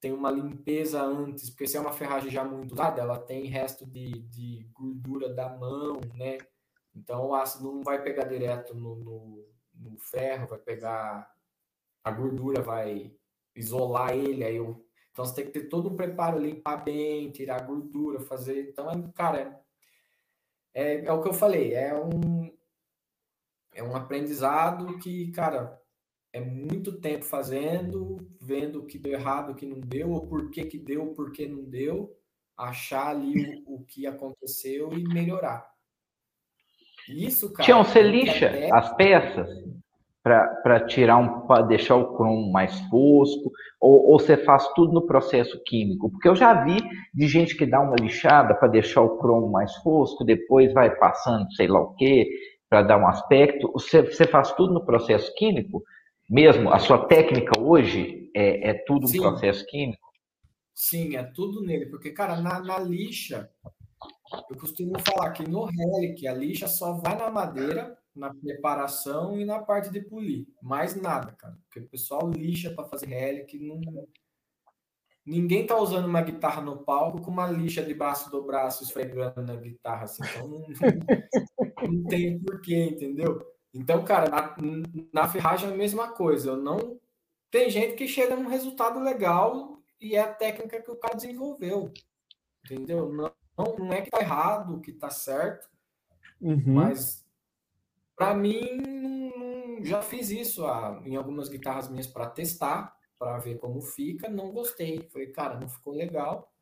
[0.00, 3.84] tem uma limpeza antes, porque se é uma ferragem já muito usada, ela tem resto
[3.86, 6.38] de, de gordura da mão, né?
[6.94, 11.32] Então o ácido não vai pegar direto no, no, no ferro, vai pegar
[12.04, 13.12] a gordura, vai
[13.54, 14.84] isolar ele, aí eu...
[15.10, 18.68] Então você tem que ter todo um preparo, limpar bem, tirar a gordura, fazer.
[18.68, 19.60] Então, é, cara,
[20.72, 22.56] é, é, é o que eu falei, é um,
[23.74, 25.80] é um aprendizado que, cara,
[26.32, 30.50] é muito tempo fazendo, vendo o que deu errado, o que não deu, ou por
[30.50, 32.14] que, que deu, por que não deu,
[32.56, 35.66] achar ali o, o que aconteceu e melhorar.
[37.08, 37.64] Isso, cara.
[37.64, 38.74] Tião, você lixa até...
[38.74, 39.48] as peças
[40.22, 43.50] para tirar um, para deixar o cromo mais fosco,
[43.80, 46.10] ou, ou, você faz tudo no processo químico?
[46.10, 46.76] Porque eu já vi
[47.14, 51.50] de gente que dá uma lixada para deixar o cromo mais fosco, depois vai passando
[51.54, 52.28] sei lá o quê,
[52.68, 53.70] para dar um aspecto.
[53.72, 55.82] Você, você, faz tudo no processo químico?
[56.28, 56.70] Mesmo?
[56.70, 59.18] A sua técnica hoje é, é tudo Sim.
[59.18, 60.06] no processo químico?
[60.74, 61.86] Sim, é tudo nele.
[61.86, 63.50] Porque, cara, na, na lixa,
[64.50, 69.44] eu costumo falar que no relic, a lixa só vai na madeira, na preparação e
[69.44, 70.46] na parte de polir.
[70.62, 71.56] Mais nada, cara.
[71.64, 73.80] Porque o pessoal lixa para fazer relic, não,
[75.28, 79.56] Ninguém tá usando uma guitarra no palco com uma lixa debaixo do braço esfregando na
[79.56, 80.22] guitarra, assim.
[80.24, 80.64] Então não,
[81.92, 83.38] não tem porquê, entendeu?
[83.74, 84.56] Então, cara, na,
[85.12, 86.50] na ferragem é a mesma coisa.
[86.50, 87.00] Eu não
[87.50, 91.92] tem gente que chega num resultado legal e é a técnica que o cara desenvolveu,
[92.64, 93.12] entendeu?
[93.12, 93.32] Não,
[93.78, 95.68] não é que tá errado, que tá certo,
[96.40, 96.62] uhum.
[96.66, 97.26] mas
[98.14, 103.80] para mim já fiz isso ah, em algumas guitarras minhas para testar para ver como
[103.80, 105.08] fica, não gostei.
[105.10, 106.52] Falei, cara, não ficou legal.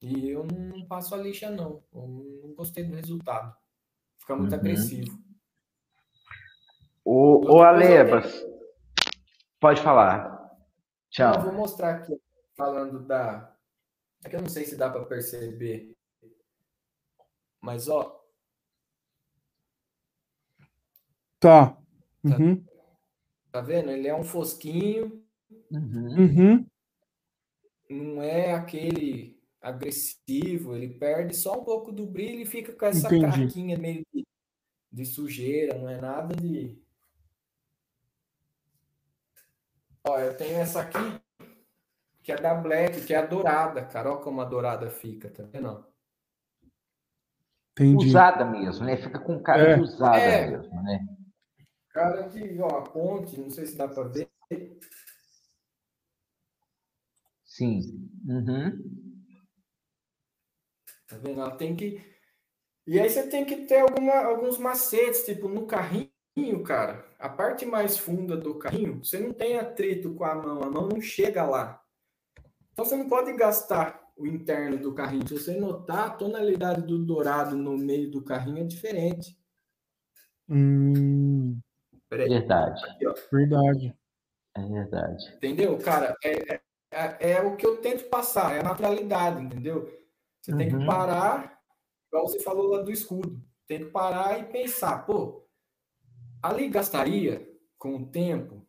[0.00, 1.82] E eu não passo a lixa, não.
[1.94, 3.54] Eu não gostei do resultado.
[4.18, 4.58] Fica muito uhum.
[4.58, 5.21] agressivo.
[7.04, 8.58] O, o Alebas, tenho...
[9.60, 10.50] pode falar.
[11.10, 11.34] Tchau.
[11.34, 12.20] Eu vou mostrar aqui,
[12.56, 13.54] falando da.
[14.24, 15.96] É que eu não sei se dá para perceber.
[17.60, 18.20] Mas, ó.
[21.40, 21.76] Tá.
[22.24, 22.62] Uhum.
[22.62, 22.72] Tá,
[23.52, 23.90] tá vendo?
[23.90, 25.22] Ele é um fosquinho
[25.70, 26.18] Uhum.
[26.18, 26.66] Uhum.
[27.88, 33.06] Não é aquele agressivo, ele perde só um pouco do brilho e fica com essa
[33.06, 33.38] Entendi.
[33.38, 34.26] craquinha meio de,
[34.90, 36.78] de sujeira, não é nada de.
[40.04, 41.20] Ó, eu tenho essa aqui,
[42.22, 44.10] que é da Black, que é a dourada, cara.
[44.10, 45.86] Olha como a dourada fica, tá vendo?
[47.72, 48.06] Entendi.
[48.06, 48.96] Usada mesmo, né?
[48.96, 49.74] Fica com cara é.
[49.76, 50.50] de usada é.
[50.50, 51.06] mesmo, né?
[51.88, 54.30] Cara de, ó, a ponte, não sei se dá para ver.
[57.44, 58.10] Sim.
[58.26, 59.12] Uhum.
[61.06, 61.40] Tá vendo?
[61.40, 62.00] Ela tem que.
[62.86, 66.11] E aí você tem que ter alguma, alguns macetes, tipo no carrinho,
[66.64, 67.04] cara.
[67.18, 70.88] A parte mais funda do carrinho, você não tem atrito com a mão, a mão
[70.88, 71.82] não chega lá.
[72.72, 75.26] Então você não pode gastar o interno do carrinho.
[75.26, 79.38] Se você notar, a tonalidade do dourado no meio do carrinho é diferente.
[80.48, 81.58] Hum,
[82.10, 82.82] verdade.
[82.84, 83.94] Aqui, verdade.
[84.56, 85.34] É verdade.
[85.36, 86.16] Entendeu, cara?
[86.22, 86.60] É, é,
[86.92, 89.90] é, é, o que eu tento passar, é a naturalidade, entendeu?
[90.40, 90.58] Você uhum.
[90.58, 90.86] tem que uhum.
[90.86, 91.58] parar
[92.08, 93.40] igual você falou lá do escudo.
[93.66, 95.46] Tem que parar e pensar, pô,
[96.42, 97.48] ali gastaria
[97.78, 98.66] com o tempo?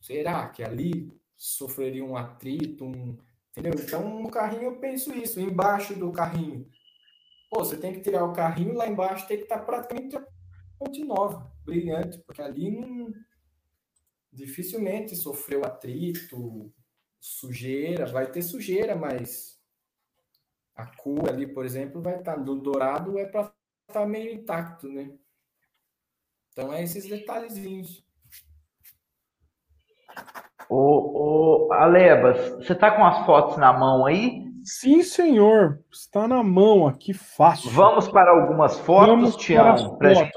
[0.00, 3.16] Será que ali sofreria um atrito, um,
[3.50, 3.72] entendeu?
[3.78, 6.68] Então, no carrinho eu penso isso, embaixo do carrinho.
[7.50, 10.26] Pô, você tem que tirar o carrinho, lá embaixo tem que estar tá praticamente a
[10.78, 13.12] ponte nova, brilhante, porque ali não,
[14.32, 16.72] dificilmente sofreu atrito,
[17.18, 19.58] sujeira, vai ter sujeira, mas
[20.74, 24.32] a cor ali, por exemplo, vai estar tá, do dourado é para estar tá meio
[24.32, 25.12] intacto, né?
[26.58, 28.04] Então é esses detalhezinhos.
[30.68, 34.44] Ô, ô Alebas, você tá com as fotos na mão aí?
[34.64, 35.84] Sim, senhor.
[35.88, 37.70] Está na mão aqui, fácil.
[37.70, 39.96] Vamos para algumas fotos, Vamos Tião.
[39.98, 40.32] Para gente,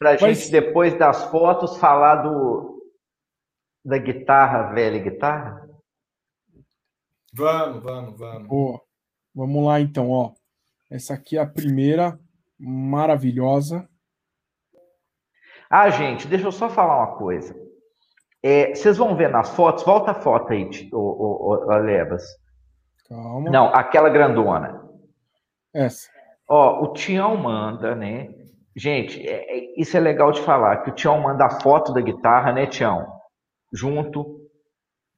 [0.00, 2.82] pra gente, depois das fotos, falar do,
[3.84, 5.70] da guitarra, velha guitarra?
[7.32, 8.48] Vamos, vamos, vamos.
[8.48, 8.82] Boa.
[9.32, 10.32] Vamos lá, então, ó.
[10.90, 12.18] Essa aqui é a primeira,
[12.58, 13.88] maravilhosa.
[15.70, 17.54] Ah, gente, deixa eu só falar uma coisa.
[18.42, 22.22] É, vocês vão ver nas fotos, volta a foto aí, o, o, o Alebas.
[23.08, 23.50] Calma.
[23.50, 24.82] Não, aquela grandona.
[25.74, 26.10] Essa.
[26.48, 28.28] Ó, o Tião manda, né?
[28.76, 32.00] Gente, é, é, isso é legal de falar, que o Tião manda a foto da
[32.00, 33.06] guitarra, né, Tião?
[33.72, 34.40] Junto.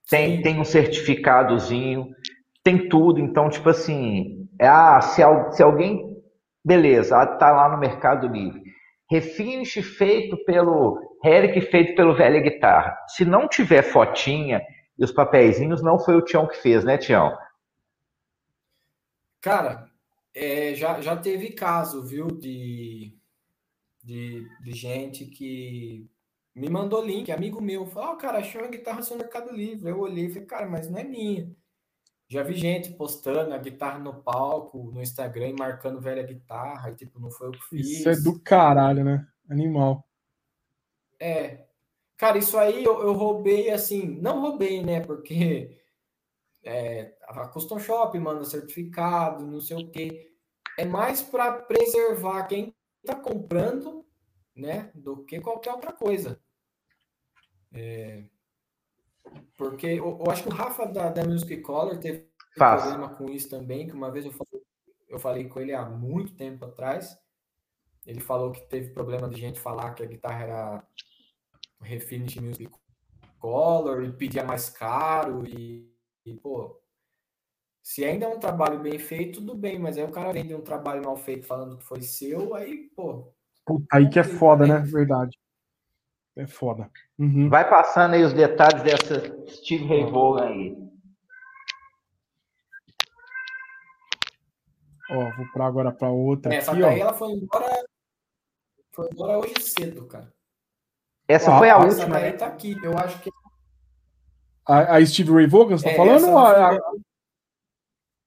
[0.08, 2.06] Tem, tem um certificadozinho,
[2.62, 3.18] tem tudo.
[3.18, 6.14] Então, tipo assim, é, ah, se, se alguém.
[6.64, 8.62] Beleza, ah, tá lá no Mercado Livre.
[9.10, 12.96] Refinish feito pelo Eric, feito pelo Velha Guitarra.
[13.08, 14.60] Se não tiver fotinha
[14.98, 17.36] e os papeizinhos, não foi o Tião que fez, né, Tião?
[19.40, 19.88] Cara,
[20.34, 23.16] é, já, já teve caso, viu, de,
[24.02, 26.08] de, de gente que
[26.54, 29.90] me mandou link, amigo meu, falou, oh, cara, achou uma guitarra no Mercado Livre.
[29.90, 31.54] Eu olhei e falei, cara, mas não é minha.
[32.28, 37.20] Já vi gente postando a guitarra no palco, no Instagram, marcando velha guitarra, e tipo,
[37.20, 38.00] não foi o que fiz.
[38.00, 39.26] Isso é do caralho, né?
[39.48, 40.04] Animal.
[41.20, 41.66] É.
[42.16, 45.00] Cara, isso aí eu, eu roubei assim, não roubei, né?
[45.00, 45.78] Porque
[46.64, 50.32] é, a Custom Shop manda certificado, não sei o quê.
[50.76, 54.04] É mais para preservar quem está comprando,
[54.54, 56.40] né, do que qualquer outra coisa.
[57.72, 58.24] É,
[59.56, 62.82] porque eu, eu, acho que o Rafa da, da Music Color teve Faz.
[62.82, 64.62] problema com isso também, que uma vez eu falei,
[65.08, 67.18] eu falei com ele há muito tempo atrás.
[68.06, 70.86] Ele falou que teve problema de gente falar que a guitarra era
[71.80, 72.70] Refinish Music
[73.38, 75.96] Color e pedia mais caro e
[76.26, 76.76] e, pô,
[77.80, 80.60] se ainda é um trabalho bem feito, tudo bem, mas aí o cara vende um
[80.60, 83.32] trabalho mal feito falando que foi seu, aí, pô.
[83.92, 84.80] Aí que é foda, né?
[84.80, 85.38] Verdade.
[86.36, 86.90] É foda.
[87.18, 87.48] Uhum.
[87.48, 90.86] Vai passando aí os detalhes dessa Steve Ray Vaughan aí.
[95.10, 96.54] Ó, vou para agora para outra.
[96.54, 97.02] Essa aqui, daí ó.
[97.02, 97.84] ela foi embora.
[98.92, 100.32] Foi embora hoje cedo, cara.
[101.28, 102.02] Essa ah, foi a última.
[102.02, 102.32] Essa daí né?
[102.32, 102.76] tá aqui.
[102.82, 103.30] Eu acho que
[104.66, 106.36] a, a Steve Ray Vaughan, você tá é, falando?
[106.36, 106.80] A, a...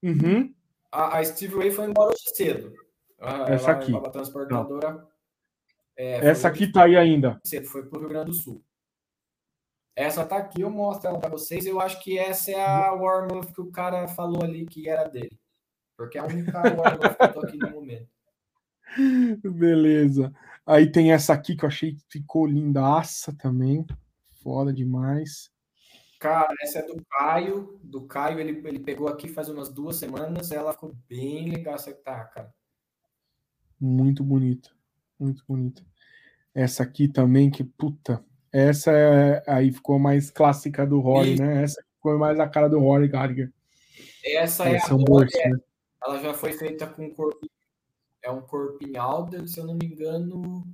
[0.01, 0.53] Uhum.
[0.91, 2.73] A, a, Steve Ray foi embora hoje cedo.
[3.47, 3.93] essa aqui.
[3.95, 5.05] A transportadora.
[5.99, 7.41] É, essa aqui tá aí ainda.
[7.43, 8.63] Cedo, foi pro Rio Grande do Sul.
[9.93, 11.65] Essa tá aqui, eu mostro ela para vocês.
[11.65, 15.37] Eu acho que essa é a Warmouth que o cara falou ali que era dele.
[15.97, 18.07] Porque é a única Warmouth que eu tô aqui no momento.
[19.43, 20.33] Beleza.
[20.65, 23.85] Aí tem essa aqui que eu achei que ficou lindaça também.
[24.41, 25.51] Foda demais.
[26.17, 27.77] Cara, essa é do Caio.
[27.83, 30.49] Do Caio, ele, ele pegou aqui faz umas duas semanas.
[30.49, 32.53] Ela ficou bem legal essa guitarra, cara.
[33.77, 34.78] Muito bonita.
[35.19, 35.83] Muito bonita.
[36.53, 38.23] Essa aqui também, que puta.
[38.51, 41.63] Essa é, aí ficou mais clássica do Rory, né?
[41.63, 43.51] Essa ficou mais a cara do Rory Gallagher.
[44.23, 45.51] Essa é, a boa, é.
[46.03, 47.47] Ela já foi feita com corpo.
[48.21, 50.65] É um corpinho Alder, se eu não me engano.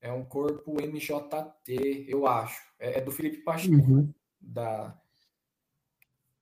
[0.00, 2.62] É um corpo MJT, eu acho.
[2.78, 4.12] É, é do Felipe Pacheco, uhum.
[4.40, 4.98] da,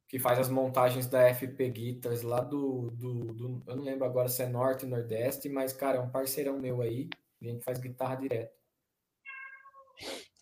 [0.09, 4.29] que faz as montagens da FP Guitars lá do, do, do, Eu não lembro agora
[4.29, 7.11] se é Norte e Nordeste, mas, cara, é um parceirão meu aí.
[7.43, 8.57] A gente faz guitarra direto.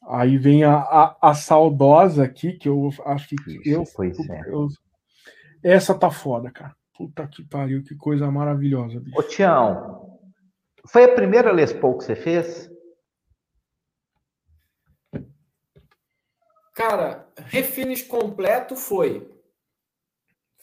[0.09, 3.37] Aí vem a, a, a saudosa aqui, que eu acho que.
[3.69, 4.49] Isso, eu, é.
[4.49, 4.69] eu,
[5.65, 6.75] essa tá foda, cara.
[6.97, 9.01] Puta que pariu, que coisa maravilhosa.
[9.01, 9.19] Bicho.
[9.19, 10.21] Ô, Tião,
[10.87, 12.71] foi a primeira Les Paul que você fez?
[16.73, 19.36] Cara, refinish completo foi.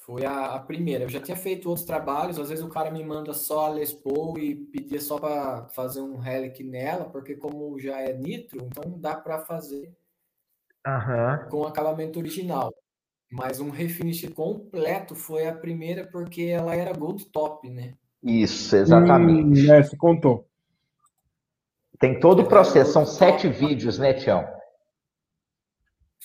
[0.05, 1.05] Foi a, a, primeira.
[1.05, 2.37] Eu já tinha feito outros trabalhos.
[2.37, 6.01] Às vezes o cara me manda só a Les Paul e pedia só para fazer
[6.01, 9.95] um relic nela, porque como já é nitro, então dá para fazer
[10.85, 11.49] uhum.
[11.49, 12.73] com acabamento original.
[13.31, 17.93] Mas um refinish completo foi a primeira porque ela era gold top, né?
[18.21, 19.67] Isso, exatamente.
[19.67, 20.45] Hum, é, você contou.
[21.97, 24.45] Tem todo o processo, são sete vídeos, né, Tião?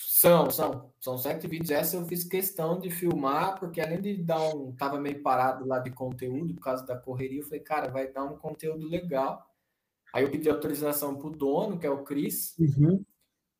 [0.01, 0.93] São, são.
[0.99, 1.71] São sete vídeos.
[1.71, 4.73] Essa eu fiz questão de filmar, porque além de dar um.
[4.73, 7.39] Tava meio parado lá de conteúdo por causa da correria.
[7.39, 9.45] Eu falei, cara, vai dar um conteúdo legal.
[10.13, 12.55] Aí eu pedi autorização pro dono, que é o Cris.
[12.57, 13.03] Uhum.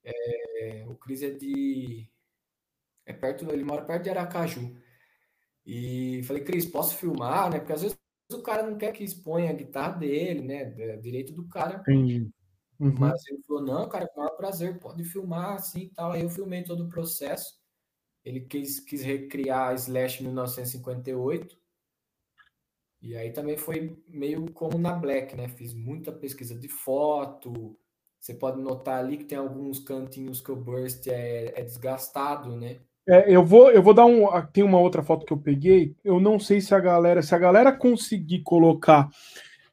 [0.03, 2.09] É, o Cris é de.
[3.05, 4.75] É perto, ele mora perto de Aracaju.
[5.65, 7.59] E falei, Cris, posso filmar, né?
[7.59, 7.97] Porque às vezes
[8.31, 10.65] o cara não quer que exponha a guitarra dele, né?
[10.97, 11.81] Direito do cara.
[11.81, 12.31] Entendi.
[12.79, 12.95] Uhum.
[12.97, 16.11] Mas ele falou, não, cara, com o maior prazer, pode filmar assim e tal.
[16.11, 17.59] Aí eu filmei todo o processo.
[18.23, 21.57] Ele quis, quis recriar a Slash 1958.
[23.01, 25.47] E aí também foi meio como na Black, né?
[25.49, 27.77] Fiz muita pesquisa de foto.
[28.19, 32.79] Você pode notar ali que tem alguns cantinhos que o burst é, é desgastado, né?
[33.07, 34.25] É, eu vou, eu vou dar um.
[34.51, 35.95] Tem uma outra foto que eu peguei.
[36.03, 39.09] Eu não sei se a galera, se a galera conseguir colocar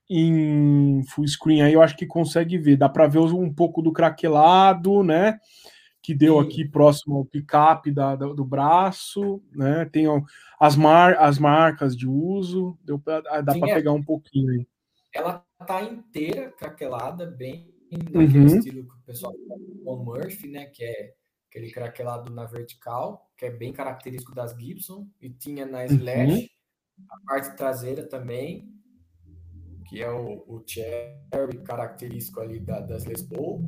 [0.09, 2.77] em full screen aí, eu acho que consegue ver.
[2.77, 5.39] Dá para ver um pouco do craquelado, né?
[6.03, 6.47] Que deu Sim.
[6.47, 9.85] aqui próximo ao picape da, da, do braço, né?
[9.87, 10.07] Tem
[10.61, 12.79] as, mar, as marcas de uso.
[12.85, 13.75] Deu pra, dá para é.
[13.75, 14.67] pegar um pouquinho aí.
[15.13, 18.47] Ela tá inteira craquelada, bem naquele uhum.
[18.47, 19.35] estilo que o pessoal
[19.85, 20.67] o Murphy, né?
[20.67, 21.15] Que é
[21.49, 25.87] aquele craquelado na vertical, que é bem característico das Gibson, e tinha na uhum.
[25.87, 27.07] Slash, uhum.
[27.11, 28.76] a parte traseira também,
[29.89, 33.63] que é o, o cherry característico ali da, das Les Paul,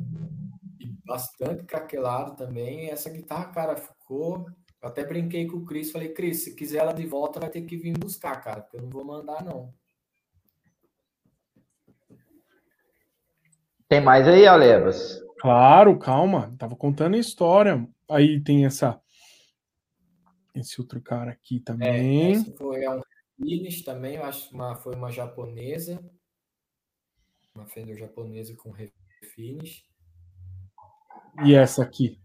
[0.79, 2.89] e bastante craquelado também.
[2.89, 4.45] Essa guitarra, cara, ficou.
[4.81, 7.61] Eu até brinquei com o Cris, falei, Cris, se quiser ela de volta, vai ter
[7.63, 9.73] que vir buscar, cara, porque eu não vou mandar, não.
[13.89, 15.19] Tem mais aí, Alevas?
[15.39, 16.53] Claro, calma.
[16.59, 17.87] Tava contando a história.
[18.09, 19.01] Aí tem essa.
[20.53, 22.33] Esse outro cara aqui é, também.
[22.33, 23.01] É, foi um
[23.39, 26.03] finish também, eu acho uma foi uma japonesa.
[27.55, 29.83] Uma Fender japonesa com refinish.
[31.43, 32.21] E essa aqui?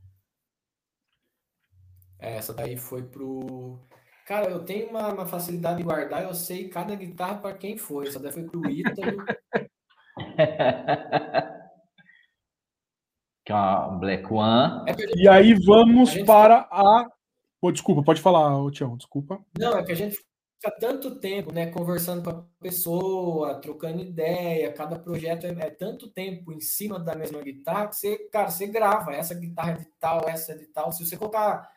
[2.18, 3.78] Essa daí foi pro.
[4.26, 8.08] Cara, eu tenho uma, uma facilidade de guardar, eu sei cada guitarra para quem foi.
[8.08, 9.24] Essa daí foi pro Ítalo.
[13.44, 14.84] que é uma Black One.
[14.88, 17.06] É e aí vamos a para a.
[17.60, 19.44] Oh, desculpa, pode falar, Tião, desculpa.
[19.58, 20.18] Não, é que a gente
[20.64, 26.10] fica tanto tempo, né, conversando com a pessoa, trocando ideia, cada projeto é, é, tanto
[26.10, 29.86] tempo em cima da mesma guitarra que você, cara, você grava, essa guitarra é de
[30.00, 30.90] tal, essa é de tal.
[30.90, 31.70] Se você colocar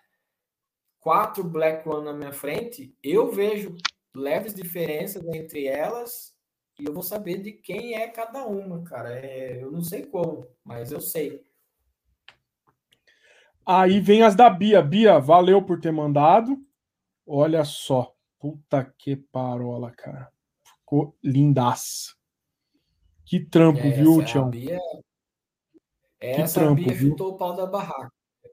[1.00, 3.76] quatro Black One na minha frente, eu vejo
[4.16, 6.34] leves diferenças entre elas
[6.80, 9.20] e eu vou saber de quem é cada uma, cara.
[9.20, 11.46] É, eu não sei como, mas eu sei.
[13.66, 14.82] Aí vem as da Bia.
[14.82, 16.58] Bia, valeu por ter mandado.
[17.26, 18.17] Olha só.
[18.40, 20.32] Puta que parola, cara.
[20.64, 22.16] Ficou lindaço.
[23.26, 24.50] Que trampo, essa viu, Tião?
[24.50, 24.80] Bia...
[26.20, 27.10] Essa trampo, Bia viu?
[27.10, 28.12] chutou o pau da barraca.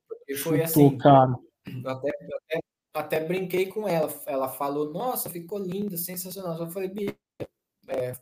[0.08, 0.98] Porque foi chutou, assim.
[0.98, 1.34] cara.
[1.86, 2.60] Até, até,
[2.94, 4.12] até, brinquei com ela.
[4.26, 6.58] Ela falou, nossa, ficou linda, sensacional.
[6.58, 7.16] Eu falei, Bia,
[7.88, 8.12] é,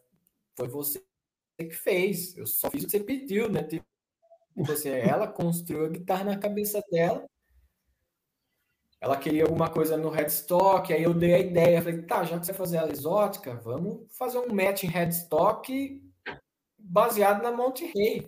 [0.57, 1.03] foi você
[1.59, 2.37] que fez.
[2.37, 3.63] Eu só fiz o que você pediu, né?
[3.63, 3.87] Tipo,
[4.57, 7.27] Tipo assim, ela construiu a guitarra na cabeça dela.
[9.03, 11.83] Ela queria alguma coisa no headstock, aí eu dei a ideia.
[11.83, 16.01] Falei, tá, já que você vai fazer ela exótica, vamos fazer um match em headstock
[16.79, 18.24] baseado na Monte Rei.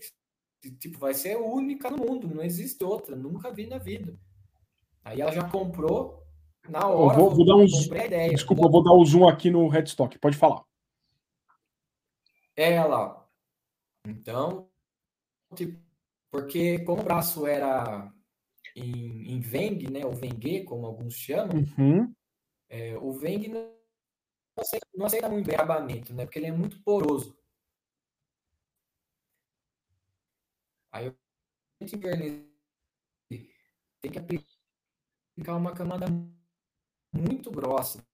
[0.80, 4.18] Tipo, vai ser única no mundo, não existe outra, nunca vi na vida.
[5.04, 6.26] Aí ela já comprou
[6.68, 7.20] na hora.
[7.20, 9.68] Eu vou, vou dar um ideia, Desculpa, eu vou dar o um zoom aqui no
[9.68, 10.64] headstock, pode falar.
[12.56, 13.24] É ela.
[14.08, 14.68] Então,
[15.54, 15.78] tipo,
[16.32, 18.12] porque como o braço era
[18.74, 22.14] em, em Veng, né, ou Vengue, como alguns chamam, uhum.
[22.68, 23.70] é, o Veng não
[24.58, 27.36] aceita, não aceita muito bem acabamento, né, porque ele é muito poroso.
[30.92, 31.12] Aí
[31.84, 31.98] gente
[34.00, 36.06] tem que aplicar uma camada
[37.12, 38.04] muito grossa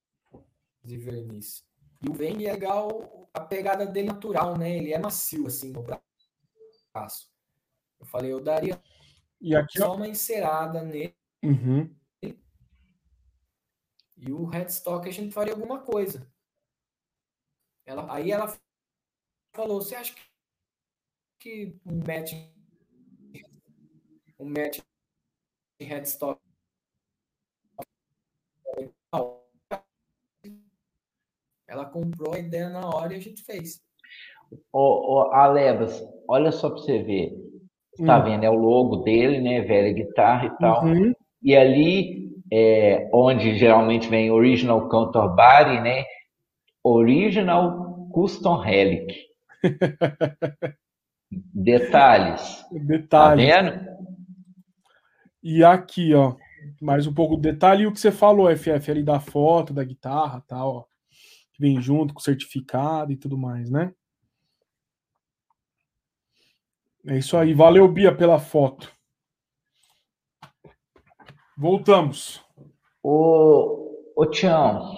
[0.82, 1.64] de verniz.
[2.02, 4.76] E o Veng é legal a pegada dele natural, né?
[4.76, 7.30] Ele é macio assim no braço.
[7.98, 8.82] Eu falei, eu daria
[9.40, 11.16] e aqui, só uma encerada nele.
[11.42, 11.94] Uhum.
[14.16, 16.30] E o headstock a gente faria alguma coisa.
[17.86, 18.54] Ela, aí ela
[19.54, 20.14] falou, você acha
[21.38, 22.32] que um match
[24.38, 24.80] um match
[25.80, 26.40] em headstock
[31.66, 33.82] ela comprou a ideia na hora e a gente fez.
[34.72, 37.49] Ô, ô Alebas, olha só para você ver.
[38.04, 38.24] Tá hum.
[38.24, 38.44] vendo?
[38.44, 39.60] É o logo dele, né?
[39.62, 40.84] Velha guitarra e tal.
[40.84, 41.12] Uhum.
[41.42, 46.04] E ali é, onde geralmente vem Original Counterbody, né?
[46.82, 49.14] Original Custom Relic.
[51.30, 52.64] Detalhes.
[52.72, 53.08] Detalhes.
[53.08, 53.90] Tá vendo?
[55.42, 56.34] E aqui, ó,
[56.80, 57.84] mais um pouco de detalhe.
[57.84, 60.84] E o que você falou, FF, ali da foto, da guitarra tal, ó,
[61.52, 63.92] que vem junto com o certificado e tudo mais, né?
[67.06, 67.54] É isso aí.
[67.54, 68.92] Valeu, Bia, pela foto.
[71.56, 72.44] Voltamos.
[73.02, 74.96] Ô, ô Tião.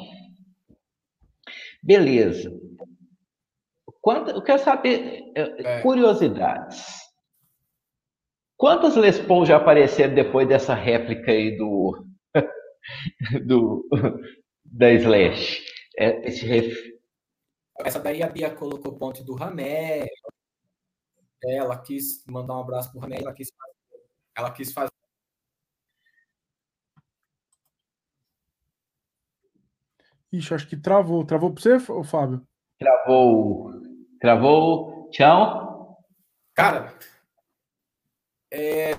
[1.83, 2.53] Beleza.
[4.01, 5.81] Quanto, eu quero saber é.
[5.81, 7.03] curiosidades.
[8.57, 12.07] Quantas Les Paul já apareceram depois dessa réplica aí do,
[13.47, 13.89] do
[14.65, 15.65] da Slash?
[15.99, 16.77] É, esse ref...
[17.81, 20.07] Essa daí a Bia colocou ponte do Ramé.
[21.45, 23.19] Ela quis mandar um abraço pro Ramé.
[23.19, 23.51] Ela quis,
[24.37, 24.93] ela quis fazer.
[30.33, 31.25] Ixi, acho que travou.
[31.25, 32.47] Travou para você, Fábio?
[32.79, 33.73] Travou.
[34.21, 35.11] Travou.
[35.11, 35.99] Tchau.
[36.55, 36.99] Cara,
[38.51, 38.99] é,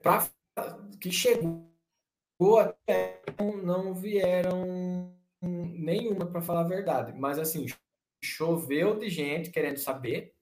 [0.00, 0.28] pra,
[1.00, 1.68] que chegou
[2.58, 3.20] até
[3.62, 5.12] não vieram
[5.42, 7.66] nenhuma para falar a verdade, mas assim
[8.22, 10.34] choveu de gente querendo saber.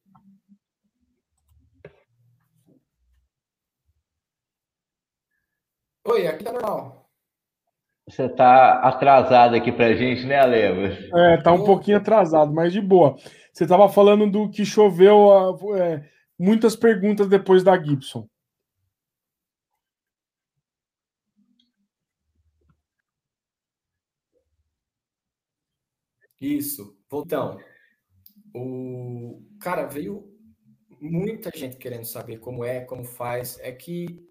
[6.10, 7.06] Oi, aqui tá normal.
[8.08, 10.96] Você tá atrasado aqui pra gente, né, Aleva?
[11.14, 13.14] É, tá um pouquinho atrasado, mas de boa.
[13.52, 15.28] Você tava falando do que choveu
[15.76, 16.08] é,
[16.38, 18.26] muitas perguntas depois da Gibson.
[26.40, 26.96] Isso.
[27.12, 27.58] Então,
[28.54, 30.32] o cara veio
[30.98, 33.58] muita gente querendo saber como é, como faz.
[33.60, 34.26] É que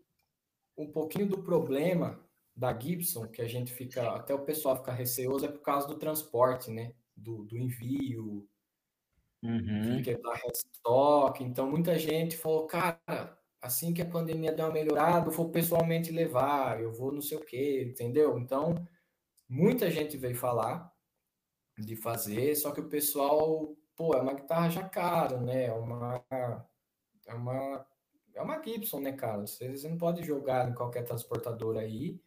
[0.78, 2.20] um pouquinho do problema
[2.56, 5.98] da Gibson, que a gente fica, até o pessoal fica receoso, é por causa do
[5.98, 6.94] transporte, né?
[7.16, 8.48] Do, do envio,
[9.44, 9.98] Uhum.
[9.98, 11.44] Fica da restock.
[11.44, 13.00] Então, muita gente falou, cara,
[13.62, 17.38] assim que a pandemia der uma melhorada, eu vou pessoalmente levar, eu vou não sei
[17.38, 18.38] o quê, entendeu?
[18.40, 18.76] Então,
[19.50, 20.92] muita gente veio falar
[21.78, 25.66] de fazer, só que o pessoal, pô, é uma guitarra já cara, né?
[25.66, 26.26] É uma.
[27.28, 27.86] É uma.
[28.38, 29.42] É uma Gibson, né, cara?
[29.48, 32.22] Você, você não pode jogar em qualquer transportador aí.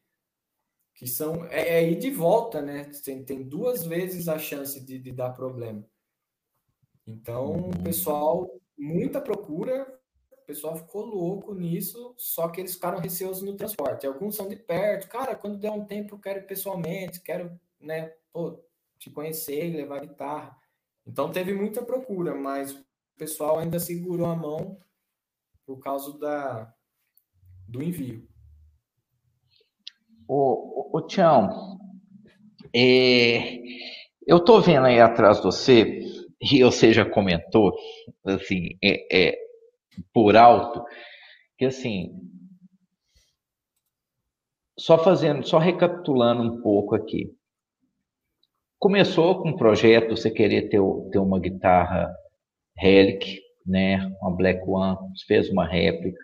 [0.92, 1.44] Que são.
[1.46, 2.90] É, é ir de volta, né?
[3.04, 5.88] Tem, tem duas vezes a chance de, de dar problema.
[7.06, 10.00] Então, o pessoal, muita procura,
[10.32, 14.06] o pessoal ficou louco nisso, só que eles ficaram receosos no transporte.
[14.06, 18.12] Alguns são de perto, cara, quando der um tempo eu quero ir pessoalmente, quero, né,
[18.32, 18.60] pô,
[18.98, 20.56] te conhecer levar guitarra.
[21.06, 22.84] Então teve muita procura, mas o
[23.16, 24.78] pessoal ainda segurou a mão
[25.70, 26.74] por causa da,
[27.68, 28.28] do envio.
[30.26, 31.78] Ô, Tião,
[32.74, 33.56] é,
[34.26, 36.00] eu tô vendo aí atrás de você
[36.42, 37.72] e você já comentou,
[38.24, 39.38] assim, é, é,
[40.12, 40.84] por alto,
[41.56, 42.18] que assim,
[44.76, 47.32] só fazendo, só recapitulando um pouco aqui.
[48.76, 50.80] Começou com um projeto, você querer ter,
[51.12, 52.12] ter uma guitarra
[52.76, 53.40] Relic,
[53.70, 56.18] né, uma Black One, fez uma réplica,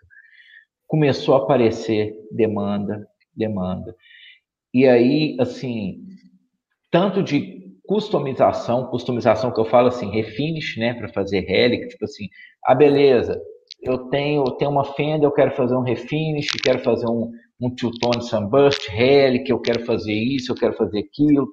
[0.87, 3.95] começou a aparecer demanda, demanda.
[4.75, 6.05] E aí, assim,
[6.91, 7.57] tanto de
[7.87, 12.29] customização, customização que eu falo assim, refinish, né, para fazer relic, tipo assim,
[12.65, 13.41] ah, beleza,
[13.83, 18.23] eu tenho, tenho uma Fender, eu quero fazer um refinish, quero fazer um, um two-tone
[18.23, 21.49] sunburst, relic, eu quero fazer isso, eu quero fazer aquilo,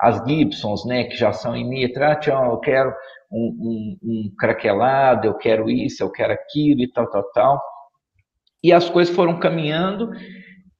[0.00, 2.92] as Gibsons, né, que já são em nitra, ah, eu quero
[3.34, 7.62] um, um, um craquelado, eu quero isso, eu quero aquilo e tal, tal, tal.
[8.62, 10.10] E as coisas foram caminhando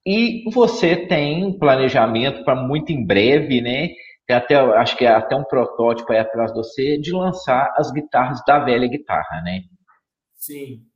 [0.06, 3.88] e você tem um planejamento para muito em breve, né,
[4.26, 7.90] tem até, acho que é até um protótipo aí atrás de você, de lançar as
[7.90, 9.62] guitarras da velha guitarra, né?
[10.34, 10.86] Sim.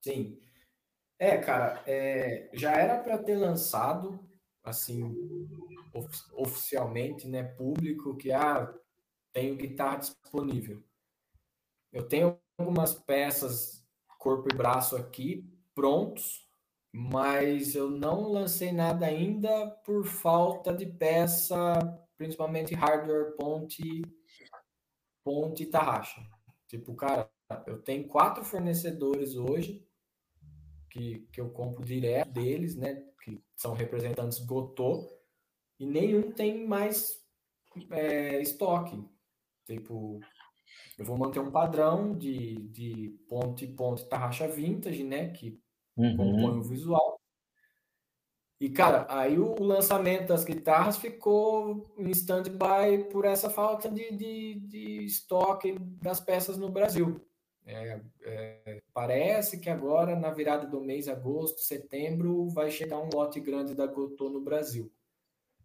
[0.00, 0.38] Sim.
[1.18, 4.20] É, cara, é, já era para ter lançado,
[4.62, 5.02] assim,
[5.92, 8.72] of, oficialmente, né, público, que, ah,
[9.34, 10.82] tenho guitarra disponível.
[11.92, 13.86] Eu tenho algumas peças,
[14.18, 16.48] corpo e braço aqui, prontos,
[16.90, 24.02] mas eu não lancei nada ainda por falta de peça principalmente hardware ponte,
[25.22, 26.20] ponte Tarraxa.
[26.66, 27.30] Tipo, cara,
[27.66, 29.86] eu tenho quatro fornecedores hoje
[30.90, 33.04] que, que eu compro direto deles, né?
[33.22, 35.08] Que são representantes Gotô,
[35.78, 37.22] e nenhum tem mais
[37.90, 39.04] é, estoque.
[39.66, 40.20] Tipo,
[40.98, 45.30] eu vou manter um padrão de, de ponte ponte tarraxa vintage, né?
[45.30, 45.58] Que
[45.96, 46.16] uhum.
[46.16, 47.20] compõe o visual.
[48.60, 54.60] E, cara, aí o lançamento das guitarras ficou em stand-by por essa falta de, de,
[54.60, 57.20] de, estoque das peças no Brasil.
[57.66, 63.40] É, é, parece que agora, na virada do mês, agosto, setembro, vai chegar um lote
[63.40, 64.92] grande da Gotô no Brasil.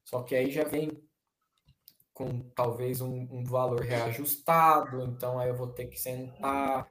[0.04, 0.90] Só que aí já vem
[2.20, 6.86] com talvez um, um valor reajustado, então aí eu vou ter que sentar,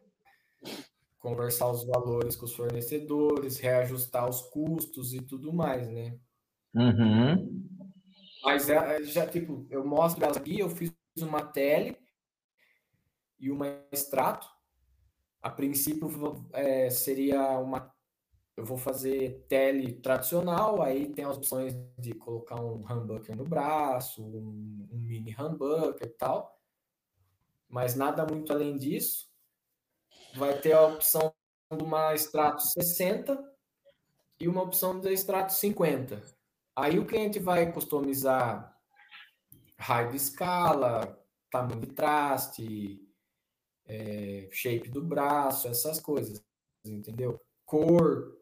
[1.18, 6.18] conversar os valores com os fornecedores, reajustar os custos e tudo mais, né?
[6.74, 7.62] Uhum.
[8.42, 11.94] Mas é, já, tipo, eu mostro aqui, eu fiz uma tele
[13.38, 14.48] e uma extrato.
[15.42, 17.92] A princípio é, seria uma.
[18.58, 24.20] Eu vou fazer tele tradicional, aí tem as opções de colocar um humbucker no braço,
[24.20, 26.60] um, um mini humbucker e tal.
[27.68, 29.30] Mas nada muito além disso
[30.34, 31.32] vai ter a opção
[31.70, 33.38] de uma extrato 60
[34.40, 36.20] e uma opção de extrato 50.
[36.74, 38.76] Aí o cliente vai customizar
[39.78, 41.16] raio de escala,
[41.48, 43.08] tamanho de traste,
[43.86, 46.44] é, shape do braço, essas coisas,
[46.84, 47.40] entendeu?
[47.68, 48.32] Cor,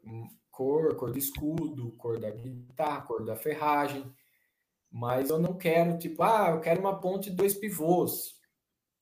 [0.51, 4.11] cor, cor do escudo, cor da guitarra, cor da ferragem.
[4.91, 8.37] Mas eu não quero, tipo, ah, eu quero uma ponte dois pivôs.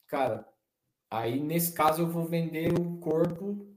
[0.06, 0.48] Cara,
[1.14, 3.68] Aí, nesse caso, eu vou vender o corpo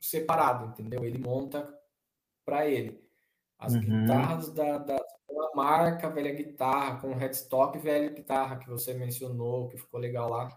[0.00, 1.04] separado, entendeu?
[1.04, 1.68] Ele monta
[2.44, 3.02] para ele.
[3.58, 3.80] As uhum.
[3.80, 9.76] guitarras da, da, da, marca velha guitarra, com headstock velha guitarra que você mencionou, que
[9.76, 10.48] ficou legal lá,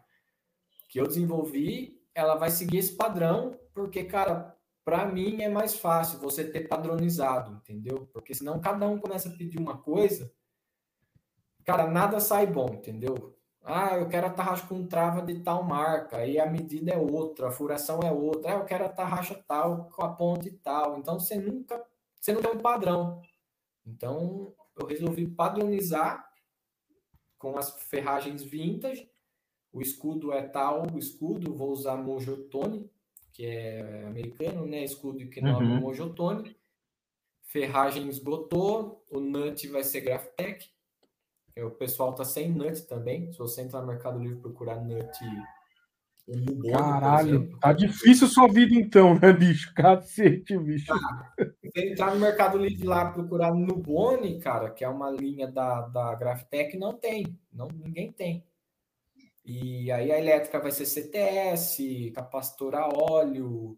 [0.87, 4.54] que eu desenvolvi, ela vai seguir esse padrão, porque, cara,
[4.85, 8.07] para mim é mais fácil você ter padronizado, entendeu?
[8.13, 10.31] Porque senão cada um começa a pedir uma coisa,
[11.65, 13.35] cara, nada sai bom, entendeu?
[13.63, 17.47] Ah, eu quero a tarraxa com trava de tal marca, aí a medida é outra,
[17.47, 18.51] a furação é outra.
[18.51, 20.99] Ah, eu quero a tarraxa tal, com a ponte tal.
[20.99, 21.83] Então você nunca,
[22.21, 23.23] você não tem um padrão.
[23.83, 26.29] Então eu resolvi padronizar
[27.39, 29.09] com as ferragens vintage.
[29.73, 32.87] O escudo é tal, o escudo vou usar Mojotone,
[33.35, 34.83] que é americano, né?
[34.83, 35.77] Escudo que não uhum.
[35.77, 36.55] é Mojotone.
[37.43, 40.75] Ferragens Gotô, o nut vai ser Graphtec
[41.63, 43.31] o pessoal tá sem nut também.
[43.31, 45.17] Se você entrar no Mercado Livre e procurar nut
[46.27, 49.71] Nubone, Caralho, tá difícil sua vida então, né, bicho?
[49.75, 50.87] Cacete, bicho.
[50.87, 51.33] Tá.
[51.71, 56.15] Se entrar no Mercado Livre lá procurar Nubone, cara, que é uma linha da, da
[56.15, 57.39] Graphtec, não tem.
[57.53, 58.43] Não, ninguém tem.
[59.45, 63.77] E aí a elétrica vai ser CTS, capacitor a óleo,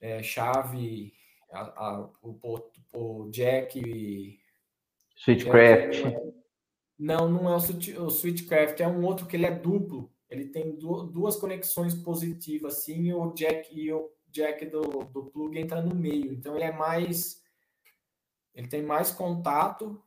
[0.00, 1.12] é, chave,
[1.52, 4.40] a, a, o, o, o jack
[5.16, 6.02] Switchcraft.
[6.98, 10.12] Não, não é o, Switchcraft, é um outro que ele é duplo.
[10.28, 15.56] Ele tem duas conexões positivas, assim, e o jack, e o jack do, do plug
[15.58, 16.32] entra no meio.
[16.32, 17.42] Então ele é mais.
[18.54, 20.02] Ele tem mais contato.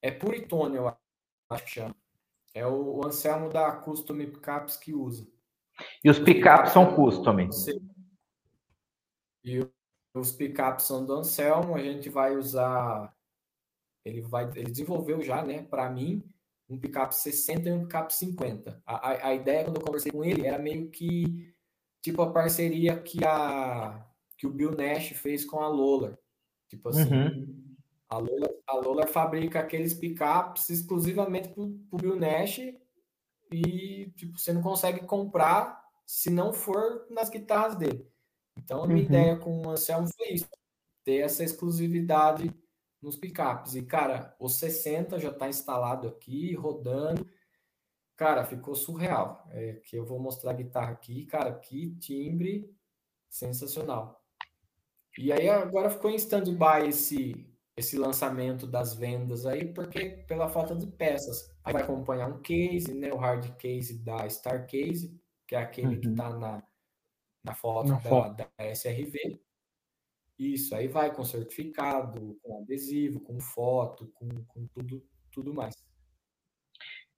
[0.00, 0.94] É Puritone, eu
[1.50, 1.96] acho que chama.
[2.54, 5.26] É o, o Anselmo da Custom Pickups que usa.
[6.02, 7.36] E os pickups são custom.
[9.44, 9.68] E
[10.14, 11.74] os pickups são do Anselmo.
[11.74, 13.12] A gente vai usar
[14.04, 16.22] ele vai, ele desenvolveu já, né, para mim,
[16.68, 18.82] um picape 60 e um picape 50.
[18.84, 21.54] A, a, a, ideia quando eu conversei com ele era meio que
[22.02, 24.06] tipo a parceria que a
[24.36, 26.18] que o Bill Nash fez com a Lola.
[26.68, 27.76] Tipo assim, uhum.
[28.08, 32.60] a Lola, a Lola fabrica aqueles picapes exclusivamente para o Bill Nash
[33.52, 38.08] e tipo você não consegue comprar se não for nas guitarras dele.
[38.56, 39.06] Então a minha uhum.
[39.06, 40.48] ideia com o Anselmo foi isso,
[41.02, 42.52] ter essa exclusividade
[43.04, 43.74] nos picapes.
[43.74, 47.28] E, cara, o 60 já está instalado aqui, rodando.
[48.16, 49.46] Cara, ficou surreal.
[49.50, 51.26] É, que eu vou mostrar a guitarra aqui.
[51.26, 52.74] Cara, que timbre
[53.28, 54.24] sensacional.
[55.18, 57.46] E aí agora ficou em stand-by esse,
[57.76, 61.52] esse lançamento das vendas aí, porque pela falta de peças.
[61.64, 63.12] Aí vai acompanhar um case, né?
[63.12, 66.00] O hard case da Star Case, que é aquele uhum.
[66.00, 66.62] que está na,
[67.44, 69.40] na foto, na da, foto da SRV.
[70.38, 75.74] Isso, aí vai com certificado, com adesivo, com foto, com, com tudo, tudo mais.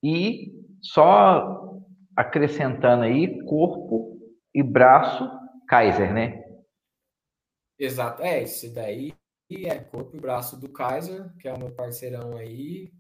[0.03, 0.53] E
[0.83, 1.81] só
[2.15, 4.19] acrescentando aí, corpo
[4.55, 5.28] e braço
[5.66, 6.43] Kaiser, né?
[7.78, 9.15] Exato, é, esse daí
[9.48, 12.93] é corpo e braço do Kaiser, que é o meu parceirão aí,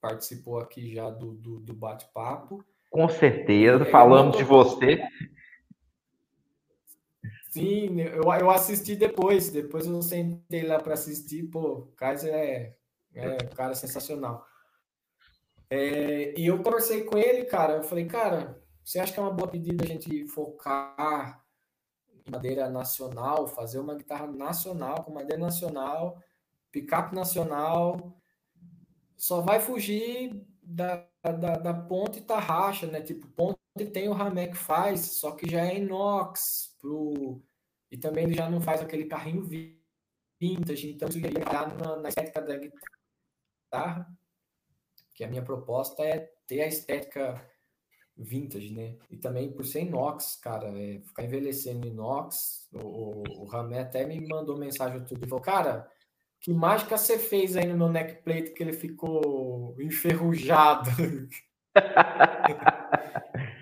[0.00, 2.64] participou aqui já do, do, do bate-papo.
[2.90, 5.00] Com certeza, falamos de você.
[7.50, 9.50] Sim, eu, eu assisti depois.
[9.50, 11.44] Depois eu sentei lá para assistir.
[11.44, 12.76] Pô, Kaiser é,
[13.14, 14.46] é um cara sensacional.
[15.68, 17.76] É, e eu conversei com ele, cara.
[17.76, 21.44] Eu falei, cara, você acha que é uma boa pedida a gente focar
[22.28, 26.22] madeira nacional, fazer uma guitarra nacional, com madeira nacional,
[26.72, 28.20] picape nacional,
[29.16, 33.00] só vai fugir da, da, da ponte tarraxa, né?
[33.00, 33.60] Tipo, ponte
[33.92, 37.42] tem o Ramek faz, só que já é inox, pro...
[37.90, 39.48] e também ele já não faz aquele carrinho
[40.40, 44.10] vintage, então isso ia na, na estética da guitarra,
[45.14, 47.49] que a minha proposta é ter a estética
[48.22, 48.96] vintage, né?
[49.10, 52.68] E também por ser inox, cara, é, ficar envelhecendo inox.
[52.72, 55.88] O, o, o Ramé até me mandou mensagem outro dia, falou, cara,
[56.40, 60.90] que mágica você fez aí no meu neckplate que ele ficou enferrujado?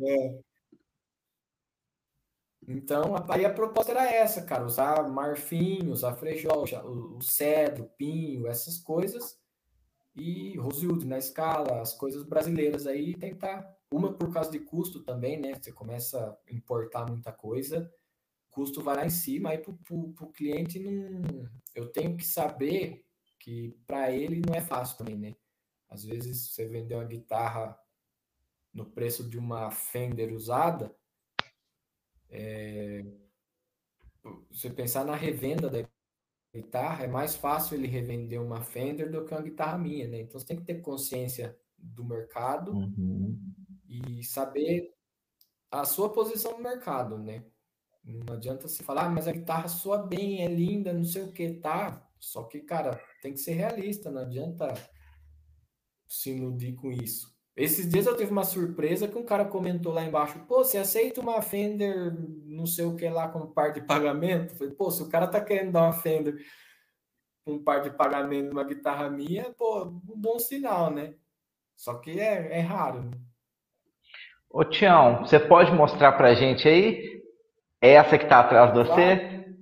[0.00, 0.46] é.
[2.68, 8.76] Então, aí a proposta era essa, cara, usar marfim, usar frejol, o cedro, pinho, essas
[8.76, 9.38] coisas,
[10.16, 13.76] e Rosewood na escala, as coisas brasileiras aí tentar.
[13.90, 15.54] Uma por causa de custo também, né?
[15.54, 17.92] Você começa a importar muita coisa,
[18.50, 21.48] custo vai lá em cima, aí para o cliente não.
[21.74, 23.04] Eu tenho que saber
[23.38, 25.36] que para ele não é fácil também, né?
[25.88, 27.78] Às vezes você vendeu uma guitarra
[28.72, 30.94] no preço de uma Fender usada,
[32.28, 33.04] é,
[34.50, 35.88] você pensar na revenda da
[36.56, 40.20] guitarra, é mais fácil ele revender uma Fender do que uma guitarra minha, né?
[40.20, 43.38] Então você tem que ter consciência do mercado uhum.
[43.88, 44.92] e saber
[45.70, 47.44] a sua posição no mercado, né?
[48.04, 51.32] Não adianta se falar, ah, mas a guitarra soa bem, é linda, não sei o
[51.32, 52.08] que, tá?
[52.18, 54.72] Só que, cara, tem que ser realista, não adianta
[56.08, 57.35] se iludir com isso.
[57.56, 61.22] Esses dias eu tive uma surpresa que um cara comentou lá embaixo: pô, você aceita
[61.22, 62.14] uma Fender,
[62.44, 64.52] não sei o que lá, como par de pagamento?
[64.52, 66.36] Eu falei, pô, se o cara tá querendo dar uma Fender
[67.44, 71.14] com um par de pagamento numa guitarra minha, pô, um bom sinal, né?
[71.74, 73.04] Só que é, é raro.
[73.04, 73.10] Né?
[74.50, 77.22] Ô, Tião, você pode mostrar pra gente aí?
[77.80, 79.56] Essa que tá atrás de você?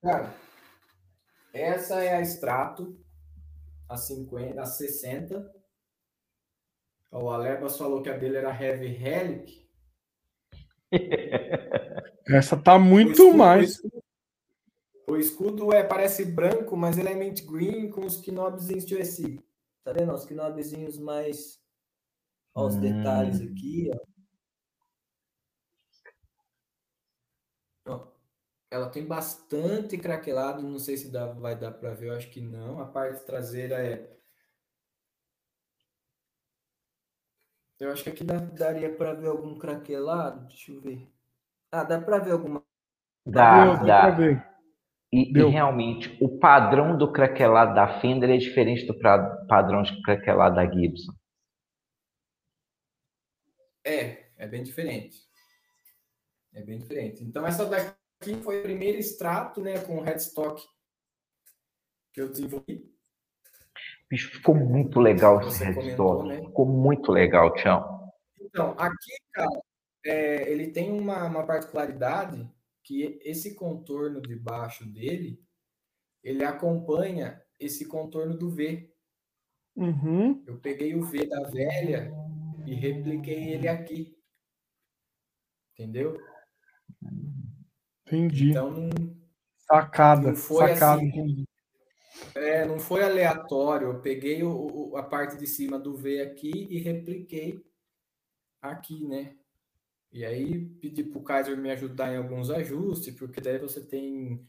[0.00, 0.32] Cara,
[1.52, 2.96] essa é a extrato,
[3.88, 5.59] a 50, a 60
[7.10, 9.68] o Alebas falou que a dele era Heavy Relic.
[12.26, 13.70] Essa tá muito escudo, mais.
[13.70, 14.02] O escudo,
[15.08, 19.44] o escudo, é, parece branco, mas ele é mint green com os knobzinhos de OSI.
[19.82, 20.12] Tá vendo?
[20.12, 21.60] Os knobzinhos mais.
[22.54, 22.80] Olha os hum.
[22.80, 24.10] detalhes aqui, ó.
[28.70, 32.40] Ela tem bastante craquelado, não sei se dá, vai dar para ver, eu acho que
[32.40, 32.78] não.
[32.78, 34.19] A parte traseira é
[37.80, 40.46] Eu acho que aqui dá, daria para ver algum craquelado.
[40.48, 41.10] Deixa eu ver.
[41.72, 42.62] Ah, dá para ver alguma.
[43.26, 43.84] Dá, dá.
[43.84, 44.10] dá.
[44.10, 44.46] Ver.
[45.12, 48.96] E, e, realmente, o padrão do craquelado da Fender é diferente do
[49.48, 51.12] padrão de craquelado da Gibson.
[53.84, 55.18] É, é bem diferente.
[56.52, 57.24] É bem diferente.
[57.24, 60.62] Então, essa daqui foi o primeiro extrato, né, com headstock
[62.12, 62.89] que eu desenvolvi.
[64.10, 66.26] Bicho, ficou muito legal esse headstock.
[66.26, 66.40] Né?
[66.42, 68.10] Ficou muito legal, Tião.
[68.40, 69.62] Então, aqui, cara,
[70.04, 72.50] é, ele tem uma, uma particularidade
[72.82, 75.40] que esse contorno de baixo dele,
[76.24, 78.92] ele acompanha esse contorno do V.
[79.76, 80.42] Uhum.
[80.44, 82.12] Eu peguei o V da velha
[82.66, 84.18] e repliquei ele aqui.
[85.72, 86.20] Entendeu?
[88.06, 88.50] Entendi.
[88.50, 88.90] Então, não,
[89.56, 91.00] sacada, não foi sacada.
[91.00, 91.46] Assim,
[92.34, 93.88] é, não foi aleatório.
[93.88, 97.64] Eu peguei o, o, a parte de cima do V aqui e repliquei
[98.60, 99.36] aqui, né?
[100.12, 104.44] E aí pedi para o Kaiser me ajudar em alguns ajustes, porque daí você tem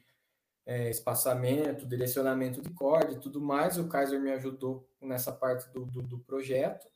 [0.65, 3.77] é, espaçamento, direcionamento de corda e tudo mais.
[3.77, 6.87] O Kaiser me ajudou nessa parte do, do, do projeto,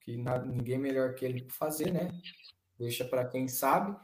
[0.00, 2.10] que nada, ninguém melhor que ele para fazer, né?
[2.78, 3.96] Deixa para quem sabe.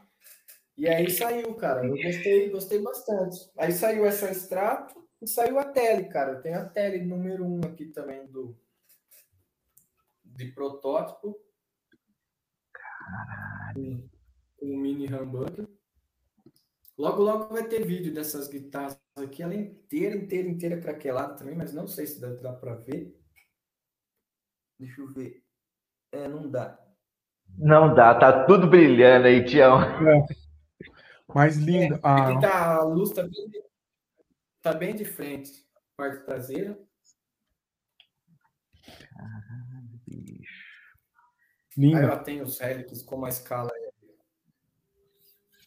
[0.75, 1.85] E aí saiu, cara.
[1.85, 3.51] Eu gostei, gostei bastante.
[3.57, 6.41] Aí saiu essa extrato e saiu a tele, cara.
[6.41, 8.57] Tem a tele número um aqui também do
[10.23, 11.39] de protótipo.
[12.73, 14.09] Caralho.
[14.61, 15.67] Um mini humbucker.
[16.97, 19.43] Logo, logo vai ter vídeo dessas guitarras aqui.
[19.43, 23.15] Ela é inteira, inteira, inteira craquelada também, mas não sei se dá, dá para ver.
[24.79, 25.43] Deixa eu ver.
[26.11, 26.79] É, não dá.
[27.57, 29.81] Não dá, tá tudo brilhando aí, Tião.
[29.81, 30.25] É.
[31.33, 31.95] Mais lindo.
[31.95, 32.39] É, ah.
[32.39, 33.51] Tá, a luz tá bem,
[34.61, 35.65] tá bem de frente.
[35.95, 36.79] Parte traseira.
[39.13, 40.71] Caralho, bicho.
[41.77, 41.97] Linda.
[41.97, 43.71] Aí ela tem os hélices com uma escala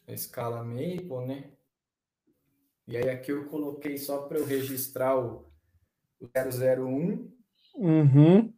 [0.07, 1.51] a escala Maple, né?
[2.87, 5.51] E aí aqui eu coloquei só para eu registrar o,
[6.19, 7.33] o 001.
[7.75, 8.53] Uhum.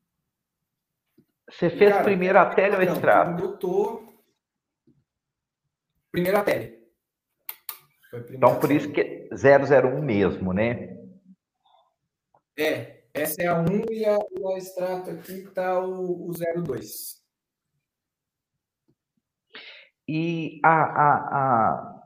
[1.49, 3.41] Você fez Cara, primeiro a tele ou extrato?
[3.41, 4.07] Eu tô
[6.11, 6.76] Primeira tele.
[8.31, 10.97] Então, por isso que 001 mesmo, né?
[12.57, 17.21] É, essa é a 1 e a, a extrato aqui está o, o 02.
[20.07, 22.01] E a, a, a,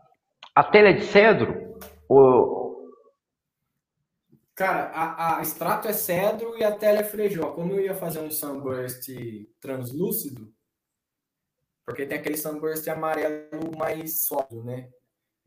[0.55, 1.77] a tela é de cedro?
[2.09, 2.89] Ou...
[4.55, 7.51] Cara, a, a extrato é cedro e a tela é frejó.
[7.53, 9.07] Como eu ia fazer um sunburst
[9.59, 10.51] translúcido,
[11.85, 14.89] porque tem aquele sunburst amarelo mais sólido, né?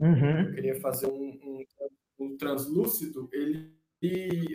[0.04, 0.40] Uhum.
[0.40, 1.64] Eu queria fazer um, um,
[2.18, 3.74] um translúcido, ele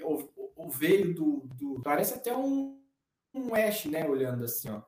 [0.04, 2.80] o, o veio do, do, Parece até um,
[3.34, 4.08] um Ash, né?
[4.08, 4.84] Olhando assim, ó.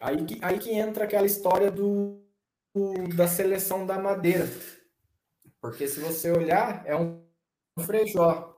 [0.00, 2.22] Aí que, aí que entra aquela história do,
[2.74, 4.46] do, da seleção da madeira.
[5.60, 7.22] Porque se você olhar, é um
[7.80, 8.54] frejó.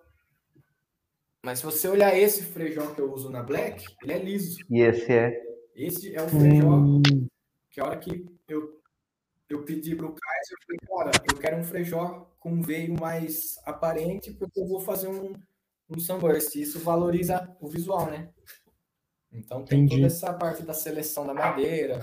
[1.44, 4.58] Mas se você olhar esse frejó que eu uso na Black, ele é liso.
[4.70, 5.32] E esse é?
[5.74, 7.02] Esse é o frejó hum.
[7.70, 8.80] Que a hora que eu,
[9.48, 12.98] eu pedi para o Kaiser, eu falei, cara, eu quero um frejó com um veio
[12.98, 15.32] mais aparente, porque eu vou fazer um,
[15.88, 16.54] um sunburst.
[16.54, 18.30] Isso valoriza o visual, né?
[19.32, 19.96] Então tem Entendi.
[19.96, 22.00] toda essa parte da seleção da madeira.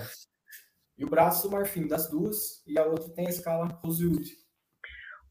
[0.96, 4.30] E o braço marfim das duas, e a outra tem a escala Rosewood.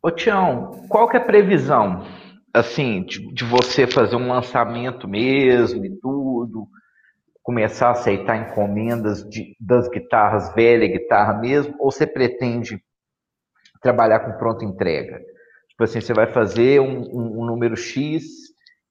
[0.02, 2.06] Ô Tião, qual que é a previsão,
[2.54, 6.68] assim, de, de, você fazer um lançamento mesmo e tudo,
[7.46, 12.84] começar a aceitar encomendas de, das guitarras velha, guitarra mesmo, ou você pretende
[13.80, 15.24] trabalhar com pronta entrega?
[15.70, 18.24] Tipo assim, você vai fazer um, um, um número X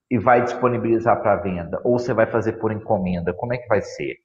[0.08, 1.80] e vai disponibilizar para venda?
[1.82, 3.34] Ou você vai fazer por encomenda?
[3.34, 4.18] Como é que vai ser?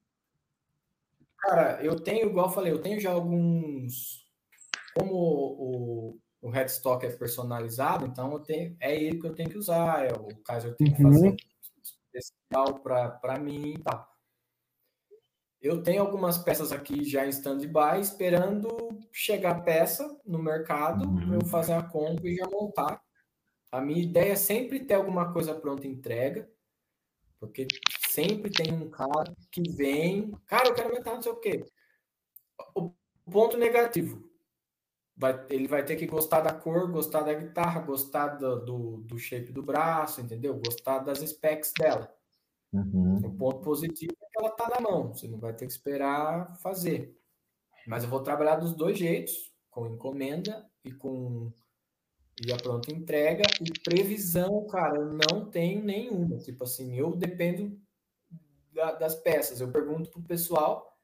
[1.39, 4.27] Cara, eu tenho, igual eu falei, eu tenho já alguns.
[4.95, 9.57] Como o, o headstock é personalizado, então eu tenho, é ele que eu tenho que
[9.57, 10.05] usar.
[10.05, 11.35] É, o Kaiser tem que fazer uhum.
[12.13, 14.18] especial para mim e tal.
[15.61, 18.69] Eu tenho algumas peças aqui já em stand-by, esperando
[19.11, 21.33] chegar peça no mercado, uhum.
[21.33, 23.01] eu fazer a compra e já montar.
[23.71, 26.49] A minha ideia é sempre ter alguma coisa pronta entrega,
[27.39, 27.67] porque
[28.07, 31.65] sempre tem um cara que vem, cara, eu quero aumentar não sei o quê.
[32.73, 32.93] O
[33.29, 34.29] ponto negativo,
[35.15, 39.19] vai, ele vai ter que gostar da cor, gostar da guitarra, gostar do, do, do
[39.19, 40.55] shape do braço, entendeu?
[40.55, 42.11] Gostar das specs dela.
[42.71, 43.17] Uhum.
[43.17, 46.55] O ponto positivo é que ela tá na mão, você não vai ter que esperar
[46.57, 47.17] fazer.
[47.87, 51.51] Mas eu vou trabalhar dos dois jeitos, com encomenda e com
[52.45, 56.37] e a pronta entrega e previsão, cara, eu não tenho nenhuma.
[56.37, 57.77] Tipo assim, eu dependo
[58.71, 59.59] da, das peças.
[59.59, 60.97] Eu pergunto pro pessoal.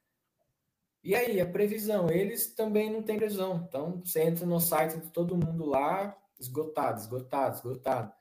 [1.04, 2.10] E aí, a previsão?
[2.10, 3.66] Eles também não têm previsão.
[3.68, 8.14] Então, você entra no site de todo mundo lá, esgotado, esgotado, esgotado.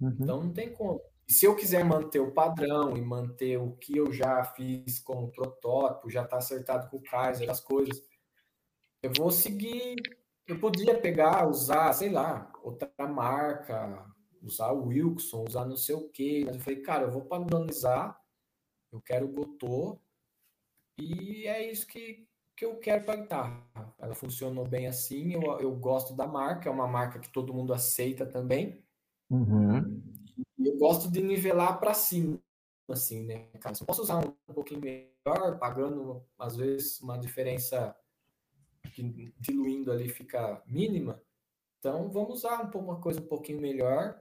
[0.00, 0.16] Uhum.
[0.18, 1.02] Então, não tem como.
[1.28, 5.30] E se eu quiser manter o padrão e manter o que eu já fiz como
[5.30, 8.02] protótipo, já está acertado com o Kaiser, as coisas,
[9.02, 9.96] eu vou seguir
[10.48, 14.02] eu podia pegar, usar, sei lá, outra marca,
[14.42, 16.42] usar o Wilson, usar não sei o quê.
[16.46, 18.18] Mas eu falei, cara, eu vou padronizar,
[18.90, 20.00] eu quero o Gotô,
[20.96, 22.26] e é isso que,
[22.56, 23.62] que eu quero para guitarra.
[23.98, 27.74] Ela funcionou bem assim, eu, eu gosto da marca, é uma marca que todo mundo
[27.74, 28.82] aceita também.
[29.28, 30.02] Uhum.
[30.58, 32.38] Eu gosto de nivelar para cima,
[32.88, 33.48] assim, né?
[33.60, 37.96] Cara, se eu posso usar um, um pouquinho melhor, pagando, às vezes, uma diferença
[38.92, 41.22] que diluindo ali fica mínima.
[41.78, 44.20] Então vamos usar um, uma coisa um pouquinho melhor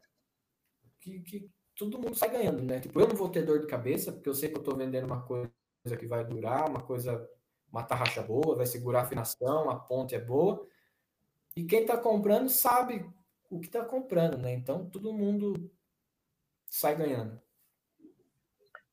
[0.99, 2.79] que, que todo mundo sai ganhando, né?
[2.79, 5.05] Tipo, eu não vou ter dor de cabeça, porque eu sei que eu estou vendendo
[5.05, 5.51] uma coisa
[5.97, 7.29] que vai durar, uma coisa,
[7.71, 10.67] uma tarraxa boa, vai segurar a afinação, a ponte é boa.
[11.55, 13.09] E quem está comprando sabe
[13.49, 14.53] o que está comprando, né?
[14.53, 15.71] Então todo mundo
[16.69, 17.39] sai ganhando.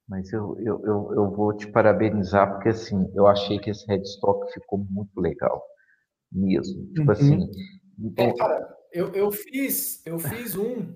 [0.08, 4.52] Mas eu, eu, eu, eu, vou te parabenizar, porque assim, eu achei que esse headstock
[4.52, 5.64] ficou muito legal.
[6.30, 6.86] Mesmo.
[6.88, 7.10] Tipo uhum.
[7.10, 7.50] assim.
[7.98, 8.24] Então...
[8.26, 10.94] É, cara, eu, eu fiz, eu fiz um.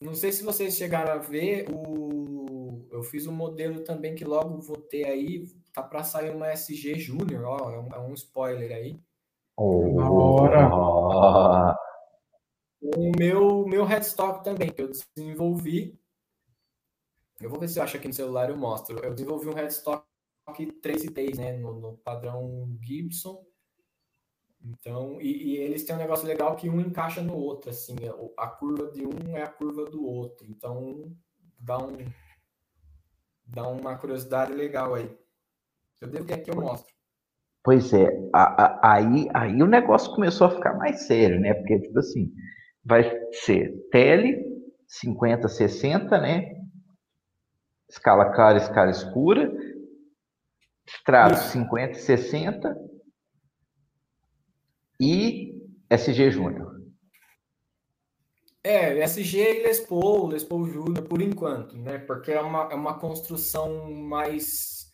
[0.00, 2.86] Não sei se vocês chegaram a ver o.
[2.92, 5.46] Eu fiz um modelo também que logo vou ter aí.
[5.72, 7.72] Tá para sair uma SG Júnior, ó.
[7.72, 9.00] É um, é um, spoiler aí.
[9.56, 10.68] Ora!
[12.80, 15.98] O meu, meu headstock também, que eu desenvolvi
[17.40, 18.98] eu vou ver se eu acho aqui no celular eu mostro.
[19.04, 20.04] Eu desenvolvi um headstock
[20.82, 21.52] 3 e 3, né?
[21.56, 23.44] No, no padrão Gibson.
[24.64, 27.94] Então, e, e, eles têm um negócio legal que um encaixa no outro, assim,
[28.36, 30.44] a, a curva de um é a curva do outro.
[30.48, 31.16] Então,
[31.60, 31.96] dá um
[33.46, 35.16] dá uma curiosidade legal aí.
[36.00, 36.92] Eu devo ter aqui, eu mostro.
[37.62, 41.54] Pois é, a, a, aí, aí o negócio começou a ficar mais sério, né?
[41.54, 42.32] Porque, tipo assim,
[42.88, 44.46] vai ser tele
[44.86, 46.58] 50, 60, né?
[47.88, 49.50] escala clara, escala escura,
[50.86, 52.90] Stratos 50 e 60
[55.00, 55.54] e
[55.90, 56.78] SG Júnior.
[58.64, 61.98] É, SG e Les Paul, Les Paul Júnior, por enquanto, né?
[61.98, 64.90] Porque é uma, é uma construção mais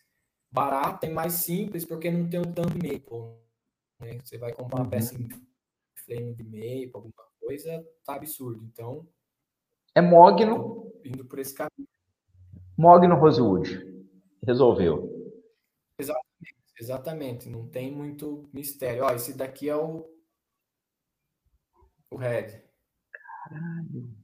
[0.51, 3.35] barata e mais simples, porque não tem o tanto de maple.
[3.99, 4.19] Né?
[4.23, 5.27] Você vai comprar uma peça em
[6.05, 8.63] flame de maple, alguma coisa, tá absurdo.
[8.65, 9.07] Então.
[9.93, 10.91] É Mogno.
[11.03, 11.87] Indo por esse caminho.
[12.77, 14.05] Mogno Rosewood.
[14.45, 15.09] Resolveu.
[15.97, 17.49] Exatamente, exatamente.
[17.49, 19.03] Não tem muito mistério.
[19.03, 20.09] Ó, esse daqui é o.
[22.11, 22.61] O Red.
[23.11, 24.15] Caralho.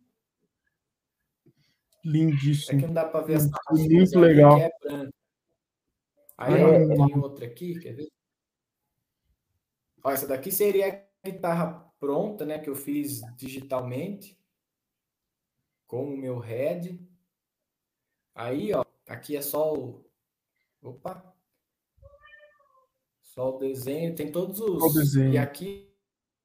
[2.04, 2.80] Lindíssimo.
[2.80, 4.58] É que não dá para ver essa Muito legal.
[4.60, 4.72] É
[6.38, 8.12] Aí é, tem outra aqui, quer ver?
[10.04, 12.58] Ó, essa daqui seria a guitarra pronta, né?
[12.58, 14.38] Que eu fiz digitalmente
[15.86, 17.00] com o meu head.
[18.34, 20.04] Aí, ó, aqui é só o.
[20.82, 21.32] Opa!
[23.22, 24.84] Só o desenho, tem todos os.
[24.84, 25.34] O desenho.
[25.34, 25.94] E aqui,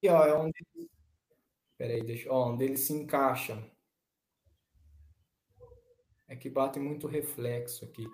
[0.06, 0.54] ó, é onde
[1.78, 2.30] Peraí, deixa.
[2.30, 3.64] Ó, onde eles se encaixam.
[6.28, 8.04] É que bate muito reflexo aqui.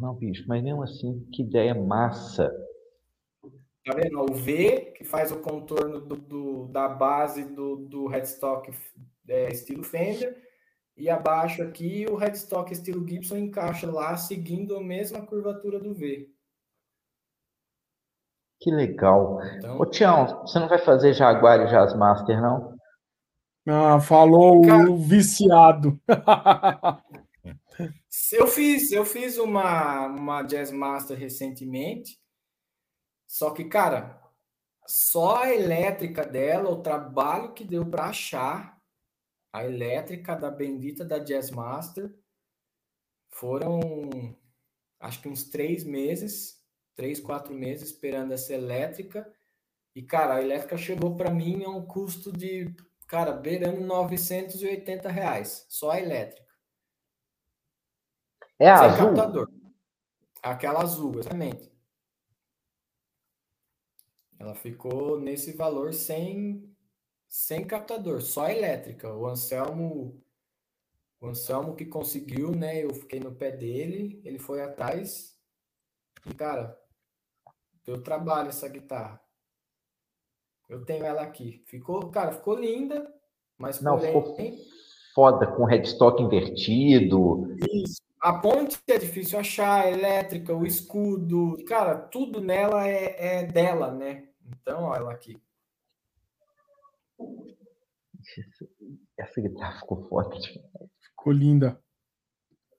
[0.00, 2.50] Não, bicho, mas mesmo assim, que ideia massa.
[3.84, 4.20] Tá vendo?
[4.20, 8.72] O V, que faz o contorno do, do da base do, do headstock
[9.28, 10.40] é, estilo Fender,
[10.96, 16.30] e abaixo aqui o headstock estilo Gibson encaixa lá, seguindo a mesma curvatura do V.
[18.60, 19.40] Que legal.
[19.56, 22.76] Então, Ô, Tião, você não vai fazer Jaguar e Jazz Master, não?
[23.66, 26.00] Ah, falou Cara, o viciado.
[28.32, 32.21] eu fiz, eu fiz uma, uma Jazz Master recentemente.
[33.32, 34.20] Só que, cara,
[34.86, 38.78] só a elétrica dela, o trabalho que deu para achar
[39.50, 42.14] a elétrica da bendita da Jazz Master
[43.30, 43.80] foram
[45.00, 46.62] acho que uns três meses,
[46.94, 49.32] três, quatro meses esperando essa elétrica.
[49.94, 52.74] E, cara, a elétrica chegou para mim a um custo de
[53.06, 55.64] Cara, beirando 980 reais.
[55.70, 56.46] Só a elétrica.
[58.58, 59.06] É a azul?
[59.06, 59.50] captador.
[60.42, 61.71] Aquela azul, exatamente.
[64.42, 66.68] Ela ficou nesse valor sem,
[67.28, 69.14] sem captador, só elétrica.
[69.14, 70.20] O Anselmo,
[71.20, 72.82] o Anselmo que conseguiu, né?
[72.82, 75.38] Eu fiquei no pé dele, ele foi atrás.
[76.26, 76.76] E, cara,
[77.84, 79.22] deu trabalho essa guitarra.
[80.68, 81.62] Eu tenho ela aqui.
[81.68, 83.14] Ficou, cara, ficou linda,
[83.56, 84.56] mas não porém...
[84.56, 84.66] ficou
[85.14, 87.46] foda com headstock invertido.
[87.72, 88.02] Isso.
[88.20, 93.92] A ponte é difícil achar, a elétrica, o escudo, cara, tudo nela é, é dela,
[93.92, 94.31] né?
[94.60, 95.40] Então, olha ela aqui.
[99.16, 100.36] Essa guitarra ficou foda.
[101.00, 101.80] Ficou linda.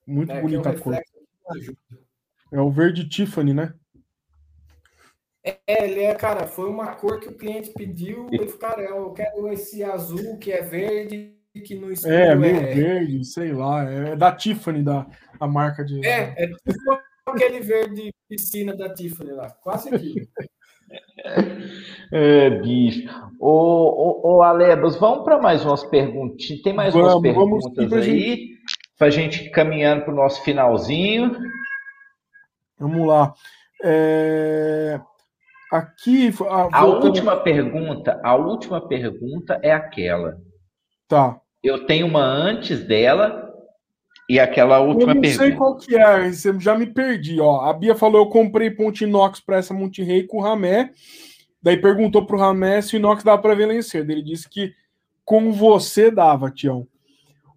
[0.06, 0.94] Muito é, bonita a cor.
[2.52, 3.74] É o verde Tiffany, né?
[5.42, 8.28] É, ele é, cara, foi uma cor que o cliente pediu.
[8.32, 12.34] E, cara, eu quero esse azul que é verde, que no escuro é.
[12.34, 12.74] meio é...
[12.74, 13.84] verde, sei lá.
[13.84, 15.06] É da Tiffany, da
[15.38, 16.04] a marca de.
[16.04, 20.26] É, é tipo aquele verde piscina da Tiffany lá, quase aquilo.
[22.12, 23.08] É, bicho.
[23.40, 26.46] Ô, ô, ô Alebas, vamos para mais umas perguntas.
[26.62, 28.50] Tem mais vamos, umas perguntas vamos aí,
[28.96, 31.36] para a gente caminhando para o nosso finalzinho.
[32.78, 33.34] Vamos lá.
[33.82, 35.00] É...
[35.72, 36.32] Aqui.
[36.48, 40.38] Ah, a última pergunta, a última pergunta é aquela.
[41.08, 41.40] Tá.
[41.62, 43.43] Eu tenho uma antes dela
[44.28, 45.12] e aquela última pergunta.
[45.12, 45.44] Eu não pergunta.
[45.44, 47.40] sei qual que é, já me perdi.
[47.40, 50.90] Ó, a Bia falou: eu comprei ponte inox para essa Monterrey com o Ramé.
[51.62, 54.08] Daí perguntou pro Ramé se o inox dava para vencer.
[54.08, 54.74] Ele disse que
[55.24, 56.86] com você dava, Tião.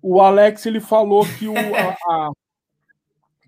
[0.01, 2.31] O Alex ele falou que o, a, a,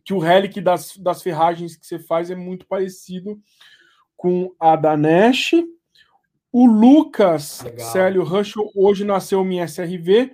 [0.03, 3.39] que o relic das, das ferragens que você faz é muito parecido
[4.17, 5.51] com a Danesh.
[6.51, 7.91] O Lucas Legal.
[7.91, 10.33] Célio Rushel hoje nasceu em SRV,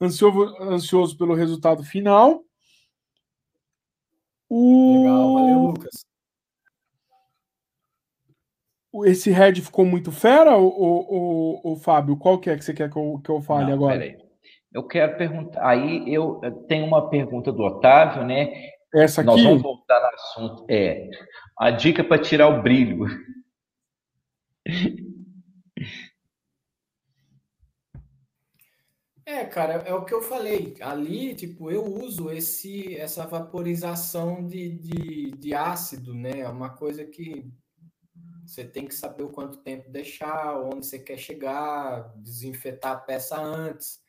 [0.00, 2.42] ansioso, ansioso pelo resultado final.
[4.48, 4.98] O...
[5.02, 6.06] Legal, valeu, Lucas.
[9.04, 12.16] Esse Red ficou muito fera, o, o, o, Fábio?
[12.16, 13.98] Qual que é que você quer que eu, que eu fale Não, agora?
[13.98, 14.16] Peraí.
[14.72, 15.66] Eu quero perguntar.
[15.66, 18.52] Aí eu tenho uma pergunta do Otávio, né?
[18.94, 19.30] Essa aqui.
[19.30, 20.66] Nós vamos voltar no assunto.
[20.68, 21.10] É.
[21.58, 23.06] A dica para tirar o brilho.
[29.28, 30.76] É, cara, é o que eu falei.
[30.80, 36.38] Ali, tipo, eu uso esse, essa vaporização de, de, de ácido, né?
[36.38, 37.44] É uma coisa que
[38.46, 43.36] você tem que saber o quanto tempo deixar, onde você quer chegar, desinfetar a peça
[43.36, 44.00] antes.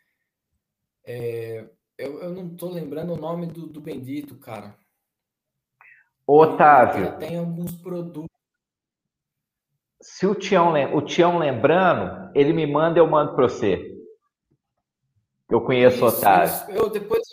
[1.03, 1.67] É,
[1.97, 4.77] eu, eu não tô lembrando o nome do, do bendito, cara.
[6.27, 7.17] Otávio.
[7.17, 8.29] Tem alguns produtos.
[9.99, 13.86] Se o Tião, o Tião lembrando, ele me manda, eu mando para você.
[15.49, 16.53] Eu conheço o Otávio.
[16.53, 16.71] Isso.
[16.71, 17.23] Eu depois.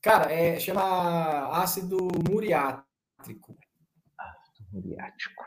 [0.00, 3.56] Cara, é, chama ácido muriátrico.
[4.18, 5.44] Ácido muriático.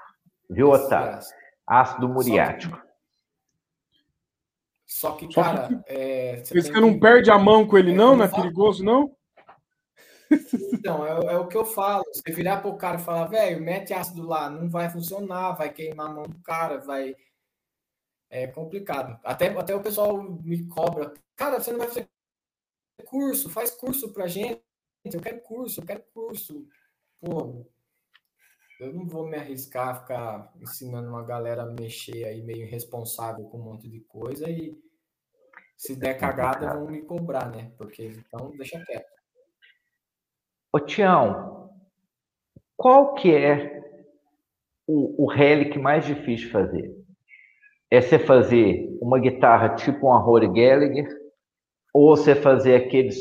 [0.50, 1.20] Viu, Otávio?
[1.66, 2.80] Ácido muriático.
[4.86, 5.68] Só que, Só que cara.
[5.68, 5.84] Que...
[5.88, 8.16] É, você que não perde a mão com ele, é não?
[8.16, 9.16] Não é perigoso, não?
[10.74, 12.04] Então, é, é, o que eu falo.
[12.14, 16.08] Você virar pro cara e falar, velho, mete ácido lá, não vai funcionar, vai queimar
[16.08, 17.16] a mão do cara, vai.
[18.32, 19.20] É complicado.
[19.26, 21.14] Até, até o pessoal me cobra.
[21.36, 22.10] Cara, você não vai fazer
[23.06, 24.64] curso, faz curso pra gente.
[25.04, 26.66] Eu quero curso, eu quero curso.
[27.20, 27.66] Pô,
[28.80, 33.44] eu não vou me arriscar a ficar ensinando uma galera a mexer aí meio irresponsável
[33.50, 34.82] com um monte de coisa e
[35.76, 37.74] se der cagada vão me cobrar, né?
[37.78, 39.12] Porque então deixa quieto.
[40.72, 41.70] Ô Tião,
[42.78, 43.82] qual que é
[44.88, 47.01] o, o relic mais difícil de fazer?
[47.92, 51.08] É você fazer uma guitarra tipo uma Rory Gallagher
[51.94, 53.18] ou você fazer aqueles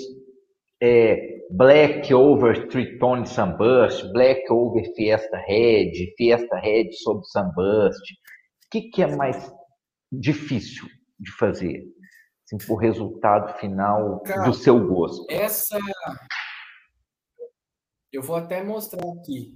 [0.80, 8.12] é, Black Over Tritone Sunburst, Black Over Fiesta Red, Fiesta Red sobre Sunburst.
[8.66, 9.52] O que, que é mais
[10.12, 10.86] difícil
[11.18, 11.82] de fazer?
[12.44, 15.26] Assim, o resultado final Cara, do seu gosto.
[15.28, 15.76] Essa
[18.12, 19.54] eu vou até mostrar aqui.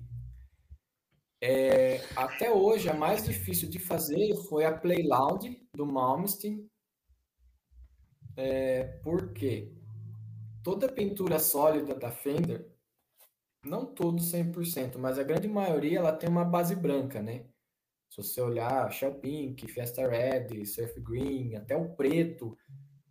[1.46, 6.66] É, até hoje, a mais difícil de fazer foi a Play Loud do Malmsteen.
[8.34, 9.70] É, por quê?
[10.62, 12.66] Toda pintura sólida da Fender,
[13.62, 17.44] não todo 100%, mas a grande maioria ela tem uma base branca, né?
[18.08, 22.56] Se você olhar Shell Pink, Fiesta Red, Surf Green, até o preto,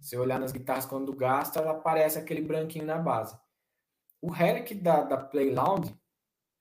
[0.01, 3.37] se olhar nas guitarras quando gasta, ela aparece aquele branquinho na base.
[4.19, 5.95] O Relic da, da Playloud,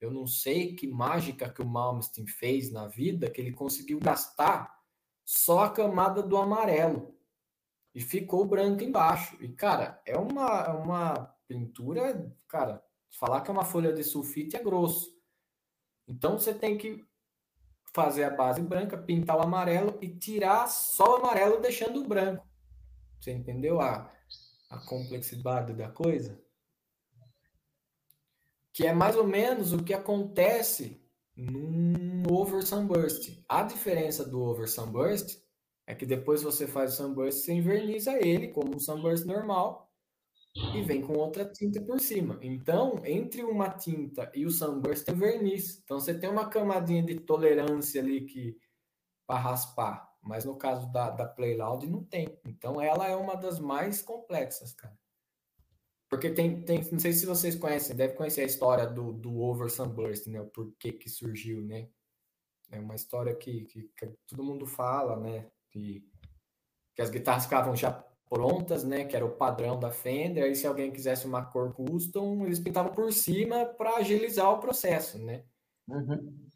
[0.03, 4.77] eu não sei que mágica que o Malmsteen fez na vida, que ele conseguiu gastar
[5.23, 7.17] só a camada do amarelo.
[7.95, 9.37] E ficou branco embaixo.
[9.39, 12.83] E, cara, é uma, é uma pintura, cara,
[13.17, 15.17] falar que é uma folha de sulfite é grosso.
[16.05, 17.01] Então você tem que
[17.93, 22.45] fazer a base branca, pintar o amarelo e tirar só o amarelo deixando o branco.
[23.21, 24.11] Você entendeu a,
[24.69, 26.42] a complexidade da coisa?
[28.73, 30.99] Que é mais ou menos o que acontece
[31.35, 33.39] no over sunburst.
[33.47, 35.37] A diferença do over sunburst
[35.85, 39.91] é que depois você faz o sunburst, você inverniza ele como um sunburst normal
[40.73, 42.37] e vem com outra tinta por cima.
[42.41, 45.79] Então, entre uma tinta e o sunburst tem verniz.
[45.83, 48.57] Então, você tem uma camadinha de tolerância ali que
[49.25, 50.11] para raspar.
[50.21, 52.39] Mas no caso da, da Play Loud não tem.
[52.45, 54.97] Então, ela é uma das mais complexas, cara.
[56.13, 59.67] Porque tem, tem, não sei se vocês conhecem, deve conhecer a história do, do Over
[59.67, 60.39] Sunburst, né?
[60.39, 61.89] O porquê que surgiu, né?
[62.71, 65.49] É uma história que, que, que todo mundo fala, né?
[65.71, 66.07] Que,
[66.95, 67.91] que as guitarras ficavam já
[68.29, 69.05] prontas, né?
[69.05, 70.43] Que era o padrão da Fender.
[70.43, 75.17] Aí se alguém quisesse uma cor custom, eles pintavam por cima para agilizar o processo,
[75.17, 75.43] né?
[75.87, 76.47] Uhum.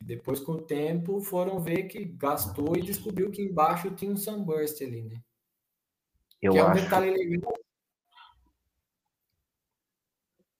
[0.00, 4.80] Depois, com o tempo, foram ver que gastou e descobriu que embaixo tinha um sunburst
[4.80, 5.20] ali, né?
[6.40, 6.68] Eu que acho.
[6.68, 7.59] é um detalhe legal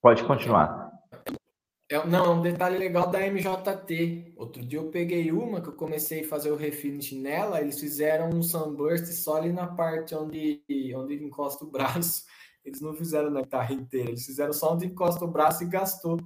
[0.01, 0.91] Pode continuar.
[1.91, 4.33] É, não, é um detalhe legal da MJT.
[4.37, 8.29] Outro dia eu peguei uma que eu comecei a fazer o refinish nela, eles fizeram
[8.29, 10.63] um sunburst só ali na parte onde,
[10.95, 12.23] onde encosta o braço.
[12.63, 16.17] Eles não fizeram na guitarra inteira, eles fizeram só onde encosta o braço e gastou.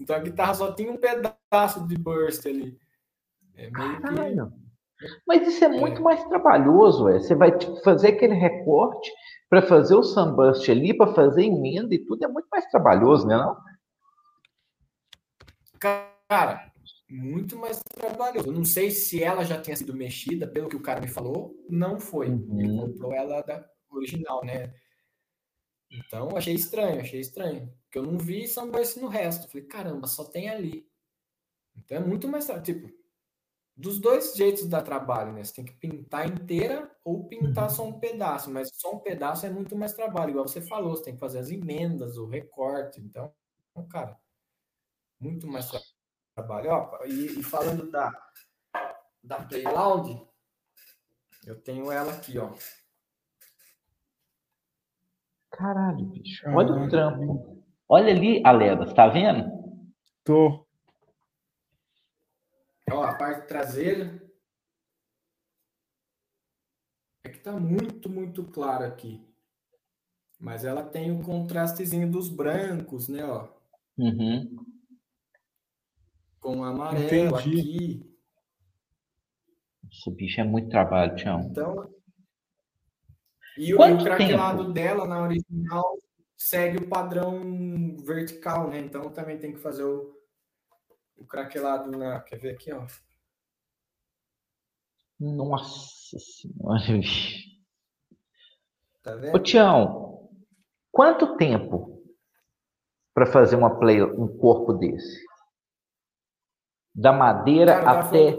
[0.00, 2.78] Então a guitarra só tinha um pedaço de burst ali.
[3.54, 4.61] É meio que...
[5.26, 7.18] Mas isso é, é muito mais trabalhoso, é.
[7.18, 7.52] Você vai
[7.82, 9.10] fazer aquele recorte,
[9.52, 13.36] para fazer o sunburst ali, para fazer emenda e tudo, é muito mais trabalhoso, né?
[13.36, 13.54] Não?
[15.78, 16.72] Cara,
[17.10, 18.48] muito mais trabalhoso.
[18.48, 21.54] Eu não sei se ela já tinha sido mexida, pelo que o cara me falou,
[21.68, 22.30] não foi.
[22.30, 22.60] Uhum.
[22.60, 24.72] Ele comprou ela da original, né?
[25.90, 27.70] Então, achei estranho, achei estranho.
[27.84, 29.50] Porque eu não vi sunburst no resto.
[29.50, 30.88] Falei, caramba, só tem ali.
[31.76, 32.46] Então é muito mais.
[32.62, 32.90] Tipo,
[33.76, 35.42] dos dois jeitos dá trabalho, né?
[35.42, 39.50] Você tem que pintar inteira ou pintar só um pedaço, mas só um pedaço é
[39.50, 43.32] muito mais trabalho, igual você falou, você tem que fazer as emendas, o recorte, então,
[43.90, 44.18] cara,
[45.18, 45.70] muito mais
[46.34, 46.70] trabalho.
[46.70, 48.10] Ó, e, e falando da,
[49.22, 50.20] da Playloud,
[51.46, 52.52] eu tenho ela aqui, ó.
[55.50, 56.48] Caralho, bicho.
[56.48, 57.62] Olha o trampo.
[57.88, 59.50] Olha ali, Alebas, tá vendo?
[60.24, 60.66] Tô.
[63.22, 64.20] Parte traseira.
[67.22, 69.24] É que tá muito, muito claro aqui.
[70.40, 73.48] Mas ela tem o contrastezinho dos brancos, né, ó.
[73.96, 74.56] Uhum.
[76.40, 77.60] com amarelo Entendi.
[77.60, 78.18] aqui.
[79.88, 81.42] Esse bicho é muito trabalho, Tião.
[81.42, 81.94] Então,
[83.56, 85.96] e, o, e o craquelado dela na original
[86.36, 88.80] segue o padrão vertical, né?
[88.80, 90.12] Então também tem que fazer o,
[91.16, 92.20] o craquelado na.
[92.22, 92.84] Quer ver aqui, ó?
[95.22, 96.82] Nossa senhora.
[99.04, 99.36] Tá vendo?
[99.36, 100.28] Ô, Tião,
[100.90, 102.02] quanto tempo
[103.14, 105.24] para fazer uma play, um corpo desse?
[106.92, 108.36] Da madeira Cara, até.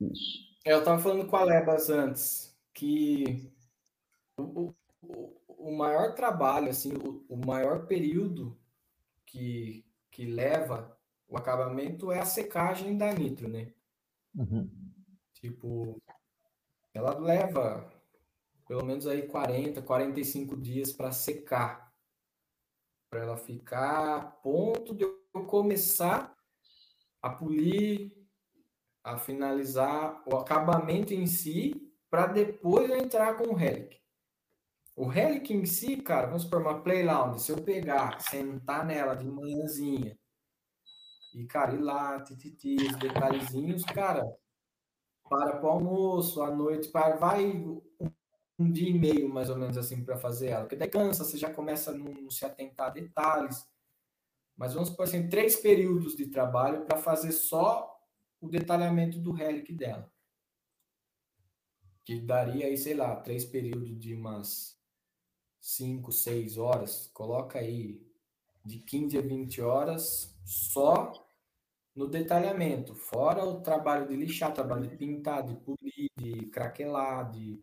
[0.00, 0.50] Isso.
[0.64, 3.52] É, eu tava falando com a Lebas antes, que
[4.38, 4.72] o,
[5.02, 8.58] o, o maior trabalho, assim, o, o maior período
[9.26, 10.96] que, que leva
[11.28, 13.72] o acabamento é a secagem da nitro, né?
[14.34, 14.89] Uhum.
[15.40, 16.00] Tipo,
[16.92, 17.90] ela leva
[18.70, 21.92] pelo menos aí 40, 45 dias para secar.
[23.10, 26.32] Para ela ficar a ponto de eu começar
[27.20, 28.16] a polir,
[29.02, 34.00] a finalizar o acabamento em si, para depois eu entrar com o Helic.
[34.94, 39.16] O Helic em si, cara, vamos supor uma play lounge, se eu pegar, sentar nela
[39.16, 40.16] de manhãzinha
[41.34, 44.24] e, cara, ir lá, tititi, os detalhezinhos, cara,
[45.30, 47.46] para para o almoço, à noite, para, vai
[48.58, 50.62] um dia e meio, mais ou menos assim, para fazer ela.
[50.62, 53.64] Porque daí cansa, você já começa a não se atentar a detalhes.
[54.56, 57.96] Mas vamos por assim, três períodos de trabalho para fazer só
[58.40, 60.12] o detalhamento do relic dela.
[62.04, 64.78] Que daria aí, sei lá, três períodos de umas
[65.60, 67.08] cinco, seis horas.
[67.14, 68.04] Coloca aí
[68.64, 71.12] de 15 a 20 horas só
[71.94, 72.94] no detalhamento.
[72.94, 77.62] Fora o trabalho de lixar, trabalho de pintar, de polir, de craquelar, de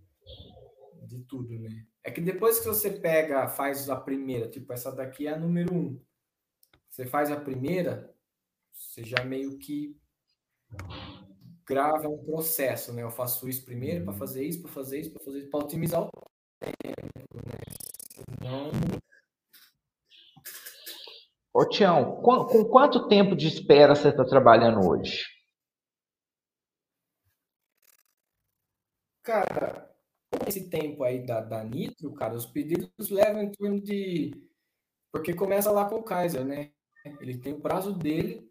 [1.07, 1.85] de tudo, né?
[2.03, 5.73] É que depois que você pega, faz a primeira, tipo, essa daqui é a número
[5.73, 6.01] um.
[6.89, 8.13] Você faz a primeira,
[8.73, 9.95] você já meio que
[11.65, 13.03] grava um processo, né?
[13.03, 16.01] Eu faço isso primeiro para fazer isso, para fazer isso, para fazer isso, para otimizar
[16.01, 16.09] o
[16.59, 17.59] tempo, né?
[18.39, 18.71] Senão...
[21.57, 25.25] Ô, Tião, com, com quanto tempo de espera você está trabalhando hoje?
[29.23, 29.91] Cara,
[30.47, 34.39] esse tempo aí da, da Nitro, cara, os pedidos levam em torno de.
[35.11, 36.71] Porque começa lá com o Kaiser, né?
[37.19, 38.47] Ele tem o prazo dele.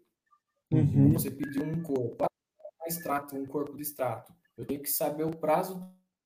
[0.69, 1.13] Uhum.
[1.13, 4.33] Você pediu um corpo, um extrato, um corpo de extrato.
[4.57, 5.81] Eu tenho que saber o prazo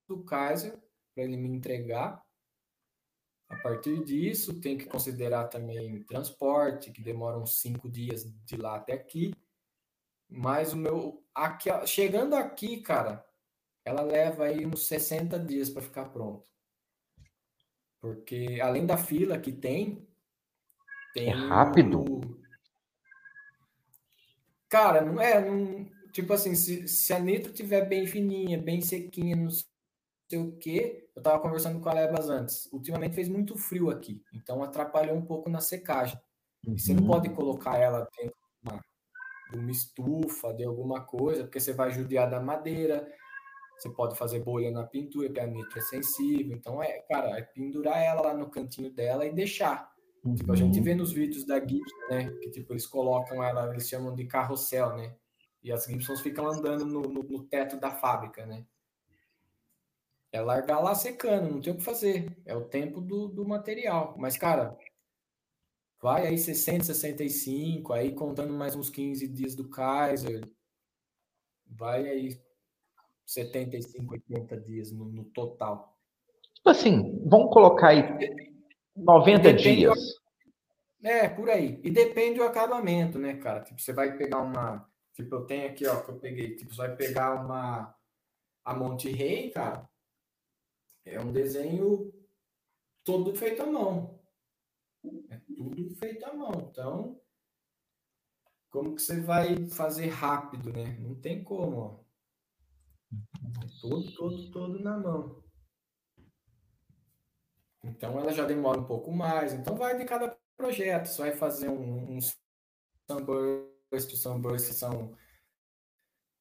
[0.08, 0.76] do Kaiser
[1.14, 2.24] para ele me entregar.
[3.62, 8.78] A partir disso, tem que considerar também transporte, que demora uns cinco dias de lá
[8.78, 9.36] até aqui.
[10.28, 11.24] Mas o meu.
[11.34, 13.24] Aqui, chegando aqui, cara,
[13.86, 16.44] ela leva aí uns 60 dias para ficar pronto.
[18.02, 20.08] Porque além da fila que tem,
[21.14, 22.02] tem é rápido.
[22.02, 22.42] O...
[24.68, 25.88] Cara, não é, não...
[26.12, 29.52] tipo assim, se, se a nitro tiver bem fininha, bem sequinha, não
[30.32, 32.70] sei o que, eu tava conversando com a Lebas antes.
[32.72, 36.20] Ultimamente fez muito frio aqui, então atrapalhou um pouco na secagem.
[36.66, 36.78] Uhum.
[36.78, 37.10] Você não uhum.
[37.10, 38.82] pode colocar ela dentro de uma,
[39.52, 43.08] de uma estufa, de alguma coisa, porque você vai judiar da madeira
[43.82, 46.56] você pode fazer bolha na pintura, porque a nitro é sensível.
[46.56, 49.92] Então, é, cara, é pendurar ela lá no cantinho dela e deixar.
[50.24, 50.36] Uhum.
[50.36, 50.84] Tipo, a gente uhum.
[50.84, 52.30] vê nos vídeos da Gibson, né?
[52.42, 55.16] Que, tipo, eles colocam ela, eles chamam de carrossel, né?
[55.64, 58.66] E as Gibsons ficam andando no, no, no teto da fábrica, né?
[60.32, 62.36] É largar lá secando, não tem o que fazer.
[62.46, 64.16] É o tempo do, do material.
[64.18, 64.78] Mas, cara,
[66.02, 70.50] vai aí 60, 65, aí contando mais uns 15 dias do Kaiser.
[71.68, 72.42] Vai aí
[73.26, 75.98] 75, 80 dias no, no total.
[76.56, 78.04] Tipo assim, vamos colocar aí
[78.96, 80.00] 90 dias.
[81.04, 81.80] É, por aí.
[81.84, 83.62] E depende do acabamento, né, cara?
[83.62, 84.88] Tipo, você vai pegar uma.
[85.14, 86.56] Tipo, eu tenho aqui, ó, que eu peguei.
[86.56, 87.96] Tipo, você vai pegar uma.
[88.64, 89.90] A Monte Rei, cara.
[91.06, 92.14] É um desenho
[93.04, 94.20] todo feito à mão.
[95.30, 96.70] É tudo feito à mão.
[96.70, 97.20] Então,
[98.70, 100.98] como que você vai fazer rápido, né?
[101.00, 102.00] Não tem como, ó.
[103.82, 105.44] Todo, todo, todo na mão.
[107.84, 109.54] Então ela já demora um pouco mais.
[109.54, 111.08] Então vai de cada projeto.
[111.08, 112.20] Você vai fazer um, um
[113.10, 115.16] sunburst, sunburst são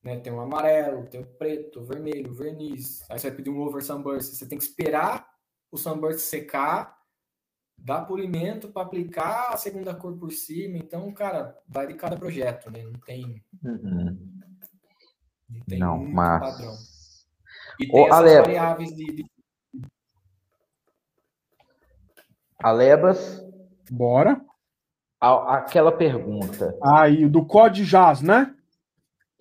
[0.02, 3.02] né, tem o amarelo, tem o preto, o vermelho, o verniz.
[3.10, 4.34] Aí você vai pedir um over sunburst.
[4.34, 5.28] Você tem que esperar
[5.70, 6.98] o sunburst secar,
[7.76, 10.78] dar polimento para aplicar a segunda cor por cima.
[10.78, 12.82] Então, cara, vai de cada projeto, né?
[12.82, 13.42] Não tem.
[13.62, 14.40] Uhum.
[15.48, 16.40] Não tem não, mas...
[16.40, 16.74] padrão.
[17.78, 18.46] E tem essas Alebas.
[18.46, 19.26] variáveis de, de...
[22.62, 23.44] Alebas.
[23.90, 24.40] Bora.
[25.20, 26.78] aquela pergunta.
[26.82, 28.54] Aí, do Code Jazz, né?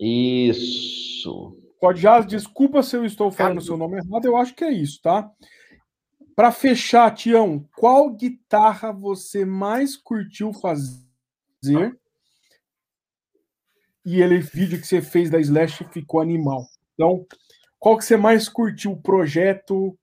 [0.00, 1.56] Isso.
[1.78, 4.70] Code Jazz, desculpa se eu estou falando o seu nome errado, eu acho que é
[4.70, 5.30] isso, tá?
[6.34, 11.04] Para fechar, Tião, qual guitarra você mais curtiu fazer?
[14.04, 16.66] E ele vídeo que você fez da Slash ficou animal.
[16.94, 17.26] Então,
[17.78, 19.98] qual que você mais curtiu o projeto?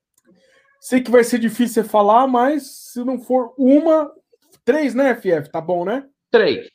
[0.80, 4.12] Sei que vai ser difícil você falar, mas se não for uma,
[4.64, 5.52] três, né, FF?
[5.52, 6.08] Tá bom, né?
[6.30, 6.70] Três.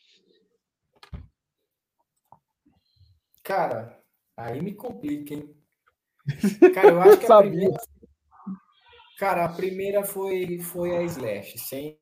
[3.43, 4.03] Cara,
[4.37, 5.55] aí me complica, hein?
[6.75, 7.77] Cara, eu acho que a primeira.
[9.19, 11.99] Cara, a primeira foi, foi a Slash, sem,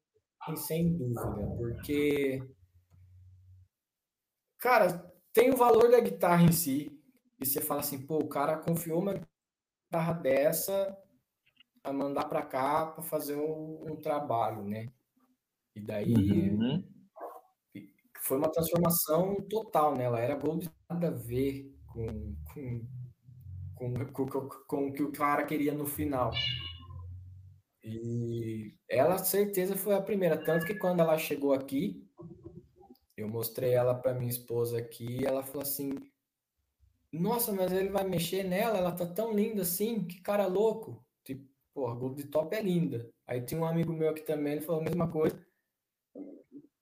[0.57, 2.43] sem dúvida, porque.
[4.59, 6.97] Cara, tem o valor da guitarra em si.
[7.41, 10.97] E você fala assim, pô, o cara confiou uma guitarra dessa
[11.83, 14.89] a mandar para cá para fazer um, um, trabalho, né?
[15.75, 16.85] E daí uhum.
[18.31, 20.05] Foi uma transformação total, né?
[20.05, 22.87] Ela era gold nada a ver com, com,
[23.75, 26.31] com, com, com o que o cara queria no final.
[27.83, 30.45] E ela, certeza, foi a primeira.
[30.45, 32.09] Tanto que quando ela chegou aqui,
[33.17, 35.93] eu mostrei ela para minha esposa aqui, e ela falou assim:
[37.13, 41.05] Nossa, mas ele vai mexer nela, ela tá tão linda assim, que cara louco.
[41.25, 41.45] Tipo,
[41.75, 43.11] porra, Gold Top é linda.
[43.27, 45.37] Aí tinha um amigo meu aqui também, ele falou a mesma coisa.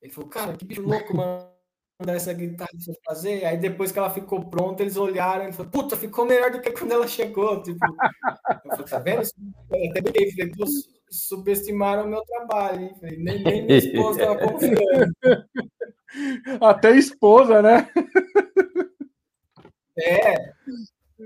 [0.09, 1.59] Ele falou, cara, que bicho louco, mano
[2.01, 3.45] mandar essa guitarra pra fazer.
[3.45, 6.71] Aí depois que ela ficou pronta, eles olharam e falaram, puta, ficou melhor do que
[6.71, 7.61] quando ela chegou.
[7.63, 7.79] Tipo,
[8.65, 9.23] eu falei, tá vendo?
[9.71, 10.65] Eu até brinquei, falei, pô,
[11.11, 12.95] subestimaram o meu trabalho, hein?
[13.01, 14.79] Falei, nem, nem minha esposa estava confiando.
[16.63, 17.91] Até esposa, né?
[19.99, 20.55] É.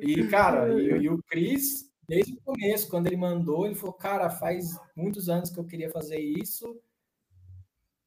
[0.01, 4.29] E, cara, e, e o Cris, desde o começo, quando ele mandou, ele falou, cara,
[4.31, 6.81] faz muitos anos que eu queria fazer isso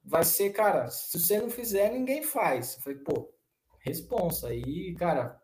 [0.06, 2.76] vai ser, cara, se você não fizer, ninguém faz.
[2.76, 3.34] Eu falei, pô,
[3.80, 4.50] responsa.
[4.50, 5.42] Aí, cara,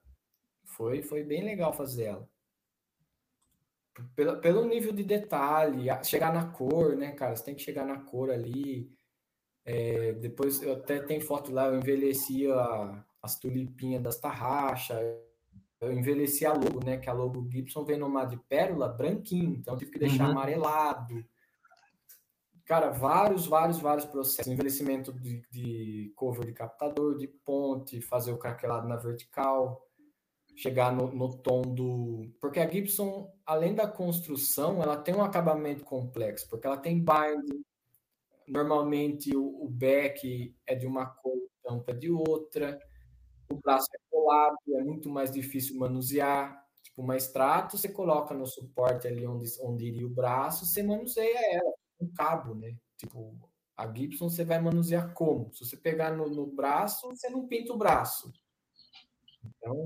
[0.64, 2.30] foi, foi bem legal fazer ela.
[4.16, 7.36] Pelo, pelo nível de detalhe, chegar na cor, né, cara?
[7.36, 8.90] Você tem que chegar na cor ali.
[9.66, 14.98] É, depois, eu até tenho foto lá, eu envelheci a, as tulipinhas das tarraxas,
[15.80, 16.98] eu envelheci a logo, né?
[16.98, 20.32] Que a logo Gibson vem numa de pérola branquinho, então eu tive que deixar uhum.
[20.32, 21.26] amarelado.
[22.72, 24.50] Cara, vários, vários, vários processos.
[24.50, 29.86] Envelhecimento de, de cover de captador, de ponte, fazer o craquelado na vertical,
[30.56, 32.32] chegar no, no, tom do.
[32.40, 37.62] Porque a Gibson, além da construção, ela tem um acabamento complexo, porque ela tem binding.
[38.48, 42.80] Normalmente o, o back é de uma cor, tampa de outra.
[43.52, 46.66] O braço é colado, é muito mais difícil manusear.
[46.82, 51.38] Tipo, uma extrato, você coloca no suporte ali onde, onde iria o braço, você manuseia
[51.54, 52.76] ela um cabo, né?
[52.98, 53.38] Tipo,
[53.76, 55.54] a Gibson você vai manusear como?
[55.54, 58.32] Se você pegar no, no braço, você não pinta o braço.
[59.44, 59.84] Então,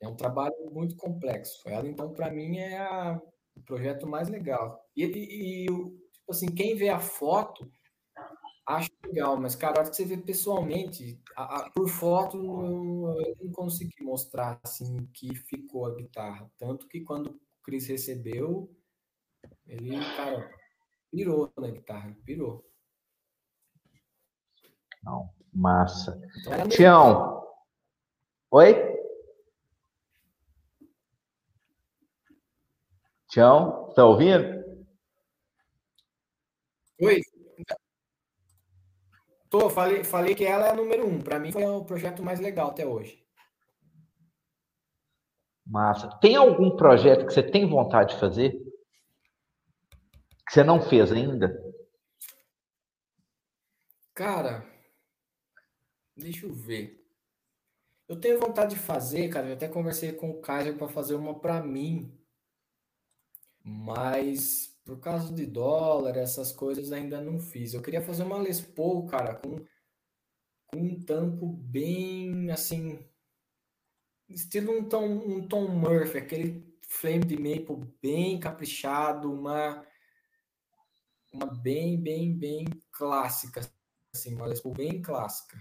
[0.00, 1.68] é um trabalho muito complexo.
[1.68, 3.20] Ela, então, para mim, é a,
[3.56, 4.84] o projeto mais legal.
[4.96, 7.70] E, e, e, tipo assim, quem vê a foto
[8.66, 13.16] acha legal, mas, cara, a hora que você vê pessoalmente, a, a, por foto, eu,
[13.20, 16.50] eu não consegui mostrar, assim, que ficou a guitarra.
[16.56, 18.70] Tanto que quando o Chris recebeu,
[19.66, 20.50] ele, cara,
[21.10, 22.64] pirou na guitarra, pirou.
[25.02, 26.20] Não, massa.
[26.40, 27.42] Então, Tião.
[28.50, 28.74] Oi?
[33.28, 34.60] Tião, tá ouvindo?
[37.00, 37.20] Oi.
[39.48, 41.20] Tô, falei, falei que ela é a número um.
[41.20, 43.24] Para mim foi o projeto mais legal até hoje.
[45.66, 46.08] Massa.
[46.20, 48.69] Tem algum projeto que você tem vontade de fazer?
[50.50, 51.64] Que você não fez ainda?
[54.12, 54.66] Cara,
[56.16, 57.06] deixa eu ver.
[58.08, 59.46] Eu tenho vontade de fazer, cara.
[59.46, 62.12] Eu até conversei com o Kaiser para fazer uma para mim,
[63.62, 67.72] mas por causa de dólar, essas coisas ainda não fiz.
[67.72, 69.64] Eu queria fazer uma Les Paul, cara, com,
[70.66, 72.98] com um tampo bem assim,
[74.28, 79.86] estilo um Tom, um Tom Murphy, aquele flame de maple bem caprichado, uma
[81.32, 83.60] uma bem, bem, bem clássica,
[84.14, 85.56] assim, uma Les Paul bem clássica.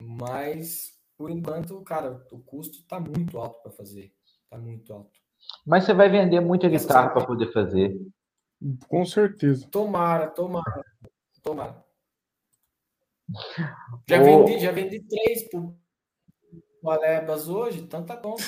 [0.00, 4.12] Mas, por enquanto, cara, o custo está muito alto para fazer.
[4.44, 5.18] Está muito alto.
[5.66, 7.96] Mas você vai vender muita guitarra para poder fazer.
[8.88, 9.66] Com certeza.
[9.70, 10.84] Tomara, tomara,
[11.42, 11.84] tomara.
[14.08, 15.74] Já, vendi, já vendi três por
[16.84, 18.44] Alebas hoje, tanta conta.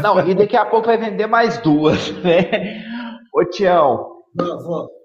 [0.00, 2.84] Não, e daqui a pouco vai vender mais duas, né?
[3.32, 4.22] Ô, Tião.
[4.34, 4.95] Não, vou.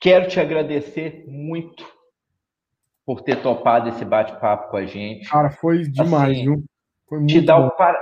[0.00, 1.84] Quero te agradecer muito
[3.04, 5.28] por ter topado esse bate-papo com a gente.
[5.28, 6.64] Cara, foi demais, assim, viu?
[7.08, 7.96] Foi muito te dar par...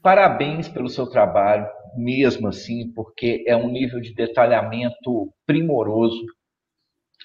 [0.00, 6.24] parabéns pelo seu trabalho, mesmo assim, porque é um nível de detalhamento primoroso,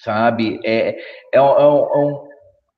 [0.02, 0.60] sabe?
[0.64, 0.98] É, é,
[1.34, 1.98] é, um, é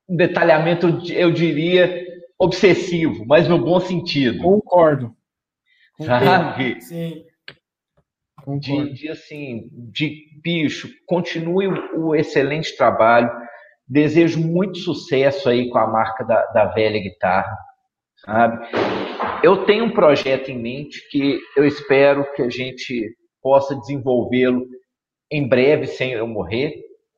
[0.10, 2.06] um detalhamento, eu diria,
[2.38, 4.44] obsessivo, mas no bom sentido.
[4.44, 5.16] Concordo.
[6.02, 6.82] Sabe?
[6.82, 7.24] Sim.
[8.60, 13.30] De, de, assim, de bicho, continue o, o, excelente trabalho.
[13.88, 17.58] Desejo muito sucesso aí com a marca da, da velha guitarra,
[18.26, 18.68] sabe?
[19.44, 24.66] Eu tenho um projeto em mente que eu espero que a gente possa desenvolvê-lo
[25.32, 26.74] em breve, sem eu morrer,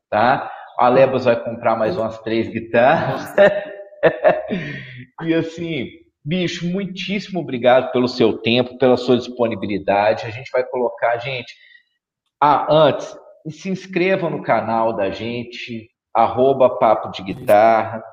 [0.10, 0.52] tá?
[0.78, 3.34] A Lebas vai comprar mais umas três guitarras.
[5.24, 5.88] e assim,
[6.28, 10.26] bicho, muitíssimo obrigado pelo seu tempo, pela sua disponibilidade.
[10.26, 11.56] A gente vai colocar, gente.
[12.42, 13.18] Ah, antes,
[13.50, 18.04] se inscreva no canal da gente, arroba Papo de Guitarra.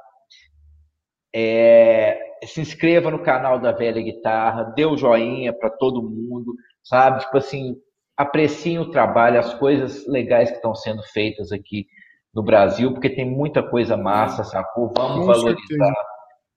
[1.34, 6.54] É, se inscreva no canal da Velha Guitarra, dê o joinha para todo mundo,
[6.84, 7.18] sabe?
[7.18, 7.74] Tipo assim,
[8.16, 11.88] apreciem o trabalho, as coisas legais que estão sendo feitas aqui
[12.32, 14.92] no Brasil, porque tem muita coisa massa, sacou?
[14.96, 16.13] Vamos Com valorizar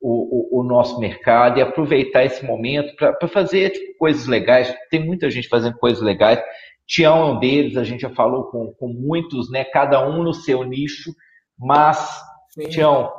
[0.09, 4.73] o, o, o, nosso mercado e aproveitar esse momento para fazer tipo, coisas legais.
[4.89, 6.41] Tem muita gente fazendo coisas legais.
[6.87, 9.65] Tião é um deles, a gente já falou com, com muitos, né?
[9.65, 11.13] Cada um no seu nicho,
[11.59, 12.21] mas,
[12.51, 12.69] Sim.
[12.69, 13.11] Tião,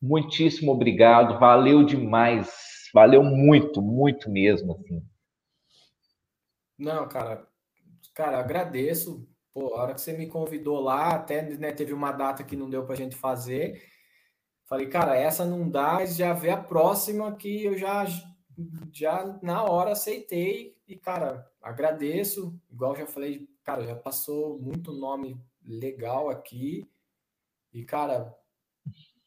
[0.00, 2.48] muitíssimo obrigado, valeu demais,
[2.94, 5.02] valeu muito, muito mesmo, assim.
[6.78, 7.44] Não, cara,
[8.14, 12.42] cara, agradeço Pô, a hora que você me convidou lá, até né, teve uma data
[12.42, 13.82] que não deu para a gente fazer.
[14.72, 18.06] Falei, cara, essa não dá, já vê a próxima que eu já,
[18.90, 20.74] já na hora aceitei.
[20.88, 22.58] E, cara, agradeço.
[22.70, 26.88] Igual já falei, cara, já passou muito nome legal aqui.
[27.70, 28.34] E, cara,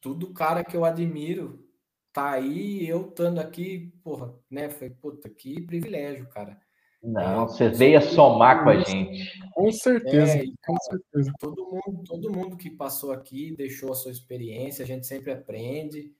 [0.01, 1.63] tudo cara que eu admiro
[2.11, 4.71] tá aí, eu estando aqui, porra, né?
[4.71, 6.59] Foi, puta, que privilégio, cara.
[7.05, 9.39] Não, você veio somar com a gente.
[9.53, 11.31] Com certeza, é, com certeza.
[11.39, 16.11] Todo mundo, todo mundo que passou aqui deixou a sua experiência, a gente sempre aprende.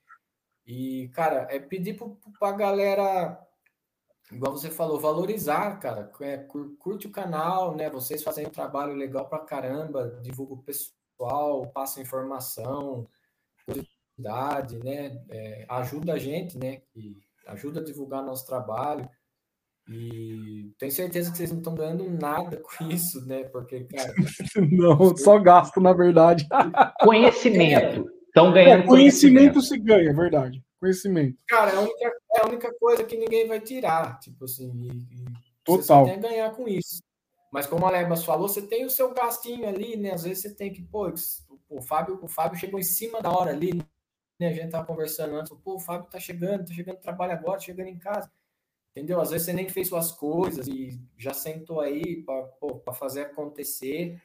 [0.66, 1.98] E, cara, é pedir
[2.40, 3.48] para a galera,
[4.32, 6.12] igual você falou, valorizar, cara.
[6.22, 7.90] É, curte o canal, né?
[7.90, 13.08] Vocês fazem um trabalho legal para caramba, divulga o pessoal, passa informação,
[13.66, 15.24] curiosidade, né?
[15.30, 16.84] É, ajuda a gente, né?
[16.96, 19.10] E ajuda a divulgar nosso trabalho.
[19.88, 23.44] E tenho certeza que vocês não estão ganhando nada com isso, né?
[23.46, 24.14] Porque, cara.
[24.72, 26.48] não, só gasto, na verdade.
[27.02, 28.10] Conhecimento.
[28.28, 29.62] Estão ganhando é, conhecimento, conhecimento.
[29.62, 30.64] se ganha, é verdade.
[30.80, 31.38] Conhecimento.
[31.48, 34.20] Cara, é a, única, é a única coisa que ninguém vai tirar.
[34.20, 35.26] Tipo assim, e, e
[35.64, 36.06] Total.
[36.06, 37.02] você tem a ganhar com isso.
[37.52, 40.12] Mas como a Lebas falou, você tem o seu gastinho ali, né?
[40.12, 41.10] Às vezes você tem que, pô,
[41.70, 43.74] o Fábio, o Fábio chegou em cima da hora ali,
[44.38, 44.50] né?
[44.50, 47.64] A gente tava conversando antes, pô, o Fábio tá chegando, tá chegando trabalho agora, tá
[47.64, 48.30] chegando em casa.
[48.96, 49.20] Entendeu?
[49.20, 54.22] Às vezes você nem fez suas coisas e já sentou aí para fazer acontecer.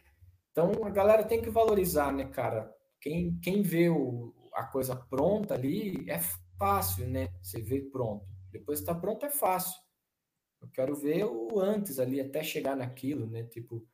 [0.53, 2.73] Então a galera tem que valorizar, né, cara?
[3.01, 6.21] Quem, quem vê o, a coisa pronta ali é
[6.57, 7.27] fácil, né?
[7.43, 8.25] Você vê pronto.
[8.53, 9.77] Depois está pronto é fácil.
[10.63, 13.43] Eu quero ver o antes ali até chegar naquilo, né?
[13.43, 13.85] Tipo,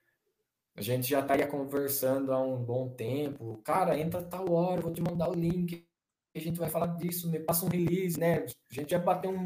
[0.75, 3.63] a gente já estaria conversando há um bom tempo.
[3.65, 5.87] Cara, entra tal hora, vou te mandar o link.
[6.35, 8.45] A gente vai falar disso, me passa um release, né?
[8.71, 9.45] A gente já bateu um,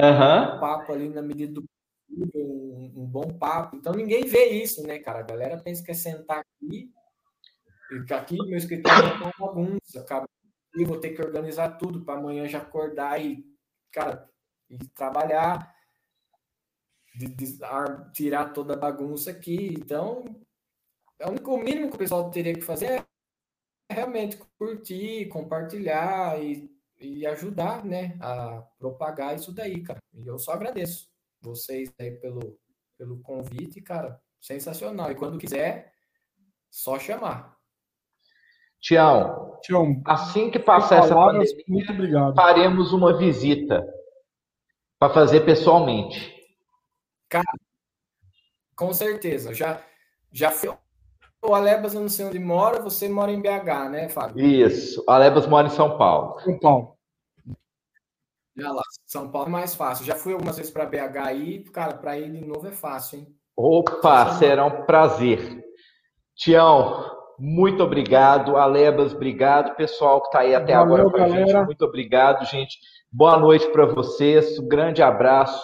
[0.00, 0.56] Uhum.
[0.56, 1.64] Um papo ali na medida do
[2.08, 3.76] possível, um, um, bom papo.
[3.76, 5.20] Então ninguém vê isso, né, cara?
[5.20, 6.90] A galera pensa que é sentar aqui,
[7.90, 10.26] e aqui meu escritório é uma bagunça, acaba
[10.74, 13.44] e vou ter que organizar tudo para amanhã já acordar e,
[13.90, 14.30] cara,
[14.68, 15.74] e trabalhar,
[17.16, 17.58] de, de,
[18.12, 19.74] tirar toda a bagunça aqui.
[19.74, 20.24] Então,
[21.18, 23.04] é o único mínimo que o pessoal teria que fazer
[23.90, 26.69] é realmente curtir, compartilhar e
[27.00, 29.98] e ajudar, né, a propagar isso daí, cara.
[30.12, 31.08] E eu só agradeço
[31.40, 32.58] vocês aí pelo,
[32.98, 34.20] pelo convite, cara.
[34.40, 35.10] Sensacional.
[35.10, 35.92] E quando quiser,
[36.70, 37.56] só chamar.
[38.80, 42.34] Tião, Tião assim que passar essa pandemia, muito obrigado.
[42.34, 43.86] faremos uma visita
[44.98, 46.34] para fazer pessoalmente.
[47.28, 47.52] Cara,
[48.74, 49.52] com certeza.
[49.52, 49.84] Já,
[50.32, 50.74] já fui.
[51.42, 54.44] O Alebas, eu não sei onde mora, você mora em BH, né, Fábio?
[54.44, 56.38] Isso, o Alebas mora em São Paulo.
[56.40, 56.96] São Paulo.
[58.56, 60.04] Já lá, São Paulo é mais fácil.
[60.04, 63.26] Já fui algumas vezes para BH aí, cara, para ir de novo é fácil, hein?
[63.56, 65.64] Opa, será um prazer.
[66.36, 67.06] Tião,
[67.38, 68.56] muito obrigado.
[68.56, 69.74] Alebas, obrigado.
[69.76, 72.78] Pessoal que está aí até Valeu, agora com a gente, muito obrigado, gente.
[73.10, 74.58] Boa noite para vocês.
[74.58, 75.62] Um grande abraço.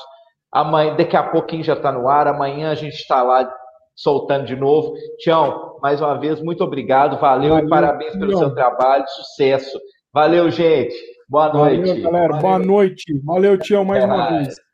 [0.51, 2.27] Amanhã, daqui a pouquinho já está no ar.
[2.27, 3.51] Amanhã a gente está lá
[3.97, 4.95] soltando de novo.
[5.19, 9.81] Tião, mais uma vez, muito obrigado, valeu, valeu e parabéns pelo seu trabalho, sucesso.
[10.13, 10.95] Valeu, gente.
[11.29, 11.87] Boa noite.
[11.89, 12.29] Valeu, galera.
[12.29, 12.43] Valeu.
[12.43, 13.21] Boa noite.
[13.25, 14.47] Valeu, Tião, mais Até uma mais.
[14.47, 14.66] vez.